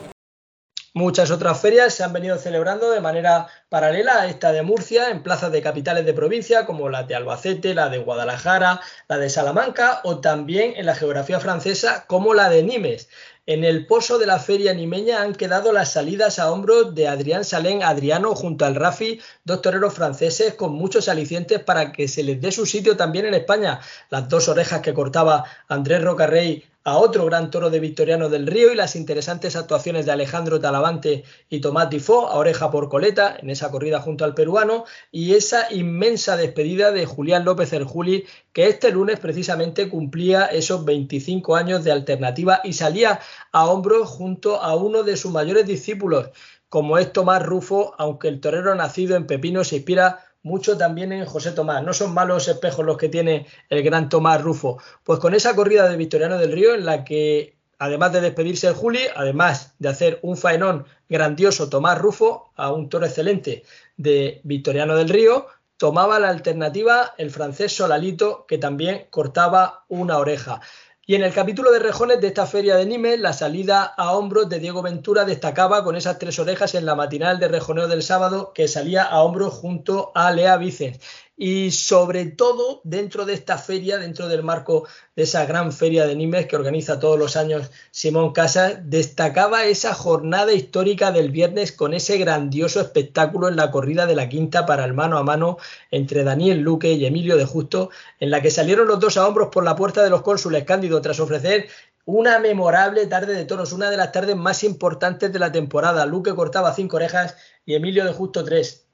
Muchas 0.95 1.31
otras 1.31 1.59
ferias 1.59 1.95
se 1.95 2.05
han 2.05 2.13
venido 2.13 2.37
celebrando 2.37 2.91
de 2.91 3.01
manera 3.01 3.47
paralela 3.71 4.21
a 4.21 4.27
esta 4.27 4.53
de 4.53 4.61
Murcia, 4.61 5.09
en 5.09 5.23
plazas 5.23 5.51
de 5.51 5.63
capitales 5.63 6.05
de 6.05 6.13
provincia 6.13 6.67
como 6.67 6.91
la 6.91 7.05
de 7.05 7.15
Albacete, 7.15 7.73
la 7.73 7.89
de 7.89 7.97
Guadalajara, 7.97 8.83
la 9.09 9.17
de 9.17 9.31
Salamanca 9.31 10.03
o 10.05 10.21
también 10.21 10.75
en 10.77 10.85
la 10.85 10.95
geografía 10.95 11.41
francesa 11.41 12.05
como 12.07 12.35
la 12.35 12.51
de 12.51 12.63
Nimes. 12.63 13.09
En 13.47 13.65
el 13.65 13.87
pozo 13.87 14.19
de 14.19 14.27
la 14.27 14.39
feria 14.39 14.75
nimeña 14.75 15.23
han 15.23 15.35
quedado 15.35 15.73
las 15.73 15.93
salidas 15.93 16.39
a 16.39 16.53
hombros 16.53 16.95
de 16.95 17.09
Adrián 17.09 17.45
Salén 17.45 17.83
Adriano 17.83 18.35
junto 18.35 18.67
al 18.67 18.75
Rafi, 18.75 19.19
dos 19.45 19.63
toreros 19.63 19.95
franceses 19.95 20.55
con 20.55 20.75
muchos 20.75 21.09
alicientes 21.09 21.59
para 21.59 21.91
que 21.91 22.07
se 22.07 22.23
les 22.23 22.39
dé 22.39 22.53
su 22.53 22.67
sitio 22.67 22.99
también 22.99 23.25
en 23.25 23.35
España. 23.35 23.81
Las 24.11 24.29
dos 24.29 24.49
orejas 24.49 24.83
que 24.83 24.93
cortaba 24.93 25.45
Andrés 25.69 26.05
Rocarrey 26.05 26.65
a 26.85 26.97
otro 26.97 27.25
gran 27.27 27.51
toro 27.51 27.71
de 27.71 27.81
Victoriano 27.81 28.29
del 28.29 28.47
Río 28.47 28.73
y 28.73 28.77
las 28.77 28.97
interesantes 28.97 29.55
actuaciones 29.57 30.05
de 30.05 30.13
Alejandro 30.13 30.61
Talavante 30.61 31.25
y 31.49 31.61
Tomás 31.61 31.91
Tifó 31.91 32.29
a 32.29 32.37
oreja 32.37 32.71
por 32.71 32.89
coleta 32.89 33.37
en 33.41 33.51
esa 33.51 33.71
corrida 33.71 34.01
junto 34.01 34.25
al 34.25 34.35
peruano 34.35 34.85
y 35.11 35.35
esa 35.35 35.73
inmensa 35.73 36.37
despedida 36.37 36.91
de 36.91 37.07
Julián 37.07 37.45
López 37.45 37.73
el 37.73 37.85
Juli 37.85 38.25
que 38.53 38.69
este 38.69 38.91
lunes 38.91 39.21
precisamente 39.21 39.89
cumplía 39.89 40.47
esos 40.47 40.85
25 40.85 41.55
años 41.55 41.85
de 41.85 41.93
alternativa 41.93 42.61
y 42.65 42.73
salía 42.73 43.21
a 43.53 43.67
hombros 43.67 44.09
junto 44.09 44.61
a 44.61 44.75
uno 44.75 45.03
de 45.03 45.17
sus 45.17 45.31
mayores 45.31 45.67
discípulos 45.67 46.31
como 46.73 46.97
es 46.97 47.13
Tomás 47.13 47.43
Rufo, 47.43 47.95
aunque 47.99 48.29
el 48.29 48.41
torero 48.41 48.75
nacido 48.75 49.15
en 49.15 49.27
Pepino 49.27 49.63
se 49.63 49.77
inspira 49.77 50.32
mucho 50.43 50.77
también 50.77 51.13
en 51.13 51.25
José 51.25 51.53
Tomás. 51.53 51.83
No 51.83 51.93
son 51.93 52.15
malos 52.15 52.49
espejos 52.49 52.85
los 52.85 52.97
que 52.97 53.09
tiene 53.09 53.47
el 53.69 53.83
gran 53.83 54.09
Tomás 54.09 54.41
Rufo. 54.43 54.79
Pues 55.05 55.19
con 55.19 55.35
esa 55.35 55.55
corrida 55.55 55.89
de 55.89 55.97
Victoriano 55.97 56.39
del 56.39 56.53
Río 56.53 56.75
en 56.75 56.85
la 56.85 57.05
que 57.05 57.57
además 57.79 58.13
de 58.13 58.21
despedirse 58.21 58.69
de 58.69 58.75
Juli, 58.75 59.01
además 59.17 59.75
de 59.81 59.89
hacer 59.89 60.21
un 60.23 60.37
faenón 60.37 60.87
grandioso 61.09 61.69
Tomás 61.69 61.99
Rufo, 61.99 62.53
a 62.55 62.73
un 62.73 62.89
toro 62.89 63.07
excelente 63.07 63.65
de 63.97 64.41
Victoriano 64.45 64.95
del 64.95 65.09
Río, 65.09 65.47
tomaba 65.79 66.21
la 66.21 66.29
alternativa 66.29 67.13
el 67.19 67.33
francés 67.33 67.75
Solalito, 67.75 68.47
que 68.47 68.59
también 68.59 69.07
cortaba 69.11 69.85
una 69.89 70.19
oreja. 70.19 70.61
Y 71.05 71.17
en 71.17 71.25
el 71.25 71.33
capítulo 71.33 71.73
de 71.73 71.81
rejones 71.81 72.21
de 72.21 72.29
esta 72.29 72.47
feria 72.47 72.77
de 72.77 72.87
Nimes, 72.87 73.19
la 73.19 73.33
salida 73.33 73.83
a 73.83 74.13
hombros 74.13 74.49
de 74.49 74.61
Diego 74.61 74.83
Ventura 74.83 75.25
destacaba 75.25 75.83
con 75.83 75.97
esas 75.97 76.21
tres 76.21 76.39
orejas 76.39 76.77
en 76.77 76.87
la 76.87 76.95
matinal 76.95 77.41
de 77.41 77.49
rejoneo 77.49 77.89
del 77.89 78.05
sábado 78.05 78.53
que 78.55 78.69
salía 78.69 79.03
a 79.03 79.21
hombros 79.23 79.53
junto 79.53 80.13
a 80.15 80.31
Lea 80.31 80.57
Vicens 80.59 81.01
y 81.37 81.71
sobre 81.71 82.27
todo 82.27 82.81
dentro 82.85 83.25
de 83.25 83.35
esta 83.35 83.59
feria, 83.59 83.99
dentro 83.99 84.29
del 84.29 84.43
marco 84.43 84.87
de 85.17 85.25
esa 85.25 85.47
gran 85.47 85.73
feria 85.73 86.07
de 86.07 86.15
Nimes 86.15 86.47
que 86.47 86.57
organiza 86.57 87.01
todos 87.01 87.19
los 87.19 87.37
años 87.37 87.71
Simón 87.91 88.33
Casas, 88.33 88.79
destacaba 88.85 89.65
esa 89.65 89.95
jornada 89.95 90.53
histórica 90.53 91.11
del 91.11 91.31
viernes 91.31 91.73
con 91.73 91.95
ese 91.95 92.19
grandioso 92.19 92.81
espectáculo 92.81 93.49
en 93.49 93.57
la 93.57 93.71
corrida 93.71 94.07
de 94.07 94.15
la 94.15 94.29
quinta 94.29 94.67
para 94.67 94.85
el 94.85 94.93
mano 94.93 95.19
a 95.19 95.23
mano 95.23 95.57
entre 95.91 96.23
Daniel 96.23 96.61
Luque 96.61 96.93
y 96.93 97.07
Emilio 97.07 97.37
de 97.37 97.47
Justo, 97.47 97.91
en 98.21 98.31
la 98.31 98.43
que 98.43 98.51
salieron 98.51 98.87
los 98.87 99.01
dos 99.01 99.17
a 99.17 99.27
hombros 99.27 99.49
por 99.49 99.65
la 99.65 99.75
puerta 99.75 100.05
de 100.05 100.11
los 100.11 100.23
cónsules 100.23 100.65
Cándido 100.65 101.01
tras 101.01 101.19
ofrecer 101.19 101.69
una 102.05 102.39
memorable 102.39 103.07
tarde 103.07 103.35
de 103.35 103.45
toros, 103.45 103.73
una 103.73 103.91
de 103.91 103.97
las 103.97 104.13
tardes 104.13 104.37
más 104.37 104.65
importantes 104.65 105.33
de 105.33 105.39
la 105.39 105.53
temporada. 105.53 106.05
Luque 106.05 106.35
cortaba 106.35 106.75
cinco 106.75 106.97
orejas 106.97 107.37
y 107.65 107.75
Emilio 107.75 108.05
de 108.05 108.13
Justo 108.13 108.45
tres. 108.45 108.87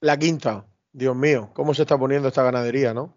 La 0.00 0.18
quinta, 0.18 0.66
Dios 0.92 1.16
mío, 1.16 1.50
cómo 1.54 1.74
se 1.74 1.82
está 1.82 1.98
poniendo 1.98 2.28
esta 2.28 2.42
ganadería, 2.42 2.94
¿no? 2.94 3.16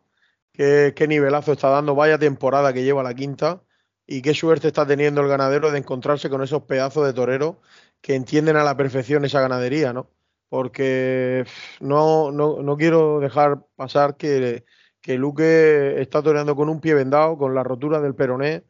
Qué, 0.54 0.94
nivelazo 1.08 1.54
está 1.54 1.70
dando, 1.70 1.96
vaya 1.96 2.20
temporada 2.20 2.74
que 2.74 2.84
lleva 2.84 3.02
la 3.04 3.16
quinta 3.16 3.64
y 4.06 4.22
qué 4.22 4.34
suerte 4.36 4.68
está 4.68 4.86
teniendo 4.86 5.22
el 5.22 5.28
ganadero 5.28 5.72
de 5.72 5.80
encontrarse 5.80 6.30
con 6.30 6.44
esos 6.44 6.64
pedazos 6.64 7.06
de 7.06 7.14
toreros 7.14 7.58
que 8.02 8.16
entienden 8.16 8.58
a 8.58 8.64
la 8.64 8.78
perfección 8.78 9.26
esa 9.26 9.42
ganadería, 9.42 9.94
¿no? 9.94 10.12
Porque 10.50 11.46
no, 11.80 12.32
no, 12.32 12.78
quiero 12.78 13.20
dejar 13.20 13.66
pasar 13.76 14.18
que, 14.18 14.66
que 15.02 15.18
Luque 15.18 16.02
está 16.02 16.22
toreando 16.22 16.56
con 16.56 16.70
un 16.70 16.80
pie 16.82 16.94
vendado, 16.94 17.38
con 17.38 17.56
la 17.56 17.64
rotura 17.64 18.00
del 18.02 18.16
peroné 18.16 18.64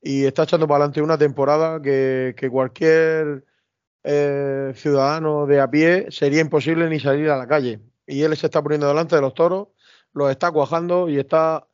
y 0.00 0.24
está 0.24 0.44
echando 0.44 0.66
para 0.68 0.84
adelante 0.84 1.02
una 1.02 1.18
temporada 1.18 1.82
que, 1.82 2.34
cualquier 2.50 3.44
eh, 4.04 4.72
ciudadano 4.76 5.46
de 5.46 5.60
a 5.60 5.70
pie 5.70 6.06
sería 6.10 6.40
imposible 6.40 6.88
ni 6.88 7.00
salir 7.00 7.28
a 7.30 7.36
la 7.36 7.46
calle 7.46 7.80
y 8.06 8.22
él 8.22 8.36
se 8.36 8.46
está 8.46 8.62
poniendo 8.62 8.88
delante 8.88 9.16
de 9.16 9.22
los 9.22 9.34
toros, 9.34 9.68
los 10.12 10.30
está 10.30 10.50
cuajando 10.50 11.08
y 11.08 11.18
está, 11.18 11.66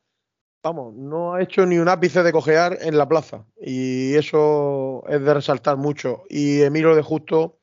vamos, 0.63 0.95
no 0.95 1.35
ha 1.35 1.43
hecho 1.43 1.67
ni 1.67 1.79
un 1.79 1.89
ápice 1.89 2.23
de 2.23 2.33
cojear 2.33 2.79
en 2.81 2.97
la 2.97 3.09
plaza 3.09 3.45
y 3.61 4.15
eso 4.15 5.05
es 5.09 5.23
de 5.23 5.35
resaltar 5.35 5.77
mucho. 5.77 6.25
Y 6.29 6.63
Emilio 6.63 6.97
de 6.97 7.03
Justo 7.03 7.61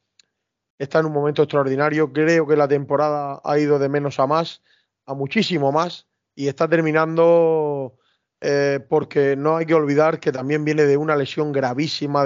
está 0.77 0.99
en 0.99 1.07
un 1.07 1.13
momento 1.13 1.43
extraordinario, 1.43 2.13
creo 2.13 2.47
que 2.47 2.55
la 2.55 2.67
temporada 2.67 3.41
ha 3.43 3.59
ido 3.59 3.79
de 3.79 3.89
menos 3.89 4.19
a 4.19 4.27
más, 4.27 4.61
a 5.05 5.13
muchísimo 5.13 5.71
más 5.71 6.07
y 6.35 6.47
está 6.47 6.69
terminando 6.69 7.97
eh, 8.39 8.79
porque 8.87 9.35
no 9.35 9.57
hay 9.57 9.65
que 9.65 9.73
olvidar 9.73 10.19
que 10.19 10.31
también 10.31 10.63
viene 10.63 10.83
de 10.83 10.95
una 10.95 11.17
lesión 11.17 11.51
gravísima 11.51 12.23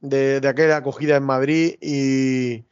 de, 0.00 0.40
de 0.40 0.48
aquella 0.48 0.78
acogida 0.78 1.16
en 1.16 1.22
Madrid 1.22 1.76
y 1.80 2.64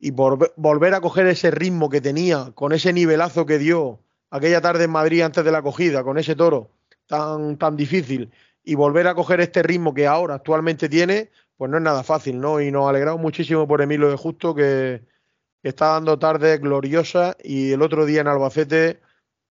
y 0.00 0.12
por 0.12 0.52
volver 0.56 0.94
a 0.94 1.00
coger 1.02 1.26
ese 1.26 1.50
ritmo 1.50 1.90
que 1.90 2.00
tenía, 2.00 2.52
con 2.54 2.72
ese 2.72 2.92
nivelazo 2.92 3.44
que 3.44 3.58
dio 3.58 4.00
aquella 4.30 4.62
tarde 4.62 4.84
en 4.84 4.90
Madrid 4.90 5.20
antes 5.20 5.44
de 5.44 5.52
la 5.52 5.58
acogida, 5.58 6.02
con 6.02 6.16
ese 6.16 6.34
toro 6.34 6.70
tan, 7.06 7.58
tan 7.58 7.76
difícil, 7.76 8.32
y 8.64 8.74
volver 8.74 9.06
a 9.06 9.14
coger 9.14 9.40
este 9.40 9.62
ritmo 9.62 9.92
que 9.92 10.06
ahora 10.06 10.36
actualmente 10.36 10.88
tiene, 10.88 11.30
pues 11.56 11.70
no 11.70 11.76
es 11.76 11.82
nada 11.82 12.02
fácil, 12.02 12.40
¿no? 12.40 12.60
Y 12.62 12.70
nos 12.70 12.88
alegramos 12.88 13.20
muchísimo 13.20 13.68
por 13.68 13.82
Emilio 13.82 14.08
de 14.08 14.16
Justo, 14.16 14.54
que, 14.54 15.02
está 15.62 15.88
dando 15.88 16.18
tardes 16.18 16.58
gloriosas, 16.58 17.36
y 17.44 17.72
el 17.72 17.82
otro 17.82 18.06
día 18.06 18.22
en 18.22 18.28
Albacete 18.28 19.00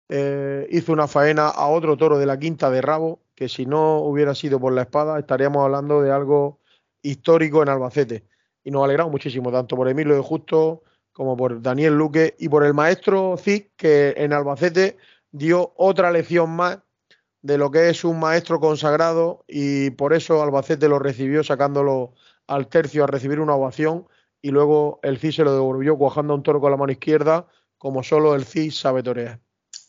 eh, 0.09 0.66
hizo 0.70 0.95
una 0.95 1.07
faena 1.07 1.49
a 1.49 1.66
otro 1.66 1.99
toro 1.99 2.18
de 2.18 2.24
la 2.24 2.38
quinta 2.38 2.70
de 2.70 2.80
Rabo, 2.80 3.20
que 3.34 3.51
si 3.51 3.66
no 3.66 3.99
hubiera 3.99 4.34
sido 4.34 4.59
por 4.59 4.72
la 4.72 4.82
espada, 4.82 5.18
estaríamos 5.18 5.62
hablando 5.62 6.01
de 6.01 6.11
algo 6.11 6.59
histórico 7.03 7.62
en 7.62 7.68
Albacete 7.68 8.29
y 8.64 8.70
nos 8.70 8.84
alegramos 8.84 9.12
muchísimo, 9.12 9.50
tanto 9.50 9.76
por 9.76 9.88
Emilio 9.88 10.14
de 10.14 10.22
Justo 10.22 10.82
como 11.12 11.36
por 11.36 11.61
Daniel 11.61 11.94
Luque 11.94 12.34
y 12.38 12.48
por 12.48 12.64
el 12.64 12.74
maestro 12.74 13.36
Cid, 13.36 13.64
que 13.76 14.14
en 14.16 14.32
Albacete 14.32 14.96
dio 15.32 15.72
otra 15.76 16.11
lección 16.11 16.50
más 16.50 16.78
de 17.42 17.58
lo 17.58 17.70
que 17.70 17.88
es 17.88 18.04
un 18.04 18.20
maestro 18.20 18.61
consagrado 18.61 19.44
y 19.48 19.90
por 19.90 20.12
eso 20.12 20.42
Albacete 20.42 20.88
lo 20.88 20.98
recibió 20.98 21.42
sacándolo 21.42 22.14
al 22.46 22.68
tercio 22.68 23.04
a 23.04 23.06
recibir 23.06 23.40
una 23.40 23.54
ovación 23.54 24.06
y 24.42 24.50
luego 24.50 25.00
el 25.02 25.18
Cid 25.18 25.32
se 25.32 25.44
lo 25.44 25.52
devolvió 25.52 25.96
cuajando 25.96 26.32
a 26.32 26.36
un 26.36 26.42
toro 26.42 26.61
con 26.61 26.70
la 26.70 26.76
mano 26.76 26.92
izquierda 26.92 27.46
como 27.78 28.02
solo 28.02 28.34
el 28.34 28.44
Cid 28.44 28.72
sabe 28.72 29.02
torear. 29.02 29.40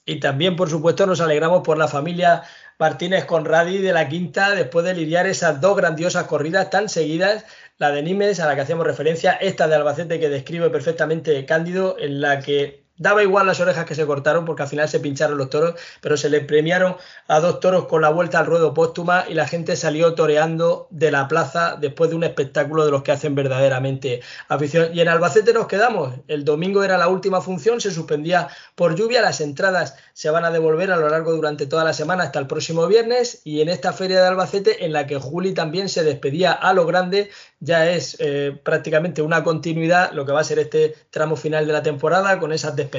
Y 0.05 0.19
también, 0.19 0.55
por 0.55 0.69
supuesto, 0.69 1.05
nos 1.05 1.21
alegramos 1.21 1.61
por 1.61 1.77
la 1.77 1.87
familia 1.87 2.43
Martínez 2.81 3.25
Conradi 3.25 3.77
de 3.77 3.93
la 3.93 4.09
Quinta, 4.09 4.55
después 4.55 4.83
de 4.83 4.95
lidiar 4.95 5.27
esas 5.27 5.61
dos 5.61 5.77
grandiosas 5.77 6.23
corridas 6.23 6.71
tan 6.71 6.89
seguidas 6.89 7.45
la 7.77 7.91
de 7.91 8.01
Nimes, 8.01 8.39
a 8.39 8.47
la 8.47 8.55
que 8.55 8.61
hacemos 8.61 8.87
referencia, 8.87 9.33
esta 9.33 9.67
de 9.67 9.75
Albacete 9.75 10.19
que 10.19 10.29
describe 10.29 10.71
perfectamente 10.71 11.45
Cándido, 11.45 11.95
en 11.99 12.21
la 12.21 12.39
que 12.39 12.80
Daba 13.01 13.23
igual 13.23 13.47
las 13.47 13.59
orejas 13.59 13.85
que 13.85 13.95
se 13.95 14.05
cortaron 14.05 14.45
porque 14.45 14.61
al 14.61 14.69
final 14.69 14.87
se 14.87 14.99
pincharon 14.99 15.35
los 15.35 15.49
toros, 15.49 15.73
pero 16.01 16.17
se 16.17 16.29
le 16.29 16.41
premiaron 16.41 16.97
a 17.27 17.39
dos 17.39 17.59
toros 17.59 17.87
con 17.87 18.03
la 18.03 18.09
vuelta 18.09 18.37
al 18.37 18.45
ruedo 18.45 18.75
póstuma 18.75 19.25
y 19.27 19.33
la 19.33 19.47
gente 19.47 19.75
salió 19.75 20.13
toreando 20.13 20.87
de 20.91 21.09
la 21.09 21.27
plaza 21.27 21.77
después 21.81 22.11
de 22.11 22.15
un 22.15 22.23
espectáculo 22.23 22.85
de 22.85 22.91
los 22.91 23.01
que 23.01 23.11
hacen 23.11 23.33
verdaderamente 23.33 24.21
afición. 24.49 24.91
Y 24.93 25.01
en 25.01 25.07
Albacete 25.07 25.51
nos 25.51 25.65
quedamos. 25.65 26.13
El 26.27 26.45
domingo 26.45 26.83
era 26.83 26.95
la 26.99 27.07
última 27.07 27.41
función, 27.41 27.81
se 27.81 27.89
suspendía 27.89 28.49
por 28.75 28.93
lluvia, 28.93 29.23
las 29.23 29.41
entradas 29.41 29.95
se 30.13 30.29
van 30.29 30.45
a 30.45 30.51
devolver 30.51 30.91
a 30.91 30.97
lo 30.97 31.09
largo 31.09 31.31
durante 31.31 31.65
toda 31.65 31.83
la 31.83 31.93
semana 31.93 32.25
hasta 32.25 32.37
el 32.37 32.45
próximo 32.45 32.85
viernes 32.85 33.41
y 33.43 33.61
en 33.61 33.69
esta 33.69 33.93
feria 33.93 34.21
de 34.21 34.27
Albacete 34.27 34.85
en 34.85 34.93
la 34.93 35.07
que 35.07 35.17
Juli 35.17 35.55
también 35.55 35.89
se 35.89 36.03
despedía 36.03 36.51
a 36.51 36.71
lo 36.73 36.85
grande, 36.85 37.31
ya 37.59 37.89
es 37.89 38.17
eh, 38.19 38.55
prácticamente 38.63 39.23
una 39.23 39.43
continuidad 39.43 40.11
lo 40.11 40.23
que 40.23 40.33
va 40.33 40.41
a 40.41 40.43
ser 40.43 40.59
este 40.59 40.95
tramo 41.09 41.35
final 41.35 41.65
de 41.65 41.73
la 41.73 41.81
temporada 41.81 42.37
con 42.37 42.53
esas 42.53 42.75
despedidas 42.75 42.90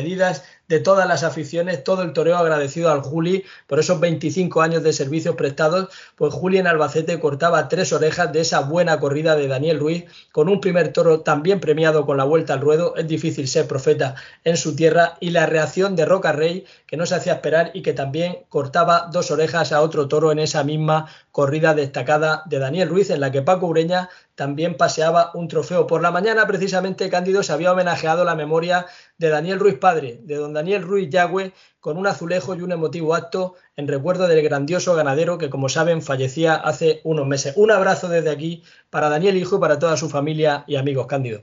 de 0.73 0.81
todas 0.81 1.07
las 1.07 1.23
aficiones, 1.23 1.85
todo 1.85 2.03
el 2.03 2.15
toreo 2.15 2.39
agradecido 2.39 2.91
al 2.91 3.03
Juli 3.03 3.45
por 3.67 3.79
esos 3.79 4.01
25 4.01 4.63
años 4.63 4.83
de 4.83 4.95
servicios 4.95 5.37
prestados, 5.37 5.89
pues 6.17 6.33
Juli 6.33 6.59
en 6.59 6.67
Albacete 6.67 7.21
cortaba 7.21 7.69
tres 7.69 7.93
orejas 7.93 8.33
de 8.33 8.41
esa 8.41 8.61
buena 8.61 8.99
corrida 8.99 9.37
de 9.37 9.49
Daniel 9.49 9.79
Ruiz, 9.79 10.05
con 10.33 10.49
un 10.49 10.61
primer 10.61 10.93
toro 10.93 11.21
también 11.21 11.61
premiado 11.61 12.07
con 12.07 12.17
la 12.17 12.25
vuelta 12.25 12.55
al 12.55 12.61
ruedo, 12.61 12.97
es 12.97 13.07
difícil 13.07 13.49
ser 13.49 13.67
profeta 13.67 14.15
en 14.45 14.57
su 14.57 14.75
tierra, 14.75 15.19
y 15.21 15.31
la 15.31 15.47
reacción 15.47 15.95
de 15.95 16.07
Roca 16.07 16.33
Rey, 16.33 16.65
que 16.87 16.97
no 16.97 17.05
se 17.05 17.17
hacía 17.17 17.35
esperar 17.35 17.71
y 17.75 17.83
que 17.83 17.93
también 17.93 18.39
cortaba 18.49 19.09
dos 19.13 19.31
orejas 19.31 19.73
a 19.73 19.83
otro 19.83 20.09
toro 20.09 20.33
en 20.33 20.39
esa 20.39 20.65
misma 20.65 21.07
corrida 21.33 21.75
destacada 21.75 22.43
de 22.47 22.59
Daniel 22.59 22.89
Ruiz, 22.89 23.11
en 23.11 23.21
la 23.21 23.31
que 23.31 23.43
Paco 23.43 23.67
Ureña 23.67 24.09
también 24.35 24.77
paseaba 24.77 25.31
un 25.35 25.49
trofeo. 25.49 25.87
Por 25.87 26.03
la 26.03 26.11
mañana, 26.11 26.47
precisamente, 26.47 27.11
Cándido 27.11 27.43
se 27.43 27.53
había 27.53 27.73
homenajeado 27.73 28.25
la 28.25 28.35
memoria 28.35 28.87
de 29.23 29.31
Daniel 29.31 29.61
Ruiz 29.61 29.79
padre, 29.79 30.19
de 30.23 30.35
don 30.35 30.53
Daniel 30.53 30.83
Ruiz 30.83 31.09
Yagüe, 31.09 31.53
con 31.81 31.97
un 31.97 32.07
azulejo 32.07 32.55
y 32.55 32.61
un 32.61 32.73
emotivo 32.73 33.15
acto 33.15 33.55
en 33.77 33.87
recuerdo 33.87 34.27
del 34.27 34.43
grandioso 34.43 34.95
ganadero 34.95 35.39
que, 35.39 35.49
como 35.49 35.69
saben, 35.69 36.03
fallecía 36.03 36.55
hace 36.57 37.01
unos 37.05 37.27
meses. 37.27 37.55
Un 37.57 37.71
abrazo 37.71 38.09
desde 38.09 38.31
aquí 38.31 38.65
para 38.91 39.09
Daniel 39.09 39.37
Hijo 39.37 39.57
y 39.57 39.61
para 39.61 39.79
toda 39.79 39.97
su 39.97 40.11
familia 40.11 40.65
y 40.67 40.77
amigos, 40.77 41.07
Cándido. 41.07 41.43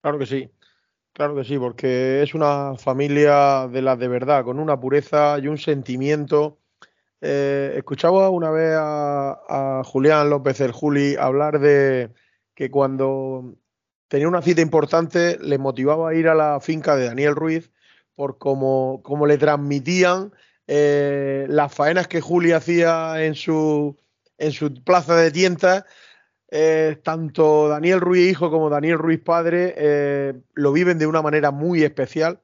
Claro 0.00 0.18
que 0.18 0.26
sí, 0.26 0.48
claro 1.12 1.34
que 1.34 1.44
sí, 1.44 1.58
porque 1.58 2.22
es 2.22 2.34
una 2.34 2.76
familia 2.78 3.68
de 3.68 3.82
las 3.82 3.98
de 3.98 4.08
verdad, 4.08 4.44
con 4.44 4.60
una 4.60 4.78
pureza 4.78 5.38
y 5.40 5.48
un 5.48 5.58
sentimiento. 5.58 6.58
Eh, 7.20 7.74
escuchaba 7.76 8.30
una 8.30 8.50
vez 8.50 8.76
a, 8.78 9.80
a 9.80 9.82
Julián 9.84 10.30
López 10.30 10.60
el 10.60 10.72
Juli 10.72 11.16
hablar 11.16 11.58
de 11.58 12.10
que 12.54 12.70
cuando 12.70 13.56
tenía 14.08 14.28
una 14.28 14.42
cita 14.42 14.60
importante, 14.60 15.38
le 15.40 15.58
motivaba 15.58 16.10
a 16.10 16.14
ir 16.14 16.28
a 16.28 16.34
la 16.34 16.60
finca 16.60 16.96
de 16.96 17.06
Daniel 17.06 17.34
Ruiz 17.34 17.70
por 18.14 18.38
cómo, 18.38 19.02
le 19.26 19.38
transmitían 19.38 20.32
eh, 20.66 21.46
las 21.48 21.74
faenas 21.74 22.08
que 22.08 22.20
Juli 22.20 22.52
hacía 22.52 23.24
en 23.24 23.34
su, 23.34 23.96
en 24.38 24.52
su 24.52 24.72
plaza 24.84 25.16
de 25.16 25.30
tientas. 25.30 25.84
Eh, 26.50 27.00
tanto 27.02 27.68
Daniel 27.68 28.00
Ruiz 28.00 28.30
hijo 28.30 28.50
como 28.50 28.70
Daniel 28.70 28.98
Ruiz 28.98 29.20
padre 29.20 29.74
eh, 29.76 30.34
lo 30.54 30.72
viven 30.72 30.98
de 30.98 31.06
una 31.08 31.20
manera 31.20 31.50
muy 31.50 31.82
especial 31.82 32.40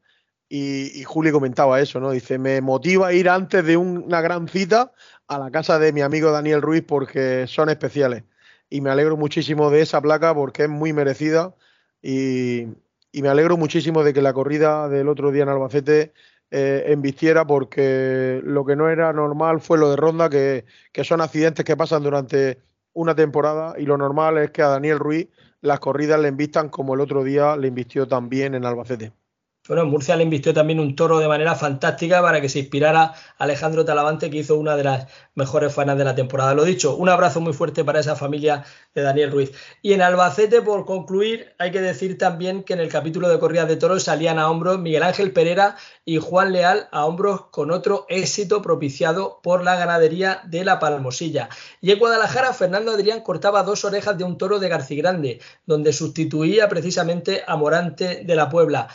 y, 0.48 1.00
y, 1.00 1.04
Juli 1.04 1.30
comentaba 1.30 1.80
eso, 1.80 2.00
¿no? 2.00 2.10
Dice, 2.10 2.36
me 2.36 2.60
motiva 2.60 3.12
ir 3.12 3.28
antes 3.28 3.64
de 3.64 3.76
una 3.76 4.20
gran 4.20 4.48
cita 4.48 4.92
a 5.28 5.38
la 5.38 5.52
casa 5.52 5.78
de 5.78 5.92
mi 5.92 6.00
amigo 6.00 6.32
Daniel 6.32 6.60
Ruiz 6.60 6.82
porque 6.84 7.46
son 7.46 7.68
especiales 7.68 8.24
y 8.70 8.80
me 8.80 8.90
alegro 8.90 9.16
muchísimo 9.16 9.70
de 9.70 9.82
esa 9.82 10.00
placa 10.00 10.34
porque 10.34 10.62
es 10.62 10.68
muy 10.68 10.92
merecida 10.92 11.54
y, 12.00 12.68
me 13.12 13.28
alegro 13.28 13.56
muchísimo 13.56 14.04
de 14.04 14.14
que 14.14 14.22
la 14.22 14.32
corrida 14.32 14.88
del 14.88 15.08
otro 15.08 15.32
día 15.32 15.42
en 15.42 15.48
Albacete 15.48 16.12
eh, 16.52 16.84
embistiera 16.86 17.44
porque 17.44 18.40
lo 18.44 18.64
que 18.64 18.76
no 18.76 18.88
era 18.88 19.12
normal 19.12 19.60
fue 19.60 19.78
lo 19.78 19.90
de 19.90 19.96
Ronda, 19.96 20.30
que, 20.30 20.64
que 20.92 21.02
son 21.02 21.20
accidentes 21.20 21.64
que 21.64 21.76
pasan 21.76 22.04
durante 22.04 22.60
una 22.92 23.16
temporada 23.16 23.74
y 23.78 23.84
lo 23.84 23.98
normal 23.98 24.38
es 24.38 24.52
que 24.52 24.62
a 24.62 24.68
Daniel 24.68 25.00
Ruiz 25.00 25.28
las 25.60 25.80
corridas 25.80 26.20
le 26.20 26.28
invistan 26.28 26.68
como 26.68 26.94
el 26.94 27.00
otro 27.00 27.24
día 27.24 27.56
le 27.56 27.68
invistió 27.68 28.06
también 28.06 28.54
en 28.54 28.64
Albacete. 28.64 29.12
Bueno, 29.70 29.86
Murcia 29.86 30.16
le 30.16 30.24
invistió 30.24 30.52
también 30.52 30.80
un 30.80 30.96
toro 30.96 31.20
de 31.20 31.28
manera 31.28 31.54
fantástica 31.54 32.20
para 32.20 32.40
que 32.40 32.48
se 32.48 32.58
inspirara 32.58 33.14
Alejandro 33.38 33.84
Talavante, 33.84 34.28
que 34.28 34.38
hizo 34.38 34.56
una 34.56 34.74
de 34.74 34.82
las 34.82 35.06
mejores 35.36 35.72
fanas 35.72 35.96
de 35.96 36.02
la 36.02 36.16
temporada. 36.16 36.54
Lo 36.54 36.64
dicho, 36.64 36.96
un 36.96 37.08
abrazo 37.08 37.40
muy 37.40 37.52
fuerte 37.52 37.84
para 37.84 38.00
esa 38.00 38.16
familia 38.16 38.64
de 38.96 39.02
Daniel 39.02 39.30
Ruiz. 39.30 39.52
Y 39.80 39.92
en 39.92 40.02
Albacete, 40.02 40.60
por 40.60 40.84
concluir, 40.84 41.54
hay 41.56 41.70
que 41.70 41.80
decir 41.80 42.18
también 42.18 42.64
que 42.64 42.72
en 42.72 42.80
el 42.80 42.88
capítulo 42.88 43.28
de 43.28 43.38
corridas 43.38 43.68
de 43.68 43.76
toros 43.76 44.02
salían 44.02 44.40
a 44.40 44.50
hombros 44.50 44.80
Miguel 44.80 45.04
Ángel 45.04 45.32
Pereira 45.32 45.76
y 46.04 46.18
Juan 46.18 46.52
Leal 46.52 46.88
a 46.90 47.06
hombros 47.06 47.42
con 47.52 47.70
otro 47.70 48.06
éxito 48.08 48.62
propiciado 48.62 49.38
por 49.40 49.62
la 49.62 49.76
ganadería 49.76 50.40
de 50.46 50.64
la 50.64 50.80
Palmosilla. 50.80 51.48
Y 51.80 51.92
en 51.92 52.00
Guadalajara, 52.00 52.52
Fernando 52.54 52.90
Adrián 52.90 53.20
cortaba 53.20 53.62
dos 53.62 53.84
orejas 53.84 54.18
de 54.18 54.24
un 54.24 54.36
toro 54.36 54.58
de 54.58 54.68
Garcigrande, 54.68 55.40
donde 55.64 55.92
sustituía 55.92 56.68
precisamente 56.68 57.44
a 57.46 57.54
Morante 57.54 58.24
de 58.24 58.34
la 58.34 58.48
Puebla. 58.48 58.88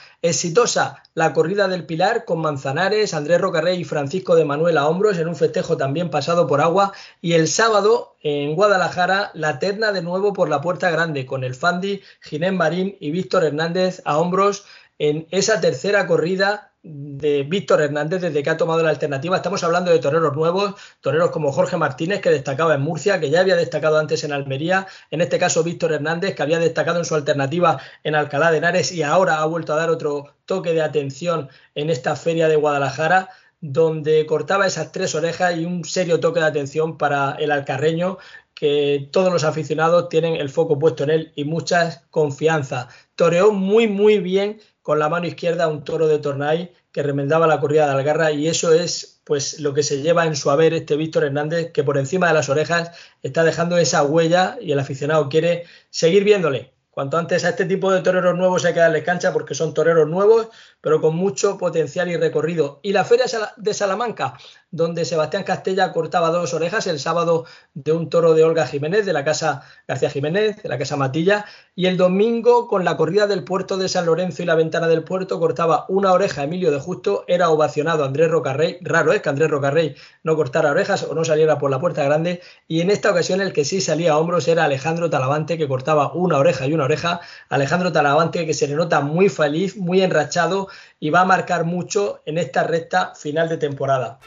La 1.14 1.32
corrida 1.34 1.68
del 1.68 1.86
Pilar 1.86 2.26
con 2.26 2.42
Manzanares, 2.42 3.14
Andrés 3.14 3.40
Rocarrey 3.40 3.80
y 3.80 3.84
Francisco 3.84 4.36
de 4.36 4.46
Manuel 4.46 4.80
a 4.80 4.88
hombros 4.88 5.20
en 5.20 5.28
un 5.28 5.36
festejo 5.36 5.78
también 5.78 6.10
pasado 6.10 6.48
por 6.48 6.60
agua. 6.60 6.92
Y 7.22 7.34
el 7.34 7.48
sábado 7.48 8.16
en 8.22 8.56
Guadalajara, 8.56 9.30
la 9.36 9.60
terna 9.60 9.92
de 9.92 10.02
nuevo 10.02 10.34
por 10.34 10.50
la 10.50 10.62
Puerta 10.62 10.90
Grande 10.90 11.28
con 11.28 11.44
el 11.44 11.54
Fandi, 11.54 12.02
Ginés 12.20 12.54
Marín 12.54 12.98
y 13.00 13.12
Víctor 13.12 13.44
Hernández 13.44 14.02
a 14.06 14.18
hombros 14.18 14.66
en 14.98 15.28
esa 15.30 15.62
tercera 15.62 16.08
corrida 16.08 16.72
de 16.88 17.42
Víctor 17.44 17.82
Hernández 17.82 18.22
desde 18.22 18.44
que 18.44 18.50
ha 18.52 18.58
tomado 18.58 18.84
la 18.84 18.92
alternativa. 18.92 19.36
Estamos 19.36 19.64
hablando 19.64 19.92
de 19.92 19.98
toreros 19.98 20.36
nuevos, 20.36 20.76
toreros 21.02 21.32
como 21.32 21.52
Jorge 21.52 21.78
Martínez, 21.78 22.22
que 22.22 22.30
destacaba 22.30 22.76
en 22.76 22.82
Murcia, 22.82 23.20
que 23.20 23.32
ya 23.32 23.40
había 23.40 23.56
destacado 23.56 23.98
antes 23.98 24.24
en 24.24 24.32
Almería, 24.32 24.86
en 25.10 25.22
este 25.22 25.40
caso 25.40 25.64
Víctor 25.64 25.94
Hernández, 25.94 26.36
que 26.36 26.44
había 26.44 26.60
destacado 26.60 27.00
en 27.00 27.06
su 27.06 27.16
alternativa 27.16 27.82
en 28.04 28.14
Alcalá 28.14 28.52
de 28.52 28.58
Henares 28.60 28.92
y 28.92 29.02
ahora 29.02 29.42
ha 29.42 29.46
vuelto 29.46 29.74
a 29.74 29.78
dar 29.78 29.90
otro 29.90 30.36
toque 30.46 30.74
de 30.74 30.84
atención 30.84 31.50
en 31.74 31.90
esta 31.90 32.16
feria 32.16 32.48
de 32.48 32.56
Guadalajara 32.56 33.30
donde 33.62 34.28
cortaba 34.28 34.68
esas 34.68 34.92
tres 34.92 35.16
orejas 35.16 35.58
y 35.58 35.66
un 35.66 35.86
serio 35.86 36.20
toque 36.20 36.40
de 36.40 36.46
atención 36.46 36.98
para 37.00 37.32
el 37.40 37.52
alcarreño, 37.52 38.20
que 38.56 39.10
todos 39.12 39.32
los 39.32 39.44
aficionados 39.44 40.10
tienen 40.10 40.36
el 40.38 40.50
foco 40.50 40.80
puesto 40.80 41.04
en 41.04 41.10
él 41.12 41.34
y 41.36 41.44
mucha 41.44 42.04
confianza. 42.10 42.88
Toreó 43.16 43.52
muy, 43.52 43.88
muy 43.88 44.20
bien 44.20 44.62
con 44.82 44.98
la 44.98 45.10
mano 45.10 45.28
izquierda 45.28 45.68
un 45.68 45.84
toro 45.84 46.08
de 46.08 46.20
Tornay 46.20 46.74
que 46.92 47.04
remendaba 47.04 47.48
la 47.48 47.60
corrida 47.60 47.86
de 47.86 47.92
Algarra 47.92 48.32
y 48.32 48.48
eso 48.48 48.74
es 48.74 49.22
pues 49.26 49.60
lo 49.60 49.74
que 49.74 49.84
se 49.84 50.02
lleva 50.02 50.26
en 50.26 50.36
su 50.36 50.50
haber 50.50 50.74
este 50.74 50.96
Víctor 50.96 51.26
Hernández 51.26 51.72
que 51.74 51.84
por 51.84 51.98
encima 51.98 52.28
de 52.28 52.36
las 52.36 52.48
orejas 52.48 52.92
está 53.22 53.44
dejando 53.44 53.78
esa 53.78 54.04
huella 54.04 54.58
y 54.62 54.72
el 54.72 54.80
aficionado 54.80 55.28
quiere 55.28 55.66
seguir 55.90 56.24
viéndole. 56.24 56.74
Cuanto 56.92 57.18
antes 57.18 57.44
a 57.44 57.50
este 57.50 57.66
tipo 57.66 57.92
de 57.92 58.02
toreros 58.02 58.38
nuevos 58.38 58.64
hay 58.64 58.74
que 58.74 58.80
darle 58.80 59.04
cancha 59.04 59.34
porque 59.34 59.54
son 59.54 59.74
toreros 59.74 60.08
nuevos, 60.08 60.48
pero 60.86 61.02
con 61.02 61.16
mucho 61.16 61.58
potencial 61.58 62.12
y 62.12 62.16
recorrido. 62.16 62.80
Y 62.84 62.94
la 62.94 63.04
Feria 63.04 63.26
de 63.58 63.74
Salamanca, 63.74 64.38
donde 64.70 65.04
Sebastián 65.04 65.42
Castella 65.42 65.92
cortaba 65.92 66.30
dos 66.30 66.54
orejas 66.54 66.86
el 66.86 67.00
sábado 67.00 67.46
de 67.74 67.92
un 67.92 68.08
toro 68.08 68.36
de 68.36 68.44
Olga 68.44 68.68
Jiménez, 68.68 69.04
de 69.04 69.14
la 69.14 69.24
Casa 69.24 69.64
García 69.88 70.12
Jiménez, 70.12 70.62
de 70.62 70.70
la 70.70 70.78
Casa 70.78 70.96
Matilla, 70.96 71.46
y 71.76 71.88
el 71.88 71.98
domingo 71.98 72.68
con 72.68 72.86
la 72.86 72.98
corrida 72.98 73.26
del 73.26 73.44
puerto 73.44 73.78
de 73.78 73.90
San 73.90 74.06
Lorenzo 74.06 74.44
y 74.44 74.46
la 74.46 74.54
ventana 74.54 74.88
del 74.88 75.04
puerto 75.04 75.40
cortaba 75.40 75.86
una 75.90 76.12
oreja 76.12 76.44
Emilio 76.44 76.70
de 76.70 76.80
Justo, 76.80 77.26
era 77.28 77.50
ovacionado 77.50 78.06
Andrés 78.06 78.30
Rocarrey, 78.30 78.78
raro 78.82 79.12
es 79.12 79.24
que 79.24 79.30
Andrés 79.30 79.50
Rocarrey 79.50 79.96
no 80.22 80.36
cortara 80.36 80.70
orejas 80.70 81.02
o 81.02 81.16
no 81.16 81.26
saliera 81.26 81.58
por 81.58 81.72
la 81.72 81.80
puerta 81.80 82.04
grande, 82.04 82.42
y 82.68 82.82
en 82.82 82.92
esta 82.92 83.10
ocasión 83.10 83.42
el 83.42 83.54
que 83.54 83.66
sí 83.66 83.82
salía 83.82 84.12
a 84.12 84.18
hombros 84.20 84.48
era 84.48 84.66
Alejandro 84.66 85.10
Talavante, 85.10 85.58
que 85.58 85.68
cortaba 85.68 86.14
una 86.14 86.38
oreja 86.38 86.68
y 86.68 86.74
una 86.74 86.84
oreja, 86.84 87.22
Alejandro 87.50 87.92
Talavante 87.92 88.46
que 88.46 88.54
se 88.54 88.68
le 88.68 88.76
nota 88.76 89.02
muy 89.02 89.30
feliz, 89.30 89.78
muy 89.78 90.04
enrachado 90.04 90.68
y 91.00 91.10
va 91.10 91.22
a 91.22 91.26
marcar 91.26 91.66
mucho 91.66 92.22
en 92.26 92.38
esta 92.38 92.64
recta 92.64 93.14
final 93.16 93.50
de 93.50 93.58
temporada. 93.58 94.20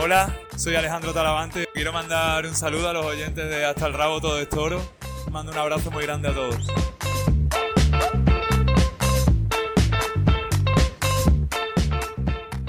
Hola, 0.00 0.34
soy 0.56 0.76
Alejandro 0.76 1.12
Talavante. 1.12 1.66
Quiero 1.72 1.92
mandar 1.92 2.46
un 2.46 2.54
saludo 2.54 2.88
a 2.88 2.92
los 2.92 3.04
oyentes 3.04 3.48
de 3.48 3.64
Hasta 3.64 3.86
el 3.86 3.94
Rabo 3.94 4.20
Todo 4.20 4.40
es 4.40 4.48
Toro. 4.48 4.80
Mando 5.30 5.52
un 5.52 5.58
abrazo 5.58 5.90
muy 5.90 6.04
grande 6.04 6.28
a 6.28 6.34
todos. 6.34 6.66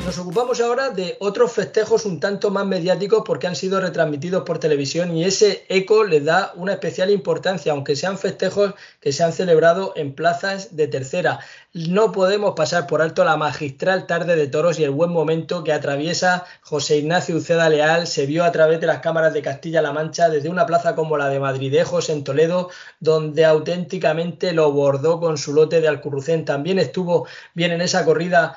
Nos 0.08 0.20
ocupamos 0.20 0.62
ahora 0.62 0.92
de 0.92 1.18
otros 1.20 1.52
festejos 1.52 2.06
un 2.06 2.22
tanto 2.22 2.50
más 2.50 2.66
mediáticos 2.66 3.24
porque 3.26 3.46
han 3.46 3.58
sido 3.58 3.82
retransmitidos 3.82 4.44
por 4.44 4.58
televisión 4.58 5.14
y 5.14 5.26
ese 5.26 5.66
eco 5.68 6.06
le 6.06 6.22
da 6.22 6.54
una 6.56 6.72
especial 6.72 7.12
importancia, 7.12 7.74
aunque 7.74 7.98
sean 7.98 8.18
festejos 8.18 8.74
que 9.02 9.12
se 9.12 9.26
han 9.26 9.34
celebrado 9.34 9.92
en 9.98 10.14
plazas 10.14 10.78
de 10.78 10.88
tercera. 10.88 11.42
No 11.74 12.14
podemos 12.14 12.54
pasar 12.56 12.88
por 12.88 13.02
alto 13.02 13.26
la 13.26 13.36
magistral 13.36 14.08
tarde 14.08 14.38
de 14.38 14.48
toros 14.48 14.80
y 14.80 14.86
el 14.86 14.92
buen 14.92 15.12
momento 15.12 15.66
que 15.66 15.74
atraviesa 15.74 16.46
José 16.62 17.00
Ignacio 17.00 17.36
Uceda 17.36 17.68
Leal 17.68 18.08
se 18.08 18.26
vio 18.26 18.46
a 18.46 18.52
través 18.54 18.80
de 18.80 18.88
las 18.88 19.00
cámaras 19.00 19.34
de 19.34 19.42
Castilla-La 19.42 19.92
Mancha 19.92 20.30
desde 20.30 20.48
una 20.48 20.66
plaza 20.66 20.96
como 20.96 21.18
la 21.18 21.28
de 21.28 21.42
Madridejos 21.42 22.10
en 22.10 22.24
Toledo, 22.24 22.70
donde 23.02 23.44
auténticamente 23.44 24.54
lo 24.54 24.72
bordó 24.72 25.20
con 25.20 25.38
su 25.38 25.54
lote 25.54 25.82
de 25.82 25.90
Alcurrucén. 25.90 26.46
También 26.46 26.80
estuvo 26.80 27.28
bien 27.54 27.74
en 27.74 27.82
esa 27.82 28.06
corrida 28.06 28.56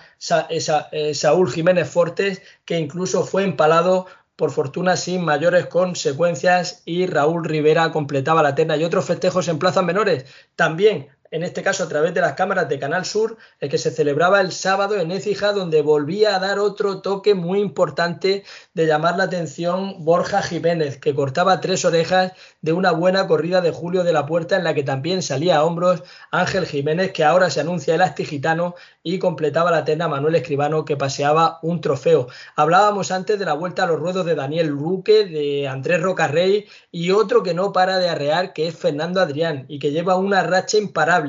eh, 0.50 1.14
Saúl 1.14 1.50
Jiménez 1.50 1.88
Fortes, 1.88 2.42
que 2.64 2.78
incluso 2.78 3.24
fue 3.24 3.44
empalado 3.44 4.06
por 4.36 4.50
fortuna 4.50 4.96
sin 4.96 5.22
mayores 5.22 5.66
consecuencias 5.66 6.82
y 6.86 7.06
Raúl 7.06 7.44
Rivera 7.44 7.92
completaba 7.92 8.42
la 8.42 8.54
terna. 8.54 8.76
Y 8.76 8.84
otros 8.84 9.04
festejos 9.04 9.48
en 9.48 9.58
plazas 9.58 9.84
menores. 9.84 10.24
También 10.56 11.08
en 11.30 11.42
este 11.42 11.62
caso 11.62 11.84
a 11.84 11.88
través 11.88 12.12
de 12.14 12.20
las 12.20 12.32
cámaras 12.32 12.68
de 12.68 12.78
Canal 12.78 13.04
Sur, 13.04 13.36
el 13.60 13.68
que 13.68 13.78
se 13.78 13.90
celebraba 13.90 14.40
el 14.40 14.52
sábado 14.52 14.96
en 14.96 15.12
Écija, 15.12 15.52
donde 15.52 15.82
volvía 15.82 16.34
a 16.34 16.38
dar 16.40 16.58
otro 16.58 17.00
toque 17.00 17.34
muy 17.34 17.60
importante 17.60 18.44
de 18.74 18.86
llamar 18.86 19.16
la 19.16 19.24
atención 19.24 20.04
Borja 20.04 20.42
Jiménez, 20.42 20.98
que 20.98 21.14
cortaba 21.14 21.60
tres 21.60 21.84
orejas 21.84 22.32
de 22.62 22.72
una 22.72 22.90
buena 22.90 23.26
corrida 23.26 23.60
de 23.60 23.70
Julio 23.70 24.02
de 24.02 24.12
la 24.12 24.26
Puerta, 24.26 24.56
en 24.56 24.64
la 24.64 24.74
que 24.74 24.82
también 24.82 25.22
salía 25.22 25.58
a 25.58 25.64
hombros 25.64 26.02
Ángel 26.30 26.66
Jiménez, 26.66 27.12
que 27.12 27.24
ahora 27.24 27.50
se 27.50 27.60
anuncia 27.60 27.94
el 27.94 28.00
gitano, 28.26 28.74
y 29.02 29.18
completaba 29.18 29.70
la 29.70 29.84
terna 29.84 30.08
Manuel 30.08 30.34
Escribano, 30.34 30.84
que 30.84 30.96
paseaba 30.96 31.58
un 31.62 31.80
trofeo. 31.80 32.26
Hablábamos 32.56 33.10
antes 33.10 33.38
de 33.38 33.44
la 33.44 33.54
vuelta 33.54 33.84
a 33.84 33.86
los 33.86 33.98
ruedos 33.98 34.26
de 34.26 34.34
Daniel 34.34 34.68
Luque, 34.68 35.26
de 35.26 35.68
Andrés 35.68 36.02
Rocarrey 36.02 36.66
y 36.90 37.10
otro 37.10 37.42
que 37.42 37.54
no 37.54 37.72
para 37.72 37.98
de 37.98 38.08
arrear, 38.08 38.52
que 38.52 38.68
es 38.68 38.76
Fernando 38.76 39.20
Adrián, 39.20 39.64
y 39.68 39.78
que 39.78 39.90
lleva 39.90 40.16
una 40.16 40.42
racha 40.42 40.76
imparable 40.76 41.19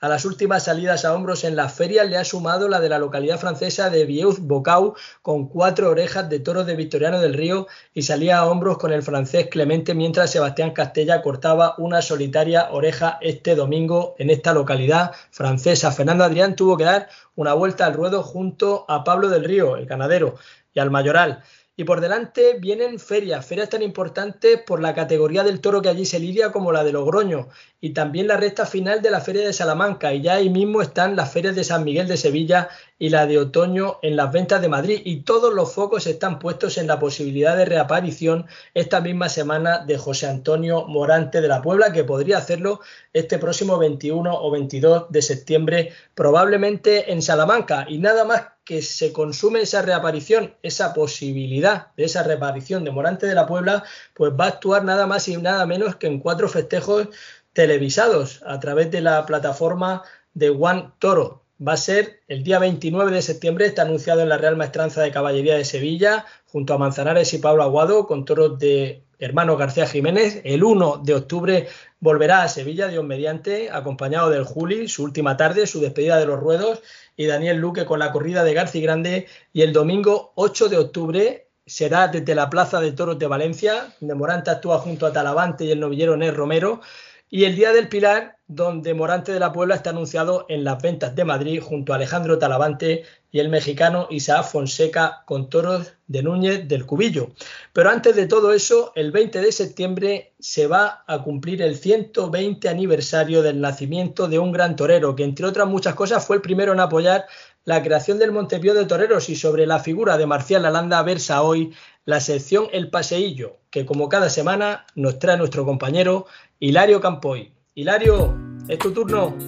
a 0.00 0.08
las 0.08 0.24
últimas 0.24 0.64
salidas 0.64 1.04
a 1.04 1.14
hombros 1.14 1.44
en 1.44 1.56
la 1.56 1.68
feria 1.68 2.04
le 2.04 2.16
ha 2.16 2.24
sumado 2.24 2.68
la 2.68 2.80
de 2.80 2.88
la 2.88 2.98
localidad 2.98 3.38
francesa 3.38 3.88
de 3.88 4.04
Vieuz-Bocau 4.04 4.94
con 5.22 5.48
cuatro 5.48 5.90
orejas 5.90 6.28
de 6.28 6.40
toro 6.40 6.64
de 6.64 6.76
Victoriano 6.76 7.20
del 7.20 7.34
Río 7.34 7.66
y 7.94 8.02
salía 8.02 8.38
a 8.38 8.46
hombros 8.46 8.76
con 8.78 8.92
el 8.92 9.02
francés 9.02 9.48
Clemente 9.50 9.94
mientras 9.94 10.30
Sebastián 10.30 10.72
Castella 10.72 11.22
cortaba 11.22 11.74
una 11.78 12.02
solitaria 12.02 12.68
oreja 12.70 13.18
este 13.22 13.54
domingo 13.54 14.14
en 14.18 14.30
esta 14.30 14.52
localidad 14.52 15.12
francesa. 15.30 15.92
Fernando 15.92 16.24
Adrián 16.24 16.54
tuvo 16.54 16.76
que 16.76 16.84
dar 16.84 17.08
una 17.34 17.54
vuelta 17.54 17.86
al 17.86 17.94
ruedo 17.94 18.22
junto 18.22 18.84
a 18.88 19.04
Pablo 19.04 19.28
del 19.28 19.44
Río, 19.44 19.76
el 19.76 19.86
ganadero, 19.86 20.34
y 20.74 20.80
al 20.80 20.90
mayoral. 20.90 21.42
Y 21.80 21.84
por 21.84 22.00
delante 22.00 22.54
vienen 22.58 22.98
ferias, 22.98 23.46
ferias 23.46 23.68
tan 23.68 23.82
importantes 23.82 24.60
por 24.66 24.82
la 24.82 24.96
categoría 24.96 25.44
del 25.44 25.60
toro 25.60 25.80
que 25.80 25.88
allí 25.88 26.04
se 26.04 26.18
lidia 26.18 26.50
como 26.50 26.72
la 26.72 26.82
de 26.82 26.90
Logroño 26.90 27.50
y 27.80 27.90
también 27.90 28.26
la 28.26 28.36
recta 28.36 28.66
final 28.66 29.00
de 29.00 29.12
la 29.12 29.20
feria 29.20 29.46
de 29.46 29.52
Salamanca 29.52 30.12
y 30.12 30.22
ya 30.22 30.34
ahí 30.34 30.50
mismo 30.50 30.82
están 30.82 31.14
las 31.14 31.32
ferias 31.32 31.54
de 31.54 31.62
San 31.62 31.84
Miguel 31.84 32.08
de 32.08 32.16
Sevilla 32.16 32.68
y 32.98 33.10
la 33.10 33.26
de 33.26 33.38
otoño 33.38 33.98
en 34.02 34.16
las 34.16 34.32
ventas 34.32 34.60
de 34.60 34.68
Madrid 34.68 35.00
y 35.04 35.22
todos 35.22 35.54
los 35.54 35.72
focos 35.72 36.06
están 36.06 36.38
puestos 36.38 36.78
en 36.78 36.86
la 36.86 36.98
posibilidad 36.98 37.56
de 37.56 37.64
reaparición 37.64 38.46
esta 38.74 39.00
misma 39.00 39.28
semana 39.28 39.84
de 39.84 39.98
José 39.98 40.26
Antonio 40.26 40.86
Morante 40.86 41.40
de 41.40 41.48
la 41.48 41.62
Puebla 41.62 41.92
que 41.92 42.04
podría 42.04 42.38
hacerlo 42.38 42.80
este 43.12 43.38
próximo 43.38 43.78
21 43.78 44.34
o 44.34 44.50
22 44.50 45.06
de 45.10 45.22
septiembre 45.22 45.92
probablemente 46.14 47.12
en 47.12 47.22
Salamanca 47.22 47.86
y 47.88 47.98
nada 47.98 48.24
más 48.24 48.42
que 48.64 48.82
se 48.82 49.14
consume 49.14 49.62
esa 49.62 49.80
reaparición, 49.80 50.54
esa 50.62 50.92
posibilidad 50.92 51.86
de 51.96 52.04
esa 52.04 52.22
reaparición 52.22 52.84
de 52.84 52.90
Morante 52.90 53.26
de 53.26 53.34
la 53.34 53.46
Puebla, 53.46 53.82
pues 54.12 54.32
va 54.38 54.44
a 54.44 54.48
actuar 54.48 54.84
nada 54.84 55.06
más 55.06 55.26
y 55.28 55.38
nada 55.38 55.64
menos 55.64 55.96
que 55.96 56.06
en 56.06 56.20
cuatro 56.20 56.50
festejos 56.50 57.08
televisados 57.54 58.42
a 58.46 58.60
través 58.60 58.90
de 58.90 59.00
la 59.00 59.24
plataforma 59.24 60.02
de 60.34 60.50
One 60.50 60.92
Toro. 60.98 61.47
Va 61.66 61.72
a 61.72 61.76
ser 61.76 62.20
el 62.28 62.44
día 62.44 62.60
29 62.60 63.10
de 63.10 63.20
septiembre, 63.20 63.66
está 63.66 63.82
anunciado 63.82 64.20
en 64.20 64.28
la 64.28 64.38
Real 64.38 64.56
Maestranza 64.56 65.02
de 65.02 65.10
Caballería 65.10 65.56
de 65.56 65.64
Sevilla, 65.64 66.24
junto 66.46 66.72
a 66.72 66.78
Manzanares 66.78 67.34
y 67.34 67.38
Pablo 67.38 67.64
Aguado, 67.64 68.06
con 68.06 68.24
toros 68.24 68.60
de 68.60 69.02
hermano 69.18 69.56
García 69.56 69.86
Jiménez. 69.88 70.40
El 70.44 70.62
1 70.62 71.02
de 71.04 71.14
octubre 71.14 71.68
volverá 71.98 72.42
a 72.42 72.48
Sevilla, 72.48 72.86
Dios 72.86 73.04
mediante, 73.04 73.70
acompañado 73.72 74.30
del 74.30 74.44
Juli, 74.44 74.86
su 74.86 75.02
última 75.02 75.36
tarde, 75.36 75.66
su 75.66 75.80
despedida 75.80 76.20
de 76.20 76.26
los 76.26 76.38
ruedos 76.38 76.80
y 77.16 77.26
Daniel 77.26 77.56
Luque 77.56 77.84
con 77.84 77.98
la 77.98 78.12
corrida 78.12 78.44
de 78.44 78.54
García 78.54 78.82
Grande 78.82 79.26
y 79.52 79.62
el 79.62 79.72
domingo 79.72 80.32
8 80.36 80.68
de 80.68 80.76
octubre 80.78 81.48
será 81.66 82.06
desde 82.06 82.36
la 82.36 82.48
Plaza 82.48 82.80
de 82.80 82.92
Toros 82.92 83.18
de 83.18 83.26
Valencia, 83.26 83.92
donde 84.00 84.14
Morante 84.14 84.50
actúa 84.50 84.78
junto 84.78 85.06
a 85.06 85.12
Talavante 85.12 85.64
y 85.64 85.72
el 85.72 85.80
novillero 85.80 86.16
Ner 86.16 86.34
Romero, 86.34 86.80
y 87.28 87.44
el 87.44 87.56
Día 87.56 87.72
del 87.72 87.88
Pilar, 87.88 88.37
donde 88.48 88.94
Morante 88.94 89.30
de 89.30 89.40
la 89.40 89.52
Puebla 89.52 89.74
está 89.74 89.90
anunciado 89.90 90.46
en 90.48 90.64
las 90.64 90.82
ventas 90.82 91.14
de 91.14 91.24
Madrid 91.26 91.60
junto 91.62 91.92
a 91.92 91.96
Alejandro 91.96 92.38
Talavante 92.38 93.04
y 93.30 93.40
el 93.40 93.50
mexicano 93.50 94.06
Isaac 94.10 94.44
Fonseca 94.44 95.22
con 95.26 95.50
toros 95.50 95.92
de 96.06 96.22
Núñez 96.22 96.66
del 96.66 96.86
Cubillo. 96.86 97.28
Pero 97.74 97.90
antes 97.90 98.16
de 98.16 98.26
todo 98.26 98.52
eso, 98.52 98.92
el 98.94 99.12
20 99.12 99.42
de 99.42 99.52
septiembre 99.52 100.32
se 100.38 100.66
va 100.66 101.04
a 101.06 101.22
cumplir 101.22 101.60
el 101.60 101.76
120 101.76 102.70
aniversario 102.70 103.42
del 103.42 103.60
nacimiento 103.60 104.28
de 104.28 104.38
un 104.38 104.50
gran 104.50 104.76
torero, 104.76 105.14
que 105.14 105.24
entre 105.24 105.44
otras 105.44 105.68
muchas 105.68 105.94
cosas 105.94 106.26
fue 106.26 106.36
el 106.36 106.42
primero 106.42 106.72
en 106.72 106.80
apoyar 106.80 107.26
la 107.66 107.82
creación 107.82 108.18
del 108.18 108.32
Montepío 108.32 108.72
de 108.72 108.86
Toreros 108.86 109.28
y 109.28 109.36
sobre 109.36 109.66
la 109.66 109.80
figura 109.80 110.16
de 110.16 110.24
Marcial 110.24 110.62
Lalanda 110.62 111.02
versa 111.02 111.42
hoy 111.42 111.74
la 112.06 112.20
sección 112.20 112.68
El 112.72 112.88
Paseillo, 112.88 113.58
que 113.68 113.84
como 113.84 114.08
cada 114.08 114.30
semana 114.30 114.86
nos 114.94 115.18
trae 115.18 115.36
nuestro 115.36 115.66
compañero 115.66 116.24
Hilario 116.58 117.02
Campoy. 117.02 117.57
Hilario, 117.78 118.36
es 118.66 118.76
tu 118.76 118.92
turno. 118.92 119.38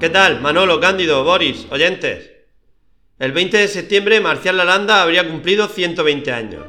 ¿Qué 0.00 0.08
tal, 0.08 0.40
Manolo, 0.40 0.80
Cándido, 0.80 1.22
Boris, 1.22 1.66
oyentes? 1.70 2.30
El 3.18 3.32
20 3.32 3.58
de 3.58 3.68
septiembre, 3.68 4.20
Marcial 4.22 4.56
Lalanda 4.56 5.02
habría 5.02 5.28
cumplido 5.28 5.68
120 5.68 6.32
años. 6.32 6.64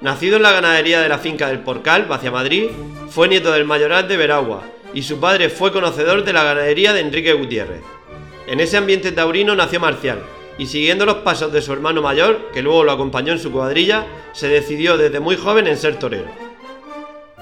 Nacido 0.00 0.38
en 0.38 0.42
la 0.42 0.50
ganadería 0.50 1.00
de 1.00 1.08
la 1.08 1.18
finca 1.18 1.46
del 1.46 1.60
Porcal, 1.60 2.08
hacia 2.10 2.32
Madrid, 2.32 2.64
fue 3.10 3.28
nieto 3.28 3.52
del 3.52 3.64
mayoral 3.64 4.08
de 4.08 4.16
Veragua 4.16 4.64
y 4.92 5.02
su 5.02 5.20
padre 5.20 5.50
fue 5.50 5.70
conocedor 5.70 6.24
de 6.24 6.32
la 6.32 6.42
ganadería 6.42 6.92
de 6.92 7.02
Enrique 7.02 7.32
Gutiérrez. 7.32 7.82
En 8.48 8.58
ese 8.58 8.76
ambiente 8.76 9.12
taurino 9.12 9.54
nació 9.54 9.78
Marcial, 9.78 10.18
y 10.58 10.66
siguiendo 10.66 11.04
los 11.04 11.16
pasos 11.16 11.52
de 11.52 11.62
su 11.62 11.72
hermano 11.72 12.02
mayor, 12.02 12.50
que 12.52 12.62
luego 12.62 12.84
lo 12.84 12.92
acompañó 12.92 13.32
en 13.32 13.38
su 13.38 13.50
cuadrilla, 13.50 14.06
se 14.32 14.48
decidió 14.48 14.96
desde 14.96 15.20
muy 15.20 15.36
joven 15.36 15.66
en 15.66 15.76
ser 15.76 15.98
torero. 15.98 16.28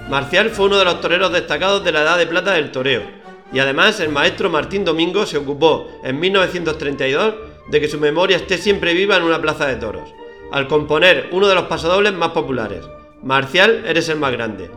Marcial 0.08 0.50
fue 0.50 0.66
uno 0.66 0.78
de 0.78 0.84
los 0.84 1.00
toreros 1.00 1.32
destacados 1.32 1.84
de 1.84 1.92
la 1.92 2.02
Edad 2.02 2.18
de 2.18 2.26
Plata 2.26 2.52
del 2.52 2.70
toreo, 2.70 3.02
y 3.52 3.58
además 3.58 4.00
el 4.00 4.08
maestro 4.08 4.50
Martín 4.50 4.84
Domingo 4.84 5.26
se 5.26 5.38
ocupó 5.38 5.88
en 6.02 6.18
1932 6.18 7.34
de 7.68 7.80
que 7.80 7.88
su 7.88 7.98
memoria 7.98 8.36
esté 8.36 8.58
siempre 8.58 8.94
viva 8.94 9.16
en 9.16 9.22
una 9.22 9.40
plaza 9.40 9.66
de 9.66 9.76
toros, 9.76 10.08
al 10.50 10.66
componer 10.68 11.28
uno 11.32 11.48
de 11.48 11.54
los 11.54 11.64
pasodobles 11.64 12.12
más 12.14 12.30
populares, 12.30 12.84
Marcial, 13.22 13.84
eres 13.86 14.08
el 14.08 14.18
más 14.18 14.32
grande, 14.32 14.68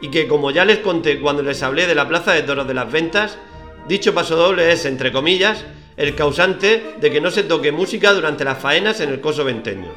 y 0.00 0.10
que 0.10 0.26
como 0.26 0.50
ya 0.50 0.64
les 0.64 0.78
conté 0.78 1.20
cuando 1.20 1.42
les 1.42 1.62
hablé 1.62 1.86
de 1.86 1.94
la 1.94 2.08
plaza 2.08 2.32
de 2.32 2.42
toros 2.42 2.66
de 2.66 2.74
las 2.74 2.90
ventas, 2.90 3.38
dicho 3.86 4.12
pasodoble 4.12 4.72
es, 4.72 4.84
entre 4.86 5.12
comillas, 5.12 5.64
el 5.96 6.14
causante 6.14 6.94
de 7.00 7.10
que 7.10 7.20
no 7.20 7.30
se 7.30 7.42
toque 7.42 7.72
música 7.72 8.12
durante 8.12 8.44
las 8.44 8.58
faenas 8.58 9.00
en 9.00 9.10
el 9.10 9.20
coso 9.20 9.44
venteño. 9.44 9.92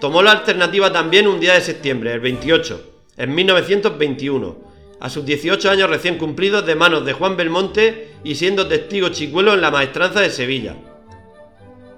Tomó 0.00 0.22
la 0.22 0.32
alternativa 0.32 0.92
también 0.92 1.26
un 1.26 1.40
día 1.40 1.54
de 1.54 1.60
septiembre, 1.60 2.12
el 2.12 2.20
28, 2.20 2.80
en 3.16 3.34
1921, 3.34 4.56
a 5.00 5.08
sus 5.08 5.24
18 5.24 5.70
años 5.70 5.88
recién 5.88 6.18
cumplidos 6.18 6.66
de 6.66 6.74
manos 6.74 7.04
de 7.04 7.12
Juan 7.12 7.36
Belmonte 7.36 8.14
y 8.24 8.34
siendo 8.34 8.66
testigo 8.66 9.10
chicuelo 9.10 9.54
en 9.54 9.60
la 9.60 9.70
maestranza 9.70 10.20
de 10.20 10.30
Sevilla. 10.30 10.76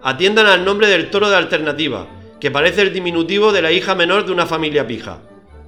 Atiendan 0.03 0.47
al 0.47 0.64
nombre 0.64 0.89
del 0.89 1.11
toro 1.11 1.28
de 1.28 1.37
alternativa, 1.37 2.07
que 2.39 2.51
parece 2.51 2.82
el 2.82 2.93
diminutivo 2.93 3.51
de 3.51 3.62
la 3.62 3.72
hija 3.72 3.95
menor 3.95 4.26
de 4.26 4.32
una 4.32 4.47
familia 4.47 4.87
pija. 4.87 5.20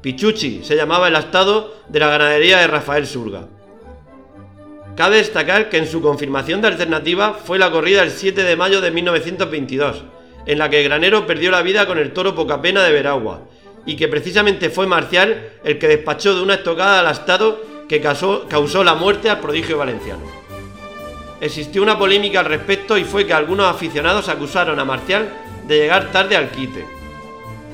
Pichuchi 0.03 0.63
se 0.63 0.77
llamaba 0.77 1.09
el 1.09 1.17
astado 1.17 1.75
de 1.89 1.99
la 1.99 2.09
ganadería 2.09 2.59
de 2.59 2.67
Rafael 2.67 3.07
Surga. 3.07 3.49
Cabe 4.99 5.19
destacar 5.19 5.69
que 5.69 5.77
en 5.77 5.87
su 5.87 6.03
confirmación 6.03 6.61
de 6.61 6.67
alternativa 6.67 7.33
fue 7.33 7.57
la 7.57 7.71
corrida 7.71 8.03
el 8.03 8.11
7 8.11 8.43
de 8.43 8.57
mayo 8.57 8.81
de 8.81 8.91
1922, 8.91 10.03
en 10.45 10.59
la 10.59 10.69
que 10.69 10.83
granero 10.83 11.25
perdió 11.25 11.53
la 11.53 11.63
vida 11.63 11.87
con 11.87 11.99
el 11.99 12.13
toro 12.13 12.35
poca 12.35 12.61
pena 12.61 12.83
de 12.83 12.91
Veragua, 12.91 13.43
y 13.87 13.95
que 13.95 14.09
precisamente 14.09 14.71
fue 14.71 14.89
Marcial 14.89 15.53
el 15.63 15.79
que 15.79 15.87
despachó 15.87 16.35
de 16.35 16.43
una 16.43 16.55
estocada 16.55 16.99
al 16.99 17.07
astado 17.07 17.65
que 17.89 18.01
causó, 18.01 18.49
causó 18.49 18.83
la 18.83 18.97
muerte 18.97 19.31
al 19.31 19.39
prodigio 19.39 19.79
valenciano. 19.79 20.25
Existió 21.41 21.81
una 21.81 21.97
polémica 21.97 22.41
al 22.41 22.47
respecto 22.47 22.99
y 22.99 23.05
fue 23.05 23.25
que 23.25 23.35
algunos 23.35 23.69
aficionados 23.69 24.29
acusaron 24.29 24.81
a 24.81 24.85
Marcial 24.85 25.29
de 25.69 25.79
llegar 25.79 26.11
tarde 26.11 26.35
al 26.35 26.51
quite. 26.51 26.98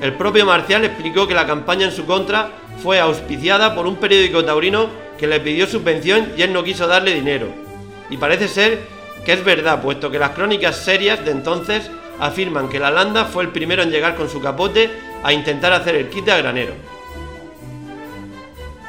El 0.05 0.13
propio 0.13 0.45
Marcial 0.45 0.85
explicó 0.85 1.27
que 1.27 1.33
la 1.33 1.47
campaña 1.47 1.87
en 1.87 1.91
su 1.91 2.05
contra 2.05 2.51
fue 2.83 2.99
auspiciada 2.99 3.73
por 3.73 3.87
un 3.87 3.95
periódico 3.95 4.45
taurino 4.45 4.87
que 5.17 5.25
le 5.25 5.39
pidió 5.39 5.65
subvención 5.65 6.31
y 6.37 6.43
él 6.43 6.53
no 6.53 6.63
quiso 6.63 6.85
darle 6.85 7.15
dinero. 7.15 7.47
Y 8.11 8.17
parece 8.17 8.47
ser 8.47 8.81
que 9.25 9.33
es 9.33 9.43
verdad, 9.43 9.81
puesto 9.81 10.11
que 10.11 10.19
las 10.19 10.29
crónicas 10.29 10.75
serias 10.75 11.25
de 11.25 11.31
entonces 11.31 11.89
afirman 12.19 12.69
que 12.69 12.77
la 12.77 12.91
Landa 12.91 13.25
fue 13.25 13.45
el 13.45 13.49
primero 13.49 13.81
en 13.81 13.89
llegar 13.89 14.15
con 14.15 14.29
su 14.29 14.39
capote 14.39 14.91
a 15.23 15.33
intentar 15.33 15.73
hacer 15.73 15.95
el 15.95 16.09
quite 16.09 16.31
a 16.31 16.37
granero. 16.37 16.73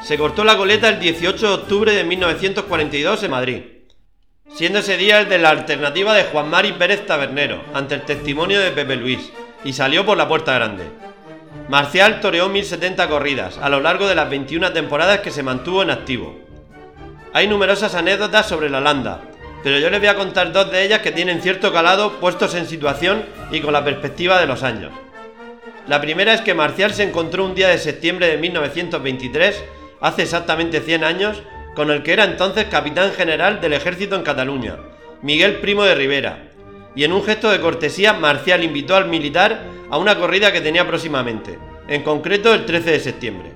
Se 0.02 0.18
cortó 0.18 0.44
la 0.44 0.58
coleta 0.58 0.90
el 0.90 1.00
18 1.00 1.48
de 1.48 1.54
octubre 1.54 1.94
de 1.94 2.04
1942 2.04 3.22
en 3.22 3.30
Madrid, 3.30 3.62
siendo 4.54 4.80
ese 4.80 4.98
día 4.98 5.20
el 5.20 5.30
de 5.30 5.38
la 5.38 5.48
alternativa 5.48 6.12
de 6.12 6.24
Juan 6.24 6.50
Mari 6.50 6.72
Pérez 6.72 7.06
Tabernero, 7.06 7.62
ante 7.72 7.94
el 7.94 8.02
testimonio 8.02 8.60
de 8.60 8.72
Pepe 8.72 8.96
Luis, 8.96 9.32
y 9.66 9.72
salió 9.72 10.06
por 10.06 10.16
la 10.16 10.28
puerta 10.28 10.54
grande. 10.54 10.84
Marcial 11.68 12.20
toreó 12.20 12.48
1070 12.48 13.08
corridas 13.08 13.58
a 13.58 13.68
lo 13.68 13.80
largo 13.80 14.06
de 14.06 14.14
las 14.14 14.30
21 14.30 14.72
temporadas 14.72 15.20
que 15.20 15.32
se 15.32 15.42
mantuvo 15.42 15.82
en 15.82 15.90
activo. 15.90 16.38
Hay 17.32 17.48
numerosas 17.48 17.96
anécdotas 17.96 18.46
sobre 18.46 18.70
la 18.70 18.80
landa, 18.80 19.22
pero 19.64 19.80
yo 19.80 19.90
les 19.90 19.98
voy 19.98 20.08
a 20.08 20.14
contar 20.14 20.52
dos 20.52 20.70
de 20.70 20.84
ellas 20.84 21.00
que 21.00 21.10
tienen 21.10 21.42
cierto 21.42 21.72
calado 21.72 22.20
puestos 22.20 22.54
en 22.54 22.68
situación 22.68 23.24
y 23.50 23.60
con 23.60 23.72
la 23.72 23.84
perspectiva 23.84 24.38
de 24.38 24.46
los 24.46 24.62
años. 24.62 24.92
La 25.88 26.00
primera 26.00 26.32
es 26.32 26.42
que 26.42 26.54
Marcial 26.54 26.94
se 26.94 27.02
encontró 27.02 27.44
un 27.44 27.56
día 27.56 27.68
de 27.68 27.78
septiembre 27.78 28.28
de 28.28 28.36
1923, 28.36 29.64
hace 30.00 30.22
exactamente 30.22 30.80
100 30.80 31.02
años, 31.02 31.42
con 31.74 31.90
el 31.90 32.04
que 32.04 32.12
era 32.12 32.22
entonces 32.22 32.66
capitán 32.66 33.12
general 33.12 33.60
del 33.60 33.72
ejército 33.72 34.14
en 34.14 34.22
Cataluña, 34.22 34.76
Miguel 35.22 35.56
Primo 35.56 35.82
de 35.82 35.96
Rivera, 35.96 36.45
y 36.96 37.04
en 37.04 37.12
un 37.12 37.22
gesto 37.22 37.50
de 37.50 37.60
cortesía 37.60 38.14
Marcial 38.14 38.64
invitó 38.64 38.96
al 38.96 39.08
militar 39.08 39.62
a 39.90 39.98
una 39.98 40.18
corrida 40.18 40.50
que 40.50 40.62
tenía 40.62 40.86
próximamente, 40.86 41.58
en 41.86 42.02
concreto 42.02 42.52
el 42.52 42.64
13 42.64 42.90
de 42.90 43.00
septiembre. 43.00 43.52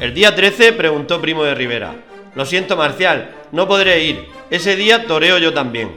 El 0.00 0.14
día 0.14 0.34
13 0.34 0.72
preguntó 0.72 1.20
Primo 1.20 1.44
de 1.44 1.54
Rivera, 1.54 1.94
lo 2.34 2.46
siento 2.46 2.76
Marcial, 2.76 3.30
no 3.52 3.68
podré 3.68 4.02
ir, 4.02 4.24
ese 4.50 4.74
día 4.74 5.06
toreo 5.06 5.38
yo 5.38 5.52
también. 5.52 5.90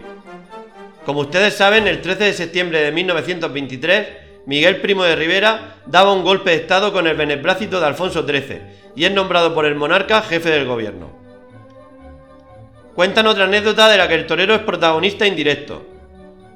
Como 1.06 1.22
ustedes 1.22 1.54
saben, 1.54 1.88
el 1.88 2.02
13 2.02 2.26
de 2.26 2.34
septiembre 2.34 2.82
de 2.82 2.92
1923, 2.92 4.08
Miguel 4.46 4.82
Primo 4.82 5.04
de 5.04 5.16
Rivera 5.16 5.78
daba 5.86 6.14
un 6.14 6.24
golpe 6.24 6.52
de 6.52 6.58
estado 6.58 6.92
con 6.92 7.08
el 7.08 7.16
beneplácito 7.16 7.80
de 7.80 7.86
Alfonso 7.88 8.28
XIII 8.28 8.62
y 8.96 9.06
es 9.06 9.12
nombrado 9.12 9.54
por 9.54 9.66
el 9.66 9.76
monarca 9.76 10.22
jefe 10.22 10.50
del 10.50 10.66
gobierno. 10.66 11.12
Cuentan 12.96 13.28
otra 13.28 13.46
anécdota 13.46 13.90
de 13.90 13.98
la 13.98 14.08
que 14.08 14.16
el 14.16 14.28
torero 14.28 14.56
es 14.56 14.62
protagonista 14.62 15.26
indirecto. 15.26 15.95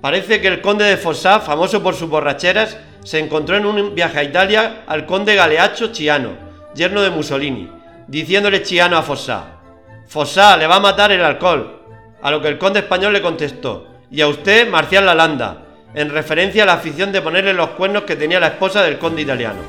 Parece 0.01 0.39
que 0.39 0.47
el 0.47 0.61
conde 0.61 0.85
de 0.85 0.97
Fossá, 0.97 1.39
famoso 1.39 1.83
por 1.83 1.93
sus 1.93 2.09
borracheras, 2.09 2.77
se 3.03 3.19
encontró 3.19 3.57
en 3.57 3.65
un 3.65 3.95
viaje 3.95 4.19
a 4.19 4.23
Italia 4.23 4.83
al 4.87 5.05
conde 5.05 5.35
Galeacho 5.35 5.91
Chiano, 5.91 6.31
yerno 6.73 7.01
de 7.01 7.09
Mussolini, 7.09 7.69
diciéndole 8.07 8.63
Chiano 8.63 8.97
a 8.97 9.01
Fossá, 9.01 9.59
Fossá, 10.07 10.57
le 10.57 10.67
va 10.67 10.77
a 10.77 10.79
matar 10.79 11.11
el 11.11 11.23
alcohol. 11.23 11.81
A 12.21 12.31
lo 12.31 12.41
que 12.41 12.47
el 12.47 12.57
conde 12.57 12.79
español 12.79 13.13
le 13.13 13.21
contestó, 13.21 13.87
y 14.09 14.21
a 14.21 14.27
usted, 14.27 14.67
Marcial 14.67 15.05
Lalanda, 15.05 15.65
en 15.93 16.09
referencia 16.09 16.63
a 16.63 16.65
la 16.65 16.73
afición 16.73 17.11
de 17.11 17.21
ponerle 17.21 17.53
los 17.53 17.69
cuernos 17.71 18.03
que 18.03 18.15
tenía 18.15 18.39
la 18.39 18.47
esposa 18.47 18.81
del 18.81 18.97
conde 18.97 19.21
italiano. 19.21 19.61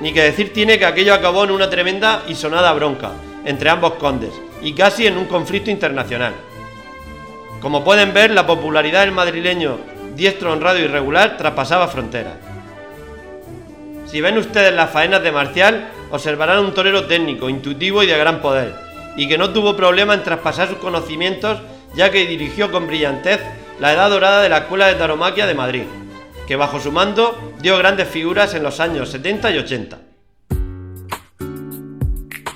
Ni 0.00 0.12
que 0.12 0.22
decir 0.22 0.52
tiene 0.52 0.78
que 0.78 0.86
aquello 0.86 1.12
acabó 1.12 1.44
en 1.44 1.50
una 1.50 1.68
tremenda 1.68 2.22
y 2.26 2.34
sonada 2.34 2.72
bronca 2.72 3.10
entre 3.44 3.70
ambos 3.70 3.94
condes, 3.94 4.32
y 4.62 4.74
casi 4.74 5.06
en 5.06 5.18
un 5.18 5.26
conflicto 5.26 5.70
internacional. 5.70 6.34
Como 7.60 7.84
pueden 7.84 8.14
ver, 8.14 8.30
la 8.30 8.46
popularidad 8.46 9.00
del 9.00 9.12
madrileño 9.12 9.78
diestro, 10.14 10.52
honrado 10.52 10.78
y 10.78 10.86
regular, 10.86 11.36
traspasaba 11.36 11.88
fronteras. 11.88 12.34
Si 14.06 14.20
ven 14.20 14.38
ustedes 14.38 14.74
las 14.74 14.90
faenas 14.90 15.22
de 15.22 15.30
Marcial, 15.30 15.88
observarán 16.10 16.64
un 16.64 16.74
torero 16.74 17.04
técnico, 17.04 17.48
intuitivo 17.48 18.02
y 18.02 18.06
de 18.06 18.18
gran 18.18 18.40
poder, 18.42 18.74
y 19.16 19.28
que 19.28 19.38
no 19.38 19.50
tuvo 19.50 19.76
problema 19.76 20.14
en 20.14 20.24
traspasar 20.24 20.68
sus 20.68 20.78
conocimientos, 20.78 21.58
ya 21.94 22.10
que 22.10 22.26
dirigió 22.26 22.72
con 22.72 22.86
brillantez 22.86 23.40
la 23.78 23.92
edad 23.92 24.10
dorada 24.10 24.42
de 24.42 24.48
la 24.48 24.58
Escuela 24.58 24.88
de 24.88 24.94
Taromaquia 24.94 25.46
de 25.46 25.54
Madrid, 25.54 25.84
que 26.46 26.56
bajo 26.56 26.80
su 26.80 26.92
mando 26.92 27.54
dio 27.60 27.78
grandes 27.78 28.08
figuras 28.08 28.54
en 28.54 28.62
los 28.62 28.80
años 28.80 29.10
70 29.10 29.50
y 29.50 29.58
80. 29.58 29.98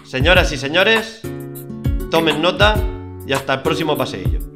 Señoras 0.05 0.53
y 0.53 0.57
señores, 0.57 1.23
tomen 2.11 2.43
nota 2.43 2.77
y 3.27 3.33
hasta 3.33 3.55
el 3.55 3.63
próximo 3.63 3.97
paseillo. 3.97 4.54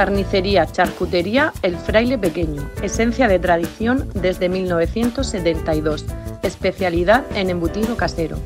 Carnicería, 0.00 0.64
charcutería 0.64 1.52
El 1.60 1.76
Fraile 1.76 2.16
Pequeño, 2.16 2.70
esencia 2.80 3.28
de 3.28 3.38
tradición 3.38 4.08
desde 4.14 4.48
1972, 4.48 6.06
especialidad 6.42 7.26
en 7.36 7.50
embutido 7.50 7.98
casero. 7.98 8.38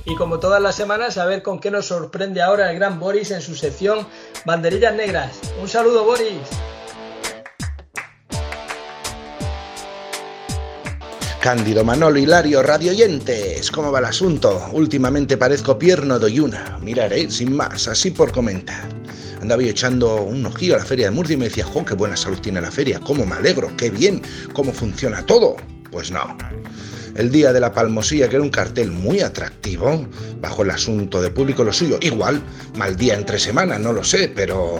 Y 0.05 0.15
como 0.15 0.39
todas 0.39 0.63
las 0.63 0.73
semanas, 0.73 1.19
a 1.19 1.27
ver 1.27 1.43
con 1.43 1.59
qué 1.59 1.69
nos 1.69 1.85
sorprende 1.85 2.41
ahora 2.41 2.71
el 2.71 2.77
gran 2.77 2.99
Boris 2.99 3.29
en 3.29 3.41
su 3.41 3.53
sección 3.53 4.07
Banderillas 4.45 4.95
Negras. 4.95 5.39
Un 5.61 5.69
saludo, 5.69 6.05
Boris. 6.05 6.39
Cándido 11.41 11.83
Manolo 11.83 12.19
Hilario, 12.19 12.61
radioyentes, 12.61 13.71
¿cómo 13.71 13.91
va 13.91 13.97
el 13.97 14.05
asunto? 14.05 14.69
Últimamente 14.73 15.37
parezco 15.37 15.79
pierno 15.79 16.19
de 16.19 16.39
una. 16.39 16.77
Miraré, 16.83 17.31
sin 17.31 17.55
más, 17.55 17.87
así 17.87 18.11
por 18.11 18.31
comentar. 18.31 18.87
Andaba 19.41 19.63
yo 19.63 19.69
echando 19.69 20.21
un 20.21 20.45
ojillo 20.45 20.75
a 20.75 20.77
la 20.77 20.85
feria 20.85 21.07
de 21.07 21.11
Murcia 21.15 21.33
y 21.33 21.37
me 21.37 21.45
decía, 21.45 21.65
¡jo, 21.65 21.83
qué 21.83 21.95
buena 21.95 22.15
salud 22.15 22.37
tiene 22.37 22.61
la 22.61 22.69
feria! 22.69 22.99
¡Cómo 22.99 23.25
me 23.25 23.33
alegro! 23.33 23.75
¡Qué 23.75 23.89
bien! 23.89 24.21
¿Cómo 24.53 24.71
funciona 24.71 25.25
todo? 25.25 25.55
Pues 25.89 26.11
no. 26.11 26.37
El 27.15 27.31
día 27.31 27.51
de 27.51 27.59
la 27.59 27.73
Palmosilla, 27.73 28.29
que 28.29 28.35
era 28.35 28.43
un 28.43 28.51
cartel 28.51 28.91
muy 28.91 29.21
atractivo, 29.21 30.07
bajo 30.39 30.61
el 30.61 30.69
asunto 30.69 31.23
de 31.23 31.31
público 31.31 31.63
lo 31.63 31.73
suyo. 31.73 31.97
Igual, 32.01 32.39
mal 32.77 32.95
día 32.95 33.15
entre 33.15 33.39
semanas, 33.39 33.79
no 33.79 33.93
lo 33.93 34.03
sé, 34.03 34.31
pero 34.33 34.79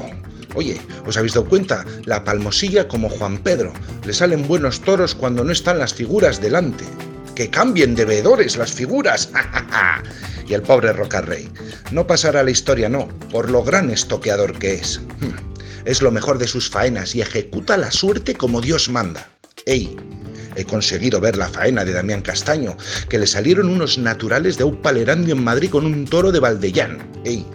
Oye, 0.56 0.82
¿os 1.06 1.18
habéis 1.18 1.34
dado 1.34 1.47
cuenta? 1.47 1.86
La 2.06 2.24
palmosilla 2.24 2.88
como 2.88 3.10
Juan 3.10 3.38
Pedro. 3.38 3.74
Le 4.06 4.14
salen 4.14 4.47
buenos 4.47 4.82
toros 4.82 5.16
cuando 5.16 5.43
no 5.43 5.52
están 5.52 5.80
las 5.80 5.93
figuras 5.93 6.41
delante. 6.41 6.86
Que 7.36 7.49
cambien 7.49 7.95
de 7.95 8.06
veedores 8.06 8.58
las 8.58 8.72
figuras. 8.72 9.30
y 10.47 10.54
el 10.54 10.62
pobre 10.62 10.91
Rocarrey. 10.93 11.49
No 11.91 12.06
pasará 12.06 12.43
la 12.43 12.52
historia, 12.52 12.89
no, 12.89 13.08
por 13.32 13.49
lo 13.49 13.64
gran 13.64 13.89
estoqueador 13.89 14.60
que 14.60 14.76
es. 14.76 14.99
Hmm. 15.22 15.52
Es 15.86 16.02
lo 16.02 16.12
mejor 16.12 16.38
de 16.38 16.47
sus 16.47 16.70
faenas 16.70 17.16
y 17.16 17.22
ejecuta 17.22 17.78
la 17.78 17.91
suerte 17.91 18.36
como 18.36 18.62
Dios 18.62 18.89
manda. 18.89 19.30
¡Ey! 19.66 19.95
He 20.56 20.66
conseguido 20.66 21.22
ver 21.22 21.38
la 21.38 21.47
faena 21.47 21.86
de 21.86 21.93
Damián 21.93 22.22
Castaño, 22.22 22.76
que 23.08 23.18
le 23.18 23.26
salieron 23.26 23.70
unos 23.70 23.97
naturales 23.97 24.58
de 24.58 24.64
Aupalerandio 24.64 25.34
en 25.34 25.43
Madrid 25.43 25.70
con 25.70 25.86
un 25.86 26.06
toro 26.06 26.32
de 26.32 26.39
Valdellán. 26.39 26.99
¡Ey! 27.24 27.45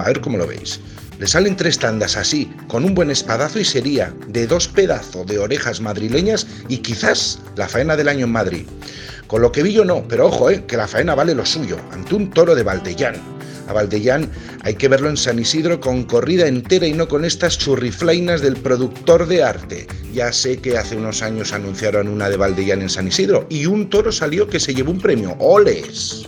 A 0.00 0.06
ver 0.06 0.22
cómo 0.22 0.38
lo 0.38 0.46
veis. 0.46 0.80
Le 1.22 1.28
salen 1.28 1.54
tres 1.54 1.78
tandas 1.78 2.16
así, 2.16 2.50
con 2.66 2.84
un 2.84 2.96
buen 2.96 3.08
espadazo 3.08 3.60
y 3.60 3.64
sería 3.64 4.12
de 4.26 4.44
dos 4.48 4.66
pedazos 4.66 5.24
de 5.24 5.38
orejas 5.38 5.80
madrileñas 5.80 6.48
y 6.68 6.78
quizás 6.78 7.38
la 7.54 7.68
faena 7.68 7.94
del 7.94 8.08
año 8.08 8.24
en 8.24 8.32
Madrid. 8.32 8.66
Con 9.28 9.40
lo 9.40 9.52
que 9.52 9.62
vi 9.62 9.72
yo 9.72 9.84
no, 9.84 10.02
pero 10.08 10.26
ojo, 10.26 10.50
eh, 10.50 10.64
que 10.66 10.76
la 10.76 10.88
faena 10.88 11.14
vale 11.14 11.36
lo 11.36 11.46
suyo, 11.46 11.76
ante 11.92 12.16
un 12.16 12.30
toro 12.30 12.56
de 12.56 12.64
Valdellán. 12.64 13.14
A 13.68 13.72
Valdellán 13.72 14.28
hay 14.64 14.74
que 14.74 14.88
verlo 14.88 15.08
en 15.08 15.16
San 15.16 15.38
Isidro 15.38 15.78
con 15.78 16.02
corrida 16.02 16.48
entera 16.48 16.88
y 16.88 16.92
no 16.92 17.06
con 17.06 17.24
estas 17.24 17.56
churriflainas 17.56 18.42
del 18.42 18.56
productor 18.56 19.28
de 19.28 19.44
arte. 19.44 19.86
Ya 20.12 20.32
sé 20.32 20.58
que 20.58 20.76
hace 20.76 20.96
unos 20.96 21.22
años 21.22 21.52
anunciaron 21.52 22.08
una 22.08 22.30
de 22.30 22.36
Valdellán 22.36 22.82
en 22.82 22.90
San 22.90 23.06
Isidro 23.06 23.46
y 23.48 23.66
un 23.66 23.88
toro 23.88 24.10
salió 24.10 24.48
que 24.48 24.58
se 24.58 24.74
llevó 24.74 24.90
un 24.90 25.00
premio. 25.00 25.36
¡Oles! 25.38 26.26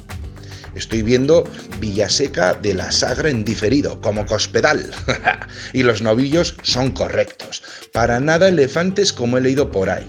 Estoy 0.75 1.03
viendo 1.03 1.45
Villaseca 1.81 2.55
de 2.55 2.75
la 2.75 2.91
Sagra 2.91 3.31
en 3.31 3.45
diferido, 3.45 4.01
como 4.01 4.27
cospedal. 4.27 4.91
y 5.72 5.83
los 5.83 6.03
novillos 6.03 6.57
son 6.62 6.91
correctos. 6.91 7.62
Para 7.93 8.20
nada 8.20 8.49
elefantes 8.49 9.12
como 9.12 9.39
he 9.39 9.41
leído 9.41 9.70
por 9.70 9.91
ahí. 9.91 10.09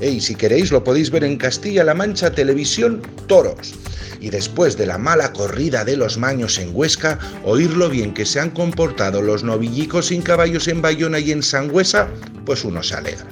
Y 0.00 0.20
si 0.20 0.34
queréis 0.34 0.70
lo 0.70 0.84
podéis 0.84 1.10
ver 1.10 1.24
en 1.24 1.36
Castilla-La 1.36 1.94
Mancha 1.94 2.30
Televisión 2.30 3.02
Toros. 3.26 3.74
Y 4.20 4.30
después 4.30 4.76
de 4.76 4.86
la 4.86 4.98
mala 4.98 5.32
corrida 5.32 5.84
de 5.84 5.96
los 5.96 6.16
maños 6.18 6.58
en 6.58 6.70
Huesca, 6.74 7.18
oírlo 7.44 7.88
bien 7.90 8.14
que 8.14 8.24
se 8.26 8.40
han 8.40 8.50
comportado 8.50 9.20
los 9.20 9.44
novillicos 9.44 10.06
sin 10.06 10.22
caballos 10.22 10.68
en 10.68 10.80
Bayona 10.80 11.18
y 11.18 11.32
en 11.32 11.42
Sangüesa, 11.42 12.08
pues 12.44 12.64
uno 12.64 12.82
se 12.82 12.94
alegra 12.94 13.26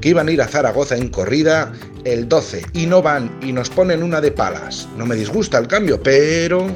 que 0.00 0.10
iban 0.10 0.28
a 0.28 0.30
ir 0.30 0.42
a 0.42 0.48
Zaragoza 0.48 0.96
en 0.96 1.08
corrida 1.08 1.72
el 2.06 2.28
12 2.28 2.64
y 2.72 2.86
no 2.86 3.02
van 3.02 3.36
y 3.42 3.52
nos 3.52 3.68
ponen 3.68 4.02
una 4.02 4.20
de 4.20 4.30
palas. 4.30 4.88
No 4.96 5.06
me 5.06 5.16
disgusta 5.16 5.58
el 5.58 5.66
cambio, 5.66 6.00
pero... 6.02 6.66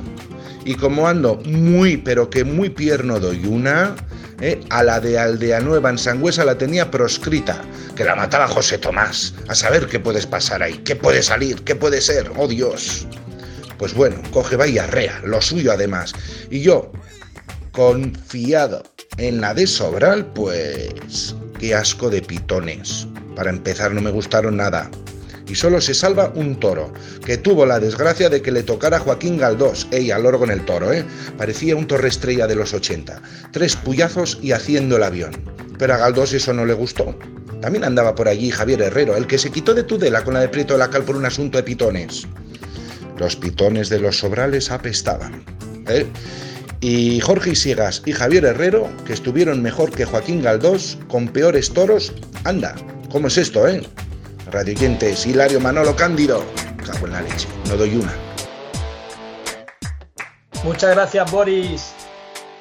Y 0.65 0.75
como 0.75 1.09
ando 1.09 1.37
muy, 1.47 1.97
pero 1.97 2.29
que 2.29 2.45
muy 2.45 2.69
pierno 2.69 3.19
doy 3.19 3.47
una, 3.47 3.97
eh, 4.43 4.61
a 4.69 4.83
la 4.83 5.01
de 5.01 5.19
Aldea 5.19 5.61
Nueva 5.61 5.89
en 5.89 5.97
Sangüesa 5.97 6.45
la 6.45 6.59
tenía 6.59 6.91
proscrita, 6.91 7.63
que 7.97 8.05
la 8.05 8.15
mataba 8.15 8.47
José 8.47 8.77
Tomás. 8.77 9.33
A 9.49 9.55
saber 9.55 9.87
qué 9.87 10.01
puedes 10.01 10.27
pasar 10.27 10.63
ahí, 10.63 10.75
qué 10.85 10.97
puede 10.97 11.23
salir, 11.23 11.63
qué 11.63 11.77
puede 11.77 12.03
ser, 12.03 12.31
oh 12.37 12.47
Dios. 12.47 13.07
Pues 13.79 13.95
bueno, 13.95 14.21
coge 14.33 14.57
vaya 14.57 14.87
rea, 14.87 15.23
lo 15.25 15.41
suyo 15.41 15.73
además. 15.73 16.13
Y 16.51 16.61
yo, 16.61 16.93
confiado 17.73 18.83
en 19.17 19.41
la 19.41 19.55
de 19.55 19.67
Sobral, 19.67 20.27
pues 20.27 21.35
qué 21.59 21.75
asco 21.75 22.11
de 22.11 22.21
pitones. 22.21 23.07
Para 23.35 23.49
empezar, 23.49 23.93
no 23.93 24.03
me 24.03 24.11
gustaron 24.11 24.59
nada. 24.59 24.91
Y 25.51 25.57
solo 25.57 25.81
se 25.81 25.95
salva 25.95 26.31
un 26.37 26.61
toro, 26.61 26.93
que 27.27 27.37
tuvo 27.37 27.67
la 27.67 27.81
desgracia 27.81 28.29
de 28.29 28.41
que 28.41 28.53
le 28.53 28.63
tocara 28.63 29.01
Joaquín 29.01 29.37
Galdós, 29.37 29.89
ey, 29.91 30.13
al 30.13 30.25
oro 30.25 30.39
con 30.39 30.53
el 30.53 30.65
toro, 30.65 30.93
¿eh? 30.93 31.05
Parecía 31.37 31.75
un 31.75 31.89
torre 31.89 32.07
estrella 32.09 32.47
de 32.47 32.55
los 32.55 32.73
80. 32.73 33.21
Tres 33.51 33.75
puyazos 33.75 34.39
y 34.41 34.53
haciendo 34.53 34.97
el 34.97 35.03
avión. 35.03 35.33
Pero 35.77 35.95
a 35.95 35.97
Galdós 35.97 36.33
eso 36.35 36.53
no 36.53 36.65
le 36.65 36.75
gustó. 36.75 37.19
También 37.61 37.83
andaba 37.83 38.15
por 38.15 38.29
allí 38.29 38.53
Javier 38.53 38.81
Herrero, 38.81 39.17
el 39.17 39.27
que 39.27 39.39
se 39.39 39.51
quitó 39.51 39.75
de 39.75 39.83
Tudela 39.83 40.23
con 40.23 40.35
la 40.35 40.41
de 40.41 40.49
Prieto 40.49 40.75
de 40.75 40.79
la 40.79 40.91
Cal 40.91 41.03
por 41.03 41.17
un 41.17 41.27
asunto 41.27 41.59
de 41.59 41.65
pitones. 41.65 42.29
Los 43.19 43.35
pitones 43.35 43.89
de 43.89 43.99
los 43.99 44.19
sobrales 44.19 44.71
apestaban. 44.71 45.43
¿eh? 45.89 46.07
y 46.81 47.21
Jorge 47.21 47.51
Isigas 47.51 48.03
y 48.07 48.13
Javier 48.13 48.45
Herrero, 48.45 48.89
que 49.05 49.13
estuvieron 49.13 49.61
mejor 49.61 49.91
que 49.91 50.05
Joaquín 50.05 50.43
Galdós, 50.43 50.97
con 51.09 51.29
peores 51.29 51.71
toros. 51.71 52.13
Anda, 52.45 52.75
¿cómo 53.11 53.27
es 53.27 53.37
esto, 53.37 53.69
eh? 53.69 53.83
Radioyentes, 54.51 55.27
Hilario 55.27 55.61
Manolo 55.61 55.95
Cándido. 55.95 56.45
Cago 56.85 57.07
en 57.07 57.13
la 57.13 57.23
leche, 57.23 57.49
no 57.69 57.77
doy 57.77 57.97
una. 57.97 58.13
Muchas 60.65 60.95
gracias, 60.95 61.31
Boris. 61.31 61.93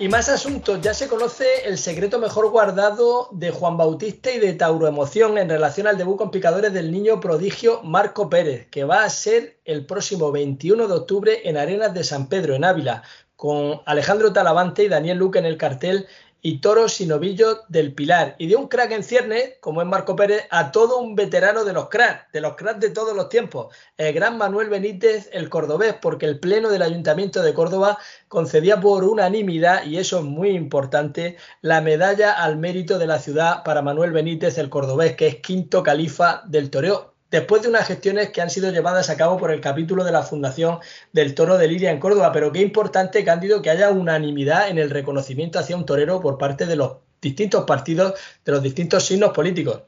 Y 0.01 0.07
más 0.07 0.29
asuntos, 0.29 0.79
ya 0.81 0.93
se 0.93 1.09
conoce 1.09 1.45
el 1.65 1.77
secreto 1.77 2.19
mejor 2.19 2.49
guardado 2.51 3.27
de 3.33 3.51
Juan 3.51 3.75
Bautista 3.75 4.31
y 4.31 4.39
de 4.39 4.53
Tauro 4.53 4.87
Emoción 4.87 5.37
en 5.37 5.49
relación 5.49 5.87
al 5.87 5.97
debut 5.97 6.17
con 6.17 6.31
picadores 6.31 6.71
del 6.71 6.89
niño 6.89 7.19
prodigio 7.19 7.81
Marco 7.83 8.29
Pérez, 8.29 8.67
que 8.71 8.85
va 8.85 9.03
a 9.03 9.09
ser 9.09 9.59
el 9.65 9.85
próximo 9.85 10.31
21 10.31 10.87
de 10.87 10.93
octubre 10.93 11.41
en 11.43 11.57
Arenas 11.57 11.93
de 11.93 12.05
San 12.05 12.29
Pedro, 12.29 12.55
en 12.55 12.63
Ávila, 12.63 13.03
con 13.35 13.81
Alejandro 13.85 14.31
Talavante 14.31 14.83
y 14.83 14.87
Daniel 14.87 15.17
Luque 15.17 15.39
en 15.39 15.45
el 15.45 15.57
cartel 15.57 16.07
y 16.41 16.59
toros 16.59 17.01
y 17.01 17.05
novillos 17.05 17.61
del 17.67 17.93
Pilar. 17.93 18.35
Y 18.37 18.47
de 18.47 18.55
un 18.55 18.67
crack 18.67 18.91
en 18.91 19.03
cierne, 19.03 19.57
como 19.59 19.81
es 19.81 19.87
Marco 19.87 20.15
Pérez, 20.15 20.45
a 20.49 20.71
todo 20.71 20.99
un 20.99 21.15
veterano 21.15 21.65
de 21.65 21.73
los 21.73 21.89
cracks, 21.89 22.31
de 22.31 22.41
los 22.41 22.55
cracks 22.55 22.79
de 22.79 22.89
todos 22.89 23.15
los 23.15 23.29
tiempos, 23.29 23.75
el 23.97 24.13
gran 24.13 24.37
Manuel 24.37 24.69
Benítez, 24.69 25.29
el 25.33 25.49
cordobés, 25.49 25.95
porque 26.01 26.25
el 26.25 26.39
Pleno 26.39 26.69
del 26.69 26.81
Ayuntamiento 26.81 27.41
de 27.41 27.53
Córdoba 27.53 27.97
concedía 28.27 28.79
por 28.79 29.03
unanimidad, 29.03 29.85
y 29.85 29.97
eso 29.97 30.19
es 30.19 30.25
muy 30.25 30.51
importante, 30.51 31.37
la 31.61 31.81
medalla 31.81 32.31
al 32.31 32.57
mérito 32.57 32.97
de 32.99 33.07
la 33.07 33.19
ciudad 33.19 33.63
para 33.63 33.81
Manuel 33.81 34.11
Benítez, 34.11 34.57
el 34.57 34.69
cordobés, 34.69 35.15
que 35.15 35.27
es 35.27 35.35
quinto 35.37 35.83
califa 35.83 36.43
del 36.45 36.69
toreo 36.69 37.08
después 37.31 37.61
de 37.61 37.69
unas 37.69 37.87
gestiones 37.87 38.29
que 38.29 38.41
han 38.41 38.49
sido 38.49 38.71
llevadas 38.71 39.09
a 39.09 39.17
cabo 39.17 39.37
por 39.37 39.51
el 39.51 39.61
capítulo 39.61 40.03
de 40.03 40.11
la 40.11 40.23
Fundación 40.23 40.79
del 41.13 41.35
Toro 41.35 41.57
de 41.57 41.67
Liria 41.67 41.91
en 41.91 41.99
Córdoba. 41.99 42.31
Pero 42.31 42.51
qué 42.51 42.61
importante, 42.61 43.23
Cándido, 43.23 43.61
que 43.61 43.69
haya 43.69 43.91
unanimidad 43.91 44.69
en 44.69 44.77
el 44.77 44.89
reconocimiento 44.89 45.59
hacia 45.59 45.77
un 45.77 45.85
torero 45.85 46.19
por 46.19 46.37
parte 46.37 46.65
de 46.65 46.75
los 46.75 46.97
distintos 47.21 47.65
partidos, 47.65 48.13
de 48.43 48.51
los 48.51 48.63
distintos 48.63 49.05
signos 49.05 49.31
políticos. 49.31 49.83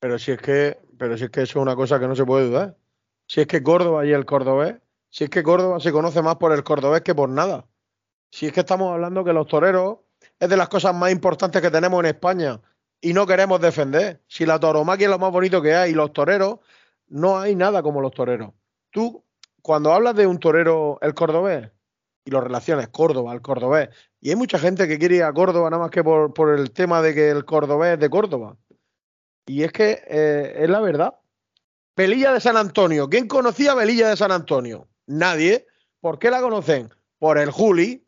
Pero 0.00 0.18
si 0.18 0.32
es 0.32 0.38
que, 0.38 0.78
pero 0.98 1.16
si 1.16 1.24
es 1.24 1.30
que 1.30 1.42
eso 1.42 1.58
es 1.58 1.62
una 1.62 1.76
cosa 1.76 1.98
que 1.98 2.08
no 2.08 2.16
se 2.16 2.24
puede 2.24 2.46
dudar. 2.46 2.76
Si 3.26 3.40
es 3.40 3.46
que 3.46 3.62
Córdoba 3.62 4.04
y 4.04 4.12
el 4.12 4.26
cordobés, 4.26 4.76
si 5.08 5.24
es 5.24 5.30
que 5.30 5.42
Córdoba 5.42 5.80
se 5.80 5.92
conoce 5.92 6.22
más 6.22 6.36
por 6.36 6.52
el 6.52 6.64
cordobés 6.64 7.02
que 7.02 7.14
por 7.14 7.28
nada. 7.28 7.66
Si 8.30 8.46
es 8.46 8.52
que 8.52 8.60
estamos 8.60 8.92
hablando 8.92 9.24
que 9.24 9.32
los 9.32 9.46
toreros 9.46 9.98
es 10.40 10.48
de 10.48 10.56
las 10.56 10.68
cosas 10.68 10.94
más 10.94 11.12
importantes 11.12 11.60
que 11.62 11.70
tenemos 11.70 12.00
en 12.00 12.06
España 12.06 12.60
y 13.02 13.12
no 13.12 13.26
queremos 13.26 13.60
defender. 13.60 14.22
Si 14.28 14.46
la 14.46 14.58
tauromaquia 14.58 15.06
es 15.06 15.10
lo 15.10 15.18
más 15.18 15.32
bonito 15.32 15.60
que 15.60 15.74
hay 15.74 15.90
y 15.90 15.94
los 15.94 16.12
toreros, 16.12 16.60
no 17.08 17.38
hay 17.38 17.54
nada 17.54 17.82
como 17.82 18.00
los 18.00 18.12
toreros. 18.12 18.52
Tú, 18.90 19.22
cuando 19.60 19.92
hablas 19.92 20.14
de 20.14 20.26
un 20.26 20.38
torero, 20.38 20.98
el 21.02 21.12
cordobés, 21.12 21.70
y 22.24 22.30
lo 22.30 22.40
relaciones 22.40 22.88
Córdoba 22.88 23.32
al 23.32 23.42
cordobés, 23.42 23.88
y 24.20 24.30
hay 24.30 24.36
mucha 24.36 24.58
gente 24.58 24.86
que 24.86 24.98
quiere 24.98 25.16
ir 25.16 25.24
a 25.24 25.32
Córdoba 25.32 25.68
nada 25.68 25.82
más 25.82 25.90
que 25.90 26.04
por, 26.04 26.32
por 26.32 26.56
el 26.56 26.70
tema 26.70 27.02
de 27.02 27.12
que 27.12 27.28
el 27.28 27.44
cordobés 27.44 27.94
es 27.94 28.00
de 28.00 28.08
Córdoba. 28.08 28.56
Y 29.46 29.64
es 29.64 29.72
que 29.72 30.04
eh, 30.06 30.54
es 30.60 30.70
la 30.70 30.80
verdad. 30.80 31.14
Velilla 31.96 32.32
de 32.32 32.40
San 32.40 32.56
Antonio. 32.56 33.08
¿Quién 33.08 33.26
conocía 33.26 33.74
Velilla 33.74 34.08
de 34.08 34.16
San 34.16 34.30
Antonio? 34.30 34.88
Nadie. 35.06 35.66
¿Por 36.00 36.20
qué 36.20 36.30
la 36.30 36.40
conocen? 36.40 36.88
Por 37.18 37.38
el 37.38 37.50
Juli. 37.50 38.06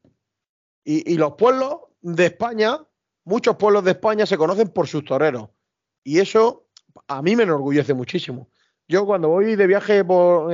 Y, 0.84 1.12
y 1.12 1.16
los 1.16 1.32
pueblos 1.32 1.78
de 2.02 2.26
España 2.26 2.78
muchos 3.24 3.56
pueblos 3.56 3.84
de 3.84 3.92
España 3.92 4.26
se 4.26 4.36
conocen 4.36 4.68
por 4.68 4.86
sus 4.86 5.04
toreros. 5.04 5.50
Y 6.02 6.18
eso 6.18 6.66
a 7.08 7.22
mí 7.22 7.36
me 7.36 7.44
enorgullece 7.44 7.94
muchísimo. 7.94 8.48
Yo 8.86 9.06
cuando 9.06 9.28
voy 9.28 9.56
de 9.56 9.66
viaje 9.66 10.04
por, 10.04 10.52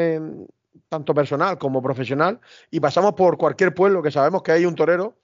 tanto 0.88 1.14
personal 1.14 1.58
como 1.58 1.82
profesional 1.82 2.40
y 2.70 2.80
pasamos 2.80 3.14
por 3.14 3.38
cualquier 3.38 3.74
pueblo 3.74 4.02
que 4.02 4.10
sabemos 4.10 4.42
que 4.42 4.52
hay 4.52 4.66
un 4.66 4.74
torero, 4.74 5.16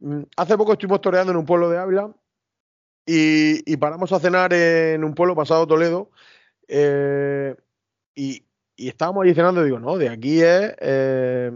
mm, 0.00 0.22
hace 0.36 0.56
poco 0.56 0.72
estuvimos 0.72 1.00
toreando 1.00 1.32
en 1.32 1.38
un 1.38 1.46
pueblo 1.46 1.70
de 1.70 1.78
Ávila 1.78 2.14
y, 3.06 3.76
paramos 3.76 4.12
a 4.12 4.20
cenar 4.20 4.52
en 4.52 5.04
un 5.04 5.14
pueblo 5.14 5.34
pasado 5.34 5.66
Toledo 5.66 6.10
eh, 6.68 7.54
y, 8.14 8.44
estábamos 8.76 9.24
ahí 9.24 9.34
cenando 9.34 9.62
y 9.62 9.66
digo, 9.66 9.78
no, 9.78 9.96
de 9.96 10.08
aquí 10.08 10.40
es 10.40 10.74
eh, 10.80 11.50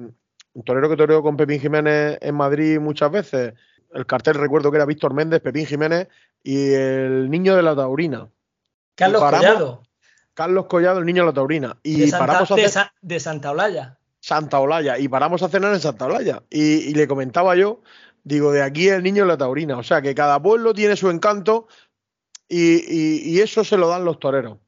un 0.52 0.62
torero 0.62 0.88
que 0.88 0.96
toreó 0.96 1.22
con 1.22 1.36
Pepín 1.36 1.60
Jiménez 1.60 2.18
en 2.20 2.34
Madrid 2.34 2.78
muchas 2.78 3.10
veces. 3.10 3.54
El 3.92 4.06
cartel 4.06 4.34
recuerdo 4.34 4.70
que 4.70 4.76
era 4.76 4.86
Víctor 4.86 5.14
Méndez, 5.14 5.40
Pepín 5.40 5.66
Jiménez 5.66 6.08
y 6.42 6.72
el 6.72 7.30
niño 7.30 7.56
de 7.56 7.62
la 7.62 7.74
taurina. 7.74 8.28
Carlos 8.94 9.22
Collado. 9.22 9.82
Carlos 10.34 10.66
Collado, 10.66 11.00
el 11.00 11.06
niño 11.06 11.22
de 11.22 11.26
la 11.26 11.32
taurina. 11.32 11.78
Y 11.82 12.00
de 12.00 12.08
Santa, 12.08 12.26
paramos 12.26 12.50
a 12.50 12.92
de, 13.00 13.20
Santa 13.20 13.50
Olalla. 13.50 13.98
Santa 14.20 14.60
Olalla. 14.60 14.98
Y 14.98 15.08
paramos 15.08 15.42
a 15.42 15.48
cenar 15.48 15.74
en 15.74 15.80
Santa 15.80 16.06
Olalla. 16.06 16.42
Y, 16.50 16.94
le 16.94 17.08
comentaba 17.08 17.56
yo, 17.56 17.80
digo, 18.24 18.52
de 18.52 18.62
aquí 18.62 18.88
el 18.88 19.02
niño 19.02 19.24
de 19.24 19.28
la 19.28 19.38
taurina. 19.38 19.78
O 19.78 19.82
sea, 19.82 20.02
que 20.02 20.14
cada 20.14 20.40
pueblo 20.40 20.74
tiene 20.74 20.96
su 20.96 21.10
encanto 21.10 21.66
y 22.48 23.40
eso 23.40 23.64
se 23.64 23.76
lo 23.76 23.88
dan 23.88 24.04
los 24.04 24.18
toreros. 24.20 24.58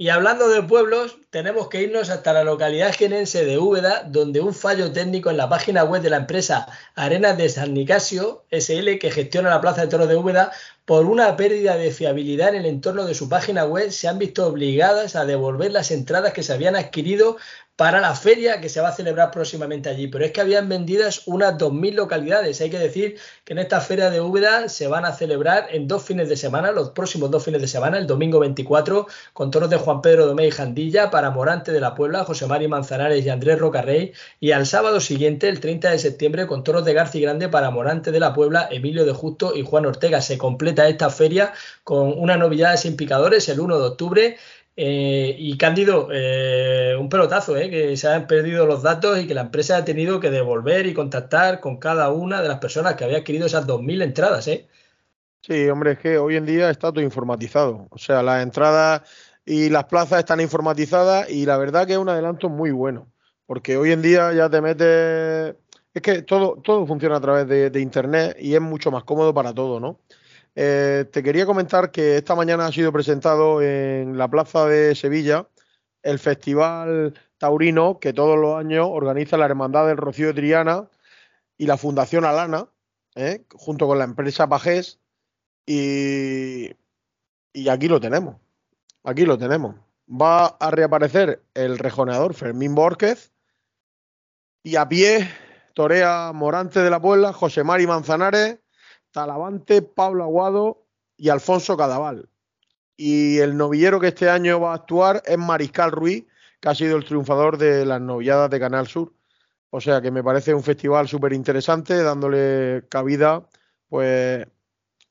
Y 0.00 0.08
hablando 0.08 0.48
de 0.48 0.62
pueblos, 0.62 1.18
tenemos 1.28 1.68
que 1.68 1.82
irnos 1.82 2.08
hasta 2.08 2.32
la 2.32 2.42
localidad 2.42 2.94
genense 2.94 3.44
de 3.44 3.58
Úbeda, 3.58 4.02
donde 4.06 4.40
un 4.40 4.54
fallo 4.54 4.92
técnico 4.92 5.28
en 5.28 5.36
la 5.36 5.50
página 5.50 5.84
web 5.84 6.00
de 6.00 6.08
la 6.08 6.16
empresa 6.16 6.68
Arenas 6.94 7.36
de 7.36 7.50
San 7.50 7.74
Nicasio 7.74 8.46
SL, 8.50 8.98
que 8.98 9.10
gestiona 9.10 9.50
la 9.50 9.60
Plaza 9.60 9.82
de 9.82 9.88
Toros 9.88 10.08
de 10.08 10.16
Úbeda, 10.16 10.52
por 10.90 11.06
una 11.06 11.36
pérdida 11.36 11.76
de 11.76 11.92
fiabilidad 11.92 12.48
en 12.48 12.62
el 12.62 12.66
entorno 12.66 13.04
de 13.04 13.14
su 13.14 13.28
página 13.28 13.64
web, 13.64 13.92
se 13.92 14.08
han 14.08 14.18
visto 14.18 14.44
obligadas 14.44 15.14
a 15.14 15.24
devolver 15.24 15.70
las 15.70 15.92
entradas 15.92 16.32
que 16.32 16.42
se 16.42 16.52
habían 16.52 16.74
adquirido 16.74 17.36
para 17.80 18.02
la 18.02 18.14
feria 18.14 18.60
que 18.60 18.68
se 18.68 18.82
va 18.82 18.88
a 18.90 18.92
celebrar 18.92 19.30
próximamente 19.30 19.88
allí. 19.88 20.06
Pero 20.08 20.22
es 20.22 20.32
que 20.32 20.42
habían 20.42 20.68
vendidas 20.68 21.22
unas 21.26 21.56
2.000 21.56 21.94
localidades. 21.94 22.60
Hay 22.60 22.68
que 22.68 22.78
decir 22.78 23.16
que 23.42 23.54
en 23.54 23.58
esta 23.58 23.80
feria 23.80 24.10
de 24.10 24.20
Úbeda 24.20 24.68
se 24.68 24.86
van 24.86 25.06
a 25.06 25.14
celebrar 25.14 25.68
en 25.70 25.88
dos 25.88 26.02
fines 26.02 26.28
de 26.28 26.36
semana, 26.36 26.72
los 26.72 26.90
próximos 26.90 27.30
dos 27.30 27.42
fines 27.42 27.62
de 27.62 27.68
semana, 27.68 27.96
el 27.96 28.06
domingo 28.06 28.38
24, 28.38 29.06
con 29.32 29.50
toros 29.50 29.70
de 29.70 29.78
Juan 29.78 30.02
Pedro 30.02 30.26
Domé 30.26 30.46
y 30.46 30.50
Jandilla, 30.50 31.10
para 31.10 31.30
Morante 31.30 31.72
de 31.72 31.80
la 31.80 31.94
Puebla, 31.94 32.24
José 32.24 32.46
Mari 32.46 32.68
Manzanares 32.68 33.24
y 33.24 33.30
Andrés 33.30 33.58
Rocarrey. 33.58 34.12
Y 34.40 34.52
al 34.52 34.66
sábado 34.66 35.00
siguiente, 35.00 35.48
el 35.48 35.60
30 35.60 35.90
de 35.90 35.98
septiembre, 35.98 36.46
con 36.46 36.62
toros 36.64 36.84
de 36.84 36.92
García 36.92 37.22
Grande 37.22 37.48
para 37.48 37.70
Morante 37.70 38.12
de 38.12 38.20
la 38.20 38.34
Puebla, 38.34 38.68
Emilio 38.70 39.06
de 39.06 39.12
Justo 39.12 39.56
y 39.56 39.64
Juan 39.64 39.86
Ortega. 39.86 40.20
Se 40.20 40.36
completa 40.36 40.79
esta 40.88 41.10
feria 41.10 41.52
con 41.84 42.18
una 42.18 42.36
novedad 42.36 42.76
sin 42.76 42.96
picadores 42.96 43.48
el 43.48 43.60
1 43.60 43.78
de 43.78 43.86
octubre 43.86 44.36
eh, 44.82 45.36
y 45.38 45.58
Cándido, 45.58 46.08
eh, 46.10 46.96
un 46.98 47.10
pelotazo, 47.10 47.54
eh, 47.56 47.68
que 47.68 47.98
se 47.98 48.08
han 48.08 48.26
perdido 48.26 48.64
los 48.64 48.82
datos 48.82 49.18
y 49.18 49.26
que 49.26 49.34
la 49.34 49.42
empresa 49.42 49.76
ha 49.76 49.84
tenido 49.84 50.20
que 50.20 50.30
devolver 50.30 50.86
y 50.86 50.94
contactar 50.94 51.60
con 51.60 51.76
cada 51.76 52.10
una 52.10 52.40
de 52.40 52.48
las 52.48 52.60
personas 52.60 52.94
que 52.94 53.04
había 53.04 53.18
adquirido 53.18 53.44
esas 53.44 53.66
2.000 53.66 54.02
entradas. 54.02 54.48
Sí, 55.42 55.68
hombre, 55.68 55.92
es 55.92 55.98
que 55.98 56.16
hoy 56.16 56.36
en 56.36 56.46
día 56.46 56.70
está 56.70 56.90
todo 56.92 57.02
informatizado. 57.02 57.88
O 57.90 57.98
sea, 57.98 58.22
las 58.22 58.42
entradas 58.42 59.02
y 59.44 59.68
las 59.68 59.84
plazas 59.84 60.20
están 60.20 60.40
informatizadas 60.40 61.28
y 61.28 61.44
la 61.44 61.58
verdad 61.58 61.86
que 61.86 61.92
es 61.92 61.98
un 61.98 62.08
adelanto 62.08 62.48
muy 62.48 62.70
bueno. 62.70 63.06
Porque 63.44 63.76
hoy 63.76 63.92
en 63.92 64.00
día 64.00 64.32
ya 64.32 64.48
te 64.48 64.62
metes. 64.62 65.56
Es 65.92 66.00
que 66.02 66.22
todo, 66.22 66.58
todo 66.62 66.86
funciona 66.86 67.16
a 67.16 67.20
través 67.20 67.46
de 67.48 67.80
Internet 67.80 68.36
y 68.40 68.54
es 68.54 68.60
mucho 68.62 68.90
más 68.90 69.04
cómodo 69.04 69.34
para 69.34 69.52
todo, 69.52 69.78
¿no? 69.78 69.98
Eh, 70.54 71.06
te 71.12 71.22
quería 71.22 71.46
comentar 71.46 71.90
que 71.90 72.16
esta 72.16 72.34
mañana 72.34 72.66
ha 72.66 72.72
sido 72.72 72.92
presentado 72.92 73.62
en 73.62 74.18
la 74.18 74.28
Plaza 74.28 74.66
de 74.66 74.94
Sevilla 74.94 75.48
el 76.02 76.18
Festival 76.18 77.14
Taurino 77.38 77.98
que 78.00 78.12
todos 78.12 78.38
los 78.38 78.58
años 78.58 78.88
organiza 78.90 79.36
la 79.36 79.46
Hermandad 79.46 79.86
del 79.86 79.96
Rocío 79.96 80.34
Triana 80.34 80.88
y 81.56 81.66
la 81.66 81.76
Fundación 81.76 82.24
Alana, 82.24 82.68
¿eh? 83.14 83.44
junto 83.52 83.86
con 83.86 83.98
la 83.98 84.04
empresa 84.04 84.48
Pajés. 84.48 84.98
Y, 85.66 86.70
y 87.52 87.68
aquí 87.68 87.86
lo 87.86 88.00
tenemos. 88.00 88.36
Aquí 89.04 89.24
lo 89.24 89.38
tenemos. 89.38 89.76
Va 90.10 90.46
a 90.46 90.70
reaparecer 90.70 91.42
el 91.54 91.78
rejoneador 91.78 92.34
Fermín 92.34 92.74
Borquez 92.74 93.32
y 94.62 94.76
a 94.76 94.88
pie 94.88 95.30
torea 95.74 96.32
Morante 96.34 96.80
de 96.80 96.90
la 96.90 97.00
Puebla, 97.00 97.32
José 97.32 97.62
Mari 97.62 97.86
Manzanares 97.86 98.58
Talavante, 99.12 99.82
Pablo 99.82 100.24
Aguado 100.24 100.84
y 101.16 101.28
Alfonso 101.28 101.76
Cadaval. 101.76 102.28
Y 102.96 103.38
el 103.38 103.56
novillero 103.56 103.98
que 104.00 104.08
este 104.08 104.28
año 104.28 104.60
va 104.60 104.72
a 104.72 104.76
actuar 104.76 105.22
es 105.24 105.38
Mariscal 105.38 105.90
Ruiz, 105.90 106.26
que 106.60 106.68
ha 106.68 106.74
sido 106.74 106.96
el 106.96 107.04
triunfador 107.04 107.56
de 107.56 107.86
las 107.86 108.00
novilladas 108.00 108.50
de 108.50 108.60
Canal 108.60 108.86
Sur. 108.86 109.12
O 109.70 109.80
sea 109.80 110.00
que 110.02 110.10
me 110.10 110.22
parece 110.22 110.52
un 110.52 110.62
festival 110.62 111.08
súper 111.08 111.32
interesante, 111.32 112.02
dándole 112.02 112.84
cabida 112.88 113.48
pues 113.88 114.46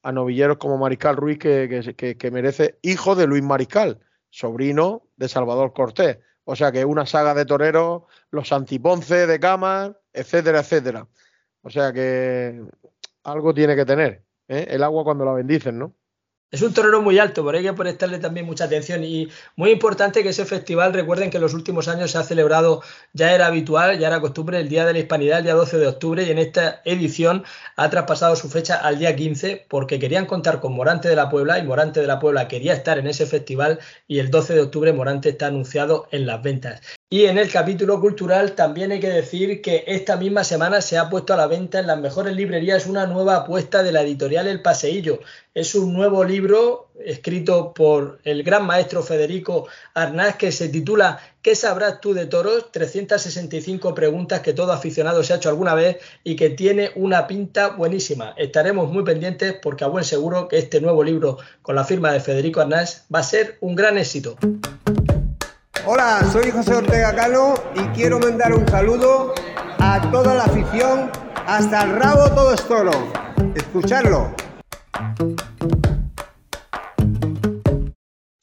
a 0.04 0.12
novilleros 0.12 0.58
como 0.58 0.78
Mariscal 0.78 1.16
Ruiz, 1.16 1.40
que, 1.40 2.16
que, 2.18 2.32
merece 2.32 2.78
hijo 2.82 3.16
de 3.16 3.28
Luis 3.28 3.44
Mariscal, 3.44 4.00
sobrino 4.30 5.04
de 5.18 5.28
Salvador 5.28 5.74
Cortés. 5.74 6.20
O 6.46 6.56
sea 6.56 6.72
que 6.72 6.86
una 6.86 7.06
saga 7.06 7.34
de 7.34 7.46
toreros, 7.46 8.04
los 8.32 8.52
antiponce 8.52 9.28
de 9.28 9.40
Cama, 9.40 9.98
etcétera, 10.14 10.60
etcétera. 10.60 11.08
O 11.62 11.70
sea 11.70 11.92
que 11.92 12.64
algo 13.24 13.54
tiene 13.54 13.76
que 13.76 13.86
tener, 13.86 14.26
¿eh? 14.48 14.68
el 14.70 14.84
agua 14.84 15.04
cuando 15.04 15.26
la 15.26 15.34
bendicen, 15.34 15.80
¿no? 15.80 15.96
Es 16.52 16.64
un 16.64 16.74
torero 16.74 17.04
muy 17.04 17.20
alto, 17.20 17.44
por 17.44 17.56
hay 17.56 17.62
que 17.62 17.74
prestarle 17.74 18.18
también 18.18 18.48
mucha 18.48 18.64
atención 18.64 19.04
y 19.04 19.30
muy 19.56 19.70
importante 19.70 20.24
que 20.24 20.30
ese 20.30 20.46
festival, 20.46 20.94
recuerden 20.94 21.30
que 21.30 21.38
en 21.38 21.44
los 21.44 21.54
últimos 21.54 21.88
años 21.88 22.10
se 22.10 22.18
ha 22.18 22.24
celebrado, 22.24 22.82
ya 23.14 23.36
era 23.36 23.46
habitual, 23.46 24.00
ya 24.00 24.08
era 24.08 24.20
costumbre, 24.20 24.60
el 24.60 24.68
Día 24.68 24.84
de 24.84 24.94
la 24.94 25.00
Hispanidad, 25.00 25.38
el 25.38 25.44
día 25.44 25.54
12 25.54 25.78
de 25.78 25.88
octubre 25.88 26.24
y 26.24 26.32
en 26.32 26.40
esta 26.40 26.82
edición 26.86 27.44
ha 27.76 27.92
traspasado 27.92 28.36
su 28.36 28.50
fecha 28.50 28.78
al 28.78 28.98
día 28.98 29.16
15 29.16 29.68
porque 29.70 30.00
querían 30.00 30.26
contar 30.26 30.60
con 30.60 30.74
Morante 30.74 31.08
de 31.08 31.16
la 31.16 31.30
Puebla 31.30 31.60
y 31.60 31.64
Morante 31.68 32.02
de 32.02 32.08
la 32.08 32.18
Puebla 32.18 32.48
quería 32.48 32.74
estar 32.74 32.98
en 32.98 33.06
ese 33.06 33.28
festival 33.28 33.78
y 34.08 34.18
el 34.18 34.32
12 34.32 34.56
de 34.56 34.62
octubre 34.62 34.92
Morante 34.92 35.30
está 35.30 35.48
anunciado 35.48 36.08
en 36.10 36.26
las 36.26 36.42
ventas. 36.42 36.99
Y 37.12 37.26
en 37.26 37.40
el 37.40 37.52
capítulo 37.52 38.00
cultural 38.00 38.52
también 38.52 38.92
hay 38.92 39.00
que 39.00 39.10
decir 39.10 39.64
que 39.64 39.84
esta 39.88 40.16
misma 40.16 40.44
semana 40.44 40.80
se 40.80 40.96
ha 40.96 41.10
puesto 41.10 41.34
a 41.34 41.38
la 41.38 41.48
venta 41.48 41.80
en 41.80 41.88
las 41.88 42.00
mejores 42.00 42.36
librerías 42.36 42.86
una 42.86 43.08
nueva 43.08 43.38
apuesta 43.38 43.82
de 43.82 43.92
la 43.92 44.04
editorial 44.04 44.46
El 44.46 44.62
Paseillo. 44.62 45.20
Es 45.56 45.74
un 45.74 45.92
nuevo 45.92 46.24
libro 46.24 46.92
escrito 47.04 47.74
por 47.74 48.20
el 48.26 48.44
gran 48.44 48.68
maestro 48.68 49.02
Federico 49.02 49.68
Arnaz 49.96 50.36
que 50.36 50.52
se 50.52 50.70
titula 50.70 51.20
¿Qué 51.42 51.56
sabrás 51.56 52.00
tú 52.00 52.14
de 52.14 52.28
toros? 52.28 52.72
365 52.72 53.96
preguntas 53.96 54.42
que 54.42 54.54
todo 54.54 54.72
aficionado 54.72 55.24
se 55.24 55.34
ha 55.34 55.38
hecho 55.38 55.50
alguna 55.50 55.74
vez 55.74 55.98
y 56.24 56.36
que 56.36 56.52
tiene 56.52 56.92
una 56.94 57.26
pinta 57.26 57.70
buenísima. 57.70 58.36
Estaremos 58.38 58.92
muy 58.92 59.04
pendientes 59.04 59.56
porque 59.60 59.84
a 59.84 59.88
buen 59.88 60.04
seguro 60.04 60.48
que 60.48 60.60
este 60.60 60.80
nuevo 60.80 61.04
libro 61.04 61.40
con 61.64 61.74
la 61.74 61.86
firma 61.86 62.14
de 62.14 62.20
Federico 62.20 62.62
Arnaz 62.62 63.08
va 63.12 63.18
a 63.18 63.24
ser 63.24 63.58
un 63.62 63.74
gran 63.74 63.98
éxito. 63.98 64.38
Hola, 65.92 66.24
soy 66.32 66.52
José 66.52 66.76
Ortega 66.76 67.16
Cano 67.16 67.56
y 67.74 67.80
quiero 67.98 68.20
mandar 68.20 68.54
un 68.54 68.68
saludo 68.68 69.34
a 69.80 70.00
toda 70.12 70.36
la 70.36 70.44
afición. 70.44 71.10
Hasta 71.48 71.82
el 71.82 71.96
rabo 71.96 72.30
todo 72.30 72.54
es 72.54 72.62
toro. 72.68 72.92
Escucharlo. 73.56 74.36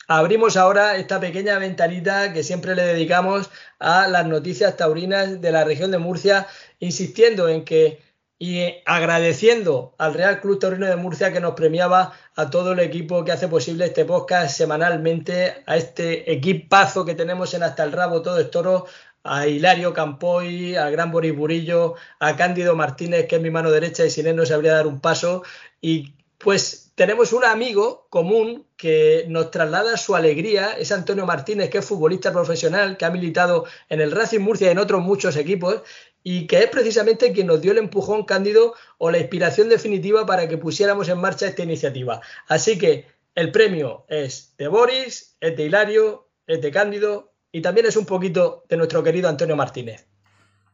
Abrimos 0.09 0.57
ahora 0.57 0.97
esta 0.97 1.21
pequeña 1.21 1.57
ventanita 1.61 2.33
que 2.33 2.43
siempre 2.43 2.75
le 2.75 2.83
dedicamos 2.83 3.49
a 3.79 4.09
las 4.09 4.27
noticias 4.27 4.77
taurinas 4.77 5.41
de 5.41 5.53
la 5.53 5.63
región 5.63 5.93
de 5.93 5.99
Murcia, 5.99 6.49
insistiendo 6.81 7.49
en 7.49 7.65
que 7.65 8.03
y 8.39 8.83
agradeciendo 8.85 9.95
al 9.99 10.15
Real 10.15 10.41
Club 10.41 10.59
Taurino 10.59 10.87
de 10.87 10.97
Murcia 10.97 11.33
que 11.33 11.41
nos 11.41 11.55
premiaba 11.55 12.13
a 12.35 12.51
todo 12.51 12.73
el 12.73 12.81
equipo 12.81 13.25
que 13.25 13.33
hace 13.33 13.49
posible 13.49 13.87
este 13.87 14.05
podcast 14.05 14.57
semanalmente, 14.57 15.63
a 15.67 15.77
este 15.77 16.31
equipazo 16.31 17.05
que 17.05 17.15
tenemos 17.15 17.55
en 17.55 17.63
Hasta 17.63 17.85
el 17.85 17.93
Rabo, 17.93 18.21
todo 18.21 18.39
es 18.39 18.51
toro, 18.51 18.87
a 19.25 19.47
Hilario 19.47 19.93
Campoy, 19.93 20.77
al 20.77 20.93
gran 20.93 21.11
Boris 21.11 21.35
Burillo, 21.35 21.95
a 22.21 22.37
Cándido 22.37 22.77
Martínez, 22.77 23.27
que 23.27 23.37
es 23.37 23.43
mi 23.43 23.51
mano 23.51 23.71
derecha 23.71 24.05
y 24.05 24.11
sin 24.11 24.27
él 24.27 24.37
no 24.37 24.47
sabría 24.47 24.75
dar 24.75 24.87
un 24.87 25.01
paso. 25.01 25.43
Y 25.81 26.15
pues 26.39 26.93
tenemos 26.95 27.33
un 27.33 27.45
amigo 27.45 28.07
común 28.09 28.67
que 28.77 29.25
nos 29.29 29.51
traslada 29.51 29.97
su 29.97 30.15
alegría, 30.15 30.73
es 30.79 30.93
Antonio 30.93 31.27
Martínez, 31.27 31.71
que 31.71 31.79
es 31.79 31.85
futbolista 31.85 32.33
profesional, 32.33 32.97
que 32.97 33.05
ha 33.05 33.11
militado 33.11 33.65
en 33.89 34.01
el 34.01 34.13
Racing 34.13 34.41
Murcia 34.41 34.69
y 34.69 34.71
en 34.71 34.79
otros 34.79 35.03
muchos 35.03 35.37
equipos, 35.37 35.83
y 36.29 36.49
que 36.49 36.59
es 36.59 36.67
precisamente 36.71 37.33
quien 37.33 37.47
nos 37.47 37.61
dio 37.61 37.71
el 37.71 37.79
empujón 37.79 38.25
cándido 38.25 38.75
o 38.99 39.13
la 39.13 39.19
inspiración 39.19 39.69
definitiva 39.69 40.27
para 40.27 40.49
que 40.49 40.59
pusiéramos 40.59 41.09
en 41.09 41.21
marcha 41.21 41.47
esta 41.47 41.63
iniciativa. 41.63 42.21
Así 42.49 42.77
que 42.79 43.07
el 43.37 43.53
premio 43.53 44.07
es 44.09 44.53
de 44.59 44.67
Boris, 44.67 45.37
es 45.39 45.57
de 45.57 45.63
Hilario, 45.63 46.27
es 46.49 46.61
de 46.61 46.73
Cándido 46.73 47.33
y 47.53 47.63
también 47.63 47.87
es 47.87 47.97
un 47.97 48.07
poquito 48.07 48.65
de 48.69 48.77
nuestro 48.77 49.05
querido 49.05 49.29
Antonio 49.29 49.55
Martínez. 49.55 50.09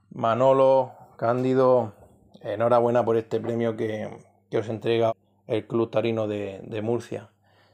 Manolo, 0.08 0.92
Cándido, 1.18 1.92
enhorabuena 2.40 3.04
por 3.04 3.18
este 3.18 3.38
premio 3.38 3.76
que, 3.76 4.08
os 4.56 4.68
entrega 4.70 5.12
el 5.48 5.66
Club 5.66 5.90
Tarino 5.90 6.28
de, 6.28 6.80
Murcia. 6.82 7.28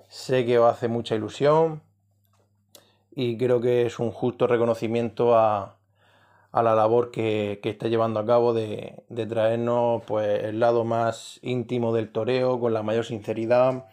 Sé 0.08 0.44
que 0.44 0.58
os 0.58 0.68
hace 0.68 0.88
mucha 0.88 1.14
ilusión 1.14 1.80
y 3.12 3.38
creo 3.38 3.60
que 3.60 3.86
es 3.86 4.00
un 4.00 4.10
justo 4.10 4.48
reconocimiento 4.48 5.38
a, 5.38 5.77
la 6.52 6.74
labor 6.74 7.10
que, 7.10 7.60
que, 7.62 7.70
está 7.70 7.88
llevando 7.88 8.20
a 8.20 8.26
cabo 8.26 8.54
de, 8.54 9.02
traernos 9.28 10.02
pues, 10.06 10.44
el 10.44 10.60
lado 10.60 10.84
más 10.84 11.38
íntimo 11.42 11.94
del 11.94 12.10
toreo 12.10 12.58
con 12.60 12.72
la 12.72 12.82
mayor 12.82 13.04
sinceridad, 13.04 13.86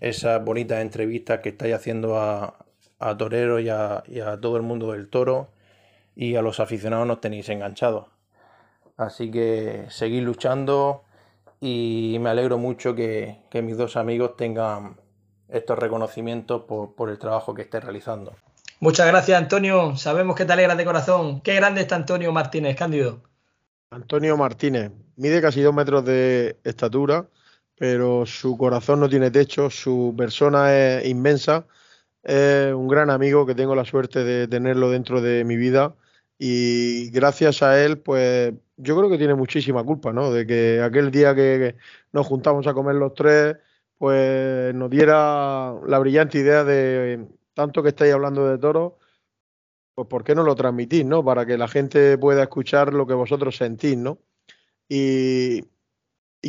esas 0.00 0.44
bonitas 0.44 0.80
entrevistas 0.80 1.40
que 1.40 1.50
estáis 1.50 1.74
haciendo 1.74 2.18
a, 2.18 2.54
a 3.00 3.16
toreros 3.16 3.62
y 3.62 3.70
a, 3.70 4.38
todo 4.40 4.56
el 4.56 4.62
mundo 4.62 4.92
del 4.92 5.08
toro 5.08 5.48
y 6.14 6.36
a 6.36 6.42
los 6.42 6.60
aficionados 6.60 7.06
nos 7.06 7.20
tenéis 7.20 7.48
enganchados. 7.48 8.06
Así 8.96 9.30
que 9.30 9.86
seguid 9.88 10.22
luchando 10.22 11.02
y 11.60 12.18
me 12.20 12.28
alegro 12.28 12.58
mucho 12.58 12.94
que, 12.94 13.38
mis 13.54 13.76
dos 13.76 13.96
amigos 13.96 14.36
tengan 14.36 14.96
estos 15.48 15.78
reconocimientos 15.78 16.62
por, 16.62 17.08
el 17.08 17.18
trabajo 17.18 17.54
que 17.54 17.62
esté 17.62 17.80
realizando. 17.80 18.34
Muchas 18.80 19.06
gracias, 19.06 19.40
Antonio. 19.40 19.96
Sabemos 19.96 20.34
que 20.34 20.44
te 20.44 20.52
alegra 20.52 20.74
de 20.74 20.84
corazón. 20.84 21.40
Qué 21.42 21.54
grande 21.54 21.82
está 21.82 21.96
Antonio 21.96 22.32
Martínez, 22.32 22.76
Cándido. 22.76 23.22
Antonio 23.90 24.36
Martínez 24.36 24.90
mide 25.16 25.40
casi 25.40 25.60
dos 25.60 25.74
metros 25.74 26.04
de 26.04 26.58
estatura, 26.64 27.26
pero 27.76 28.26
su 28.26 28.56
corazón 28.56 29.00
no 29.00 29.08
tiene 29.08 29.30
techo, 29.30 29.70
su 29.70 30.14
persona 30.16 30.74
es 30.74 31.06
inmensa 31.06 31.66
es 32.22 32.72
un 32.74 32.88
gran 32.88 33.10
amigo 33.10 33.46
que 33.46 33.54
tengo 33.54 33.74
la 33.74 33.84
suerte 33.84 34.24
de 34.24 34.48
tenerlo 34.48 34.90
dentro 34.90 35.20
de 35.20 35.44
mi 35.44 35.56
vida 35.56 35.94
y 36.38 37.10
gracias 37.10 37.62
a 37.62 37.82
él, 37.82 37.98
pues 37.98 38.52
yo 38.76 38.96
creo 38.96 39.10
que 39.10 39.18
tiene 39.18 39.34
muchísima 39.34 39.84
culpa, 39.84 40.12
¿no? 40.12 40.32
De 40.32 40.46
que 40.46 40.82
aquel 40.82 41.10
día 41.10 41.34
que 41.34 41.76
nos 42.12 42.26
juntamos 42.26 42.66
a 42.66 42.74
comer 42.74 42.96
los 42.96 43.14
tres, 43.14 43.56
pues 43.98 44.74
nos 44.74 44.90
diera 44.90 45.74
la 45.86 45.98
brillante 45.98 46.38
idea 46.38 46.64
de 46.64 47.26
tanto 47.60 47.82
que 47.82 47.90
estáis 47.90 48.12
hablando 48.12 48.48
de 48.48 48.58
toros, 48.58 48.94
pues 49.94 50.08
¿por 50.08 50.24
qué 50.24 50.34
no 50.34 50.42
lo 50.42 50.54
transmitís, 50.54 51.04
¿no? 51.04 51.24
Para 51.24 51.46
que 51.46 51.58
la 51.58 51.68
gente 51.68 52.18
pueda 52.18 52.42
escuchar 52.42 52.92
lo 52.94 53.06
que 53.06 53.14
vosotros 53.14 53.56
sentís, 53.56 53.96
¿no? 53.96 54.18
Y, 54.88 55.62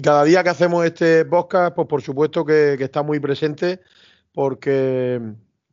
cada 0.04 0.24
día 0.24 0.42
que 0.44 0.50
hacemos 0.50 0.86
este 0.86 1.26
podcast, 1.26 1.76
pues 1.76 1.88
por 1.88 2.02
supuesto 2.02 2.46
que 2.46 2.76
está 2.80 3.04
muy 3.04 3.20
presente 3.20 3.82
porque 4.32 5.20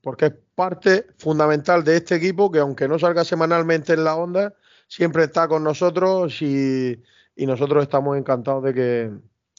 porque 0.09 0.27
es 0.27 0.35
parte 0.55 1.07
fundamental 1.19 1.85
de 1.85 1.97
este 1.97 2.17
equipo 2.17 2.51
que 2.51 2.59
aunque 2.59 2.89
no 2.89 2.99
salga 2.99 3.25
semanalmente 3.25 3.93
en 3.93 4.05
la 4.05 4.17
onda, 4.17 4.55
siempre 4.87 5.25
está 5.25 5.49
con 5.49 5.63
nosotros 5.63 6.41
y, 6.43 7.03
nosotros 7.37 7.85
estamos 7.85 8.17
encantados 8.17 8.65
de 8.65 8.75
que, 8.75 9.11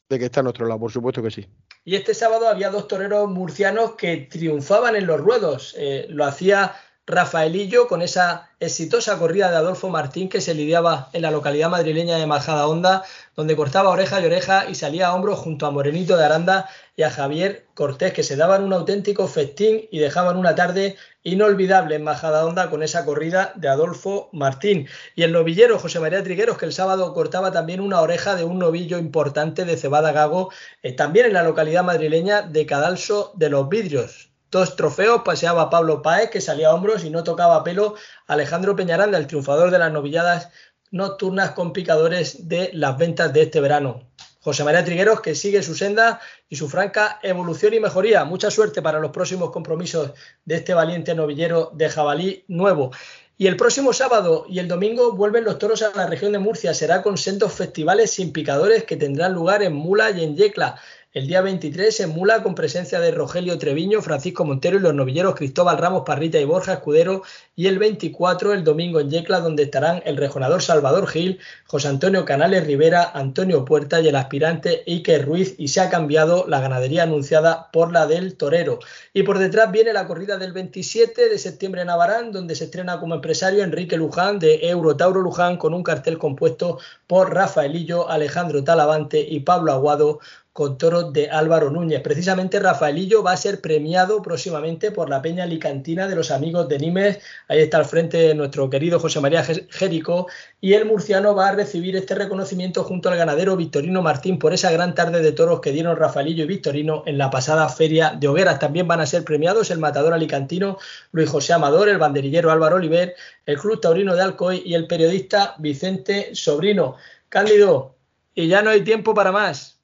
de 0.10 0.20
que 0.20 0.26
esté 0.26 0.42
a 0.42 0.44
nuestro 0.44 0.66
lado, 0.68 0.82
por 0.82 0.92
supuesto 0.92 1.22
que 1.22 1.32
sí. 1.32 1.48
Y 1.84 1.96
este 1.96 2.14
sábado 2.14 2.48
había 2.48 2.70
dos 2.70 2.88
toreros 2.88 3.30
murcianos 3.30 3.96
que 3.96 4.18
triunfaban 4.18 4.96
en 4.96 5.08
los 5.08 5.20
ruedos. 5.20 5.76
Eh, 5.78 6.06
lo 6.10 6.26
hacía 6.26 6.76
Rafaelillo 7.10 7.88
con 7.88 8.04
esa 8.04 8.52
exitosa 8.60 9.18
corrida 9.18 9.50
de 9.50 9.58
Adolfo 9.58 9.90
Martín 9.90 10.30
que 10.30 10.42
se 10.42 10.54
lidiaba 10.54 11.10
en 11.12 11.24
la 11.24 11.32
localidad 11.32 11.68
madrileña 11.68 12.18
de 12.18 12.28
Majada 12.28 12.68
Honda, 12.68 13.04
donde 13.36 13.56
cortaba 13.56 13.90
oreja 13.90 14.22
y 14.22 14.28
oreja 14.28 14.70
y 14.70 14.76
salía 14.76 15.08
a 15.08 15.16
hombros 15.16 15.40
junto 15.40 15.66
a 15.66 15.72
Morenito 15.72 16.16
de 16.16 16.26
Aranda 16.26 16.70
y 16.96 17.02
a 17.02 17.10
Javier 17.10 17.66
Cortés, 17.74 18.14
que 18.14 18.22
se 18.22 18.36
daban 18.36 18.64
un 18.64 18.74
auténtico 18.74 19.28
festín 19.28 19.88
y 19.90 19.98
dejaban 19.98 20.38
una 20.38 20.54
tarde 20.54 20.98
inolvidable 21.24 21.96
en 21.96 22.04
Majada 22.04 22.46
Honda 22.46 22.70
con 22.70 22.84
esa 22.84 23.06
corrida 23.06 23.54
de 23.56 23.70
Adolfo 23.70 24.30
Martín. 24.32 24.88
Y 25.16 25.24
el 25.24 25.32
novillero 25.32 25.80
José 25.80 26.00
María 26.00 26.22
Trigueros, 26.22 26.60
que 26.60 26.68
el 26.68 26.74
sábado 26.74 27.16
cortaba 27.16 27.52
también 27.52 27.82
una 27.82 28.02
oreja 28.02 28.36
de 28.36 28.44
un 28.44 28.60
novillo 28.60 29.00
importante 29.00 29.66
de 29.66 29.78
Cebada 29.78 30.12
Gago, 30.12 30.52
eh, 30.84 30.94
también 30.94 31.26
en 31.26 31.34
la 31.34 31.42
localidad 31.42 31.84
madrileña 31.84 32.44
de 32.44 32.68
Cadalso 32.68 33.32
de 33.36 33.50
los 33.50 33.68
Vidrios 33.68 34.29
dos 34.52 34.76
trofeos 34.76 35.22
paseaba 35.24 35.70
Pablo 35.70 36.02
Paez, 36.02 36.30
que 36.30 36.42
salía 36.42 36.70
a 36.70 36.74
hombros 36.74 37.04
y 37.04 37.10
no 37.10 37.24
tocaba 37.24 37.64
pelo 37.64 37.96
Alejandro 38.28 38.76
Peñaranda, 38.76 39.18
el 39.18 39.28
triunfador 39.28 39.72
de 39.72 39.80
las 39.80 39.92
novilladas 39.92 40.50
nocturnas 40.92 41.52
con 41.52 41.74
picadores 41.74 42.48
de 42.48 42.72
las 42.74 42.98
ventas 42.98 43.32
de 43.34 43.44
este 43.44 43.62
verano. 43.62 44.10
José 44.42 44.64
María 44.64 44.86
Trigueros, 44.86 45.22
que 45.22 45.36
sigue 45.36 45.62
su 45.62 45.76
senda 45.76 46.22
y 46.48 46.56
su 46.56 46.70
franca 46.70 47.20
evolución 47.22 47.74
y 47.74 47.80
mejoría. 47.80 48.24
Mucha 48.24 48.50
suerte 48.50 48.82
para 48.82 49.00
los 49.00 49.12
próximos 49.12 49.52
compromisos 49.52 50.12
de 50.46 50.56
este 50.56 50.74
valiente 50.74 51.14
novillero 51.14 51.72
de 51.74 51.90
jabalí 51.90 52.46
nuevo. 52.48 52.92
Y 53.38 53.48
el 53.48 53.58
próximo 53.58 53.94
sábado 53.94 54.46
y 54.50 54.60
el 54.60 54.68
domingo 54.68 55.14
vuelven 55.14 55.46
los 55.46 55.60
toros 55.60 55.82
a 55.82 55.96
la 55.96 56.08
región 56.08 56.32
de 56.32 56.40
Murcia. 56.40 56.74
Será 56.74 57.02
con 57.02 57.18
sendos 57.18 57.54
festivales 57.54 58.12
sin 58.12 58.34
picadores 58.34 58.84
que 58.86 58.98
tendrán 58.98 59.34
lugar 59.34 59.62
en 59.62 59.74
Mula 59.74 60.12
y 60.12 60.24
en 60.24 60.36
Yecla. 60.36 60.80
El 61.12 61.26
día 61.26 61.42
23 61.42 62.02
en 62.02 62.12
Mula 62.12 62.44
con 62.44 62.54
presencia 62.54 63.00
de 63.00 63.10
Rogelio 63.10 63.58
Treviño, 63.58 64.00
Francisco 64.00 64.46
Montero 64.46 64.78
y 64.78 64.80
los 64.80 64.94
novilleros 64.94 65.34
Cristóbal 65.34 65.80
Ramos 65.80 66.04
Parrita 66.06 66.38
y 66.38 66.46
Borja 66.46 66.74
Escudero. 66.74 67.24
Y 67.56 67.66
el 67.66 67.80
24 67.80 68.54
el 68.54 68.64
domingo 68.64 69.00
en 69.00 69.10
Yecla 69.10 69.40
donde 69.40 69.64
estarán 69.64 70.04
el 70.06 70.18
rejonador 70.18 70.62
Salvador 70.62 71.08
Gil, 71.08 71.40
José 71.66 71.88
Antonio 71.88 72.26
Canales 72.26 72.68
Rivera, 72.68 73.10
Antonio 73.12 73.66
Puerta 73.66 74.00
y 74.00 74.08
el 74.08 74.16
aspirante 74.16 74.84
Iker 74.86 75.26
Ruiz. 75.26 75.56
Y 75.58 75.70
se 75.70 75.82
ha 75.82 75.90
cambiado 75.90 76.46
la 76.48 76.62
ganadería 76.62 77.02
anunciada 77.02 77.72
por 77.72 77.92
la 77.92 78.06
del 78.06 78.38
Torero. 78.38 78.78
Y 79.12 79.24
por 79.24 79.40
detrás 79.40 79.72
viene 79.72 79.94
la 79.94 80.06
corrida 80.06 80.38
del 80.38 80.54
27 80.54 81.28
de 81.28 81.40
septiembre 81.40 81.82
en 81.82 81.90
Abarán 81.90 82.32
donde 82.32 82.54
se 82.54 82.66
estrena 82.66 83.00
como 83.00 83.16
empresario 83.16 83.64
Enrique 83.64 83.98
Luján 83.98 84.38
de 84.38 84.70
Eurotauro 84.70 85.22
Luján 85.22 85.58
con 85.58 85.74
un 85.74 85.82
cartel 85.82 86.20
compuesto 86.20 86.78
por 87.08 87.34
Rafaelillo, 87.34 88.08
Alejandro 88.08 88.64
Talavante 88.64 89.20
y 89.20 89.40
Pablo 89.40 89.72
Aguado 89.72 90.20
con 90.60 90.78
toros 90.78 91.14
de 91.14 91.30
Álvaro 91.30 91.70
Núñez. 91.70 92.02
Precisamente 92.02 92.60
Rafaelillo 92.60 93.24
va 93.24 93.32
a 93.32 93.38
ser 93.38 93.62
premiado 93.62 94.22
próximamente 94.22 94.92
por 94.92 95.10
la 95.10 95.22
Peña 95.22 95.46
Alicantina 95.46 96.06
de 96.06 96.18
los 96.18 96.32
amigos 96.32 96.68
de 96.68 96.78
Nimes. 96.78 97.20
Ahí 97.48 97.60
está 97.60 97.78
al 97.78 97.86
frente 97.86 98.36
nuestro 98.36 98.70
querido 98.70 99.00
José 99.00 99.22
María 99.22 99.42
Jérico. 99.42 100.28
Y 100.60 100.74
el 100.74 100.84
murciano 100.84 101.34
va 101.34 101.48
a 101.48 101.52
recibir 101.54 101.96
este 101.96 102.14
reconocimiento 102.14 102.84
junto 102.84 103.08
al 103.08 103.16
ganadero 103.16 103.56
Victorino 103.56 104.02
Martín 104.02 104.38
por 104.38 104.52
esa 104.52 104.70
gran 104.70 104.96
tarde 104.96 105.22
de 105.22 105.32
toros 105.32 105.62
que 105.62 105.72
dieron 105.72 105.96
Rafaelillo 105.96 106.44
y 106.44 106.48
Victorino 106.48 107.04
en 107.06 107.18
la 107.18 107.30
pasada 107.30 107.70
feria 107.70 108.18
de 108.20 108.28
hogueras. 108.28 108.60
También 108.60 108.86
van 108.86 109.00
a 109.00 109.06
ser 109.06 109.24
premiados 109.24 109.72
el 109.72 109.80
matador 109.80 110.12
alicantino 110.12 110.78
Luis 111.14 111.30
José 111.30 111.54
Amador, 111.54 111.88
el 111.88 112.00
banderillero 112.00 112.52
Álvaro 112.52 112.76
Oliver, 112.76 113.16
el 113.46 113.58
Club 113.58 113.80
Taurino 113.80 114.14
de 114.14 114.24
Alcoy 114.24 114.62
y 114.66 114.74
el 114.74 114.88
periodista 114.88 115.56
Vicente 115.58 116.36
Sobrino. 116.36 116.98
Cándido, 117.30 117.96
y 118.36 118.50
ya 118.50 118.62
no 118.62 118.72
hay 118.72 118.84
tiempo 118.84 119.14
para 119.14 119.32
más. 119.32 119.79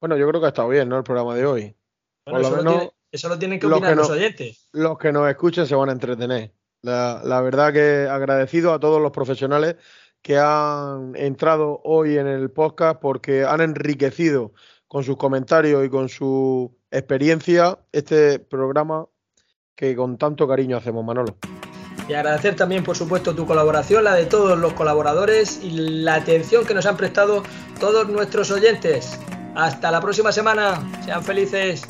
Bueno, 0.00 0.16
yo 0.16 0.26
creo 0.28 0.40
que 0.40 0.46
ha 0.46 0.50
estado 0.50 0.68
bien, 0.68 0.88
¿no? 0.88 0.96
El 0.96 1.04
programa 1.04 1.34
de 1.34 1.44
hoy. 1.44 1.76
Por 2.24 2.40
lo 2.40 2.50
menos, 2.50 2.88
eso 3.12 3.28
lo 3.28 3.38
tienen 3.38 3.60
que 3.60 3.66
opinar 3.66 3.96
los, 3.96 4.08
oyentes. 4.08 4.68
Los 4.72 4.98
que 4.98 5.12
nos 5.12 5.28
escuchen 5.28 5.66
se 5.66 5.74
van 5.74 5.90
a 5.90 5.92
entretener. 5.92 6.52
La, 6.82 7.40
verdad 7.42 7.72
que 7.72 8.08
agradecido 8.08 8.72
a 8.72 8.80
todos 8.80 9.02
los 9.02 9.12
profesionales 9.12 9.76
que 10.22 10.38
han 10.38 11.14
entrado 11.16 11.80
hoy 11.84 12.16
en 12.16 12.26
el 12.26 12.50
podcast 12.50 13.00
porque 13.00 13.44
han 13.44 13.60
enriquecido 13.60 14.52
con 14.88 15.04
sus 15.04 15.16
comentarios 15.16 15.84
y 15.84 15.90
con 15.90 16.08
su 16.08 16.74
experiencia 16.90 17.78
este 17.92 18.38
programa 18.38 19.06
que 19.74 19.94
con 19.94 20.16
tanto 20.16 20.48
cariño 20.48 20.78
hacemos, 20.78 21.04
Manolo. 21.04 21.36
Y 22.08 22.14
agradecer 22.14 22.56
también, 22.56 22.82
por 22.82 22.96
supuesto, 22.96 23.34
tu 23.34 23.46
colaboración, 23.46 24.04
la 24.04 24.14
de 24.14 24.26
todos 24.26 24.58
los 24.58 24.72
colaboradores 24.72 25.62
y 25.62 25.70
la 25.70 26.16
atención 26.16 26.64
que 26.64 26.74
nos 26.74 26.86
han 26.86 26.96
prestado 26.96 27.42
todos 27.78 28.08
nuestros 28.08 28.50
oyentes. 28.50 29.18
Hasta 29.60 29.90
la 29.90 30.00
próxima 30.00 30.32
semana. 30.32 30.80
Sean 31.04 31.22
felices. 31.22 31.82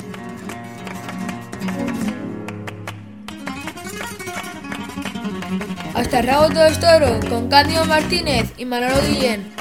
Hasta 5.93 6.21
rabo 6.21 6.49
todo 6.49 6.67
toro 6.81 7.19
con 7.29 7.47
Cándido 7.47 7.85
Martínez 7.85 8.51
y 8.57 8.65
Manolo 8.65 8.95
Guillén. 9.07 9.60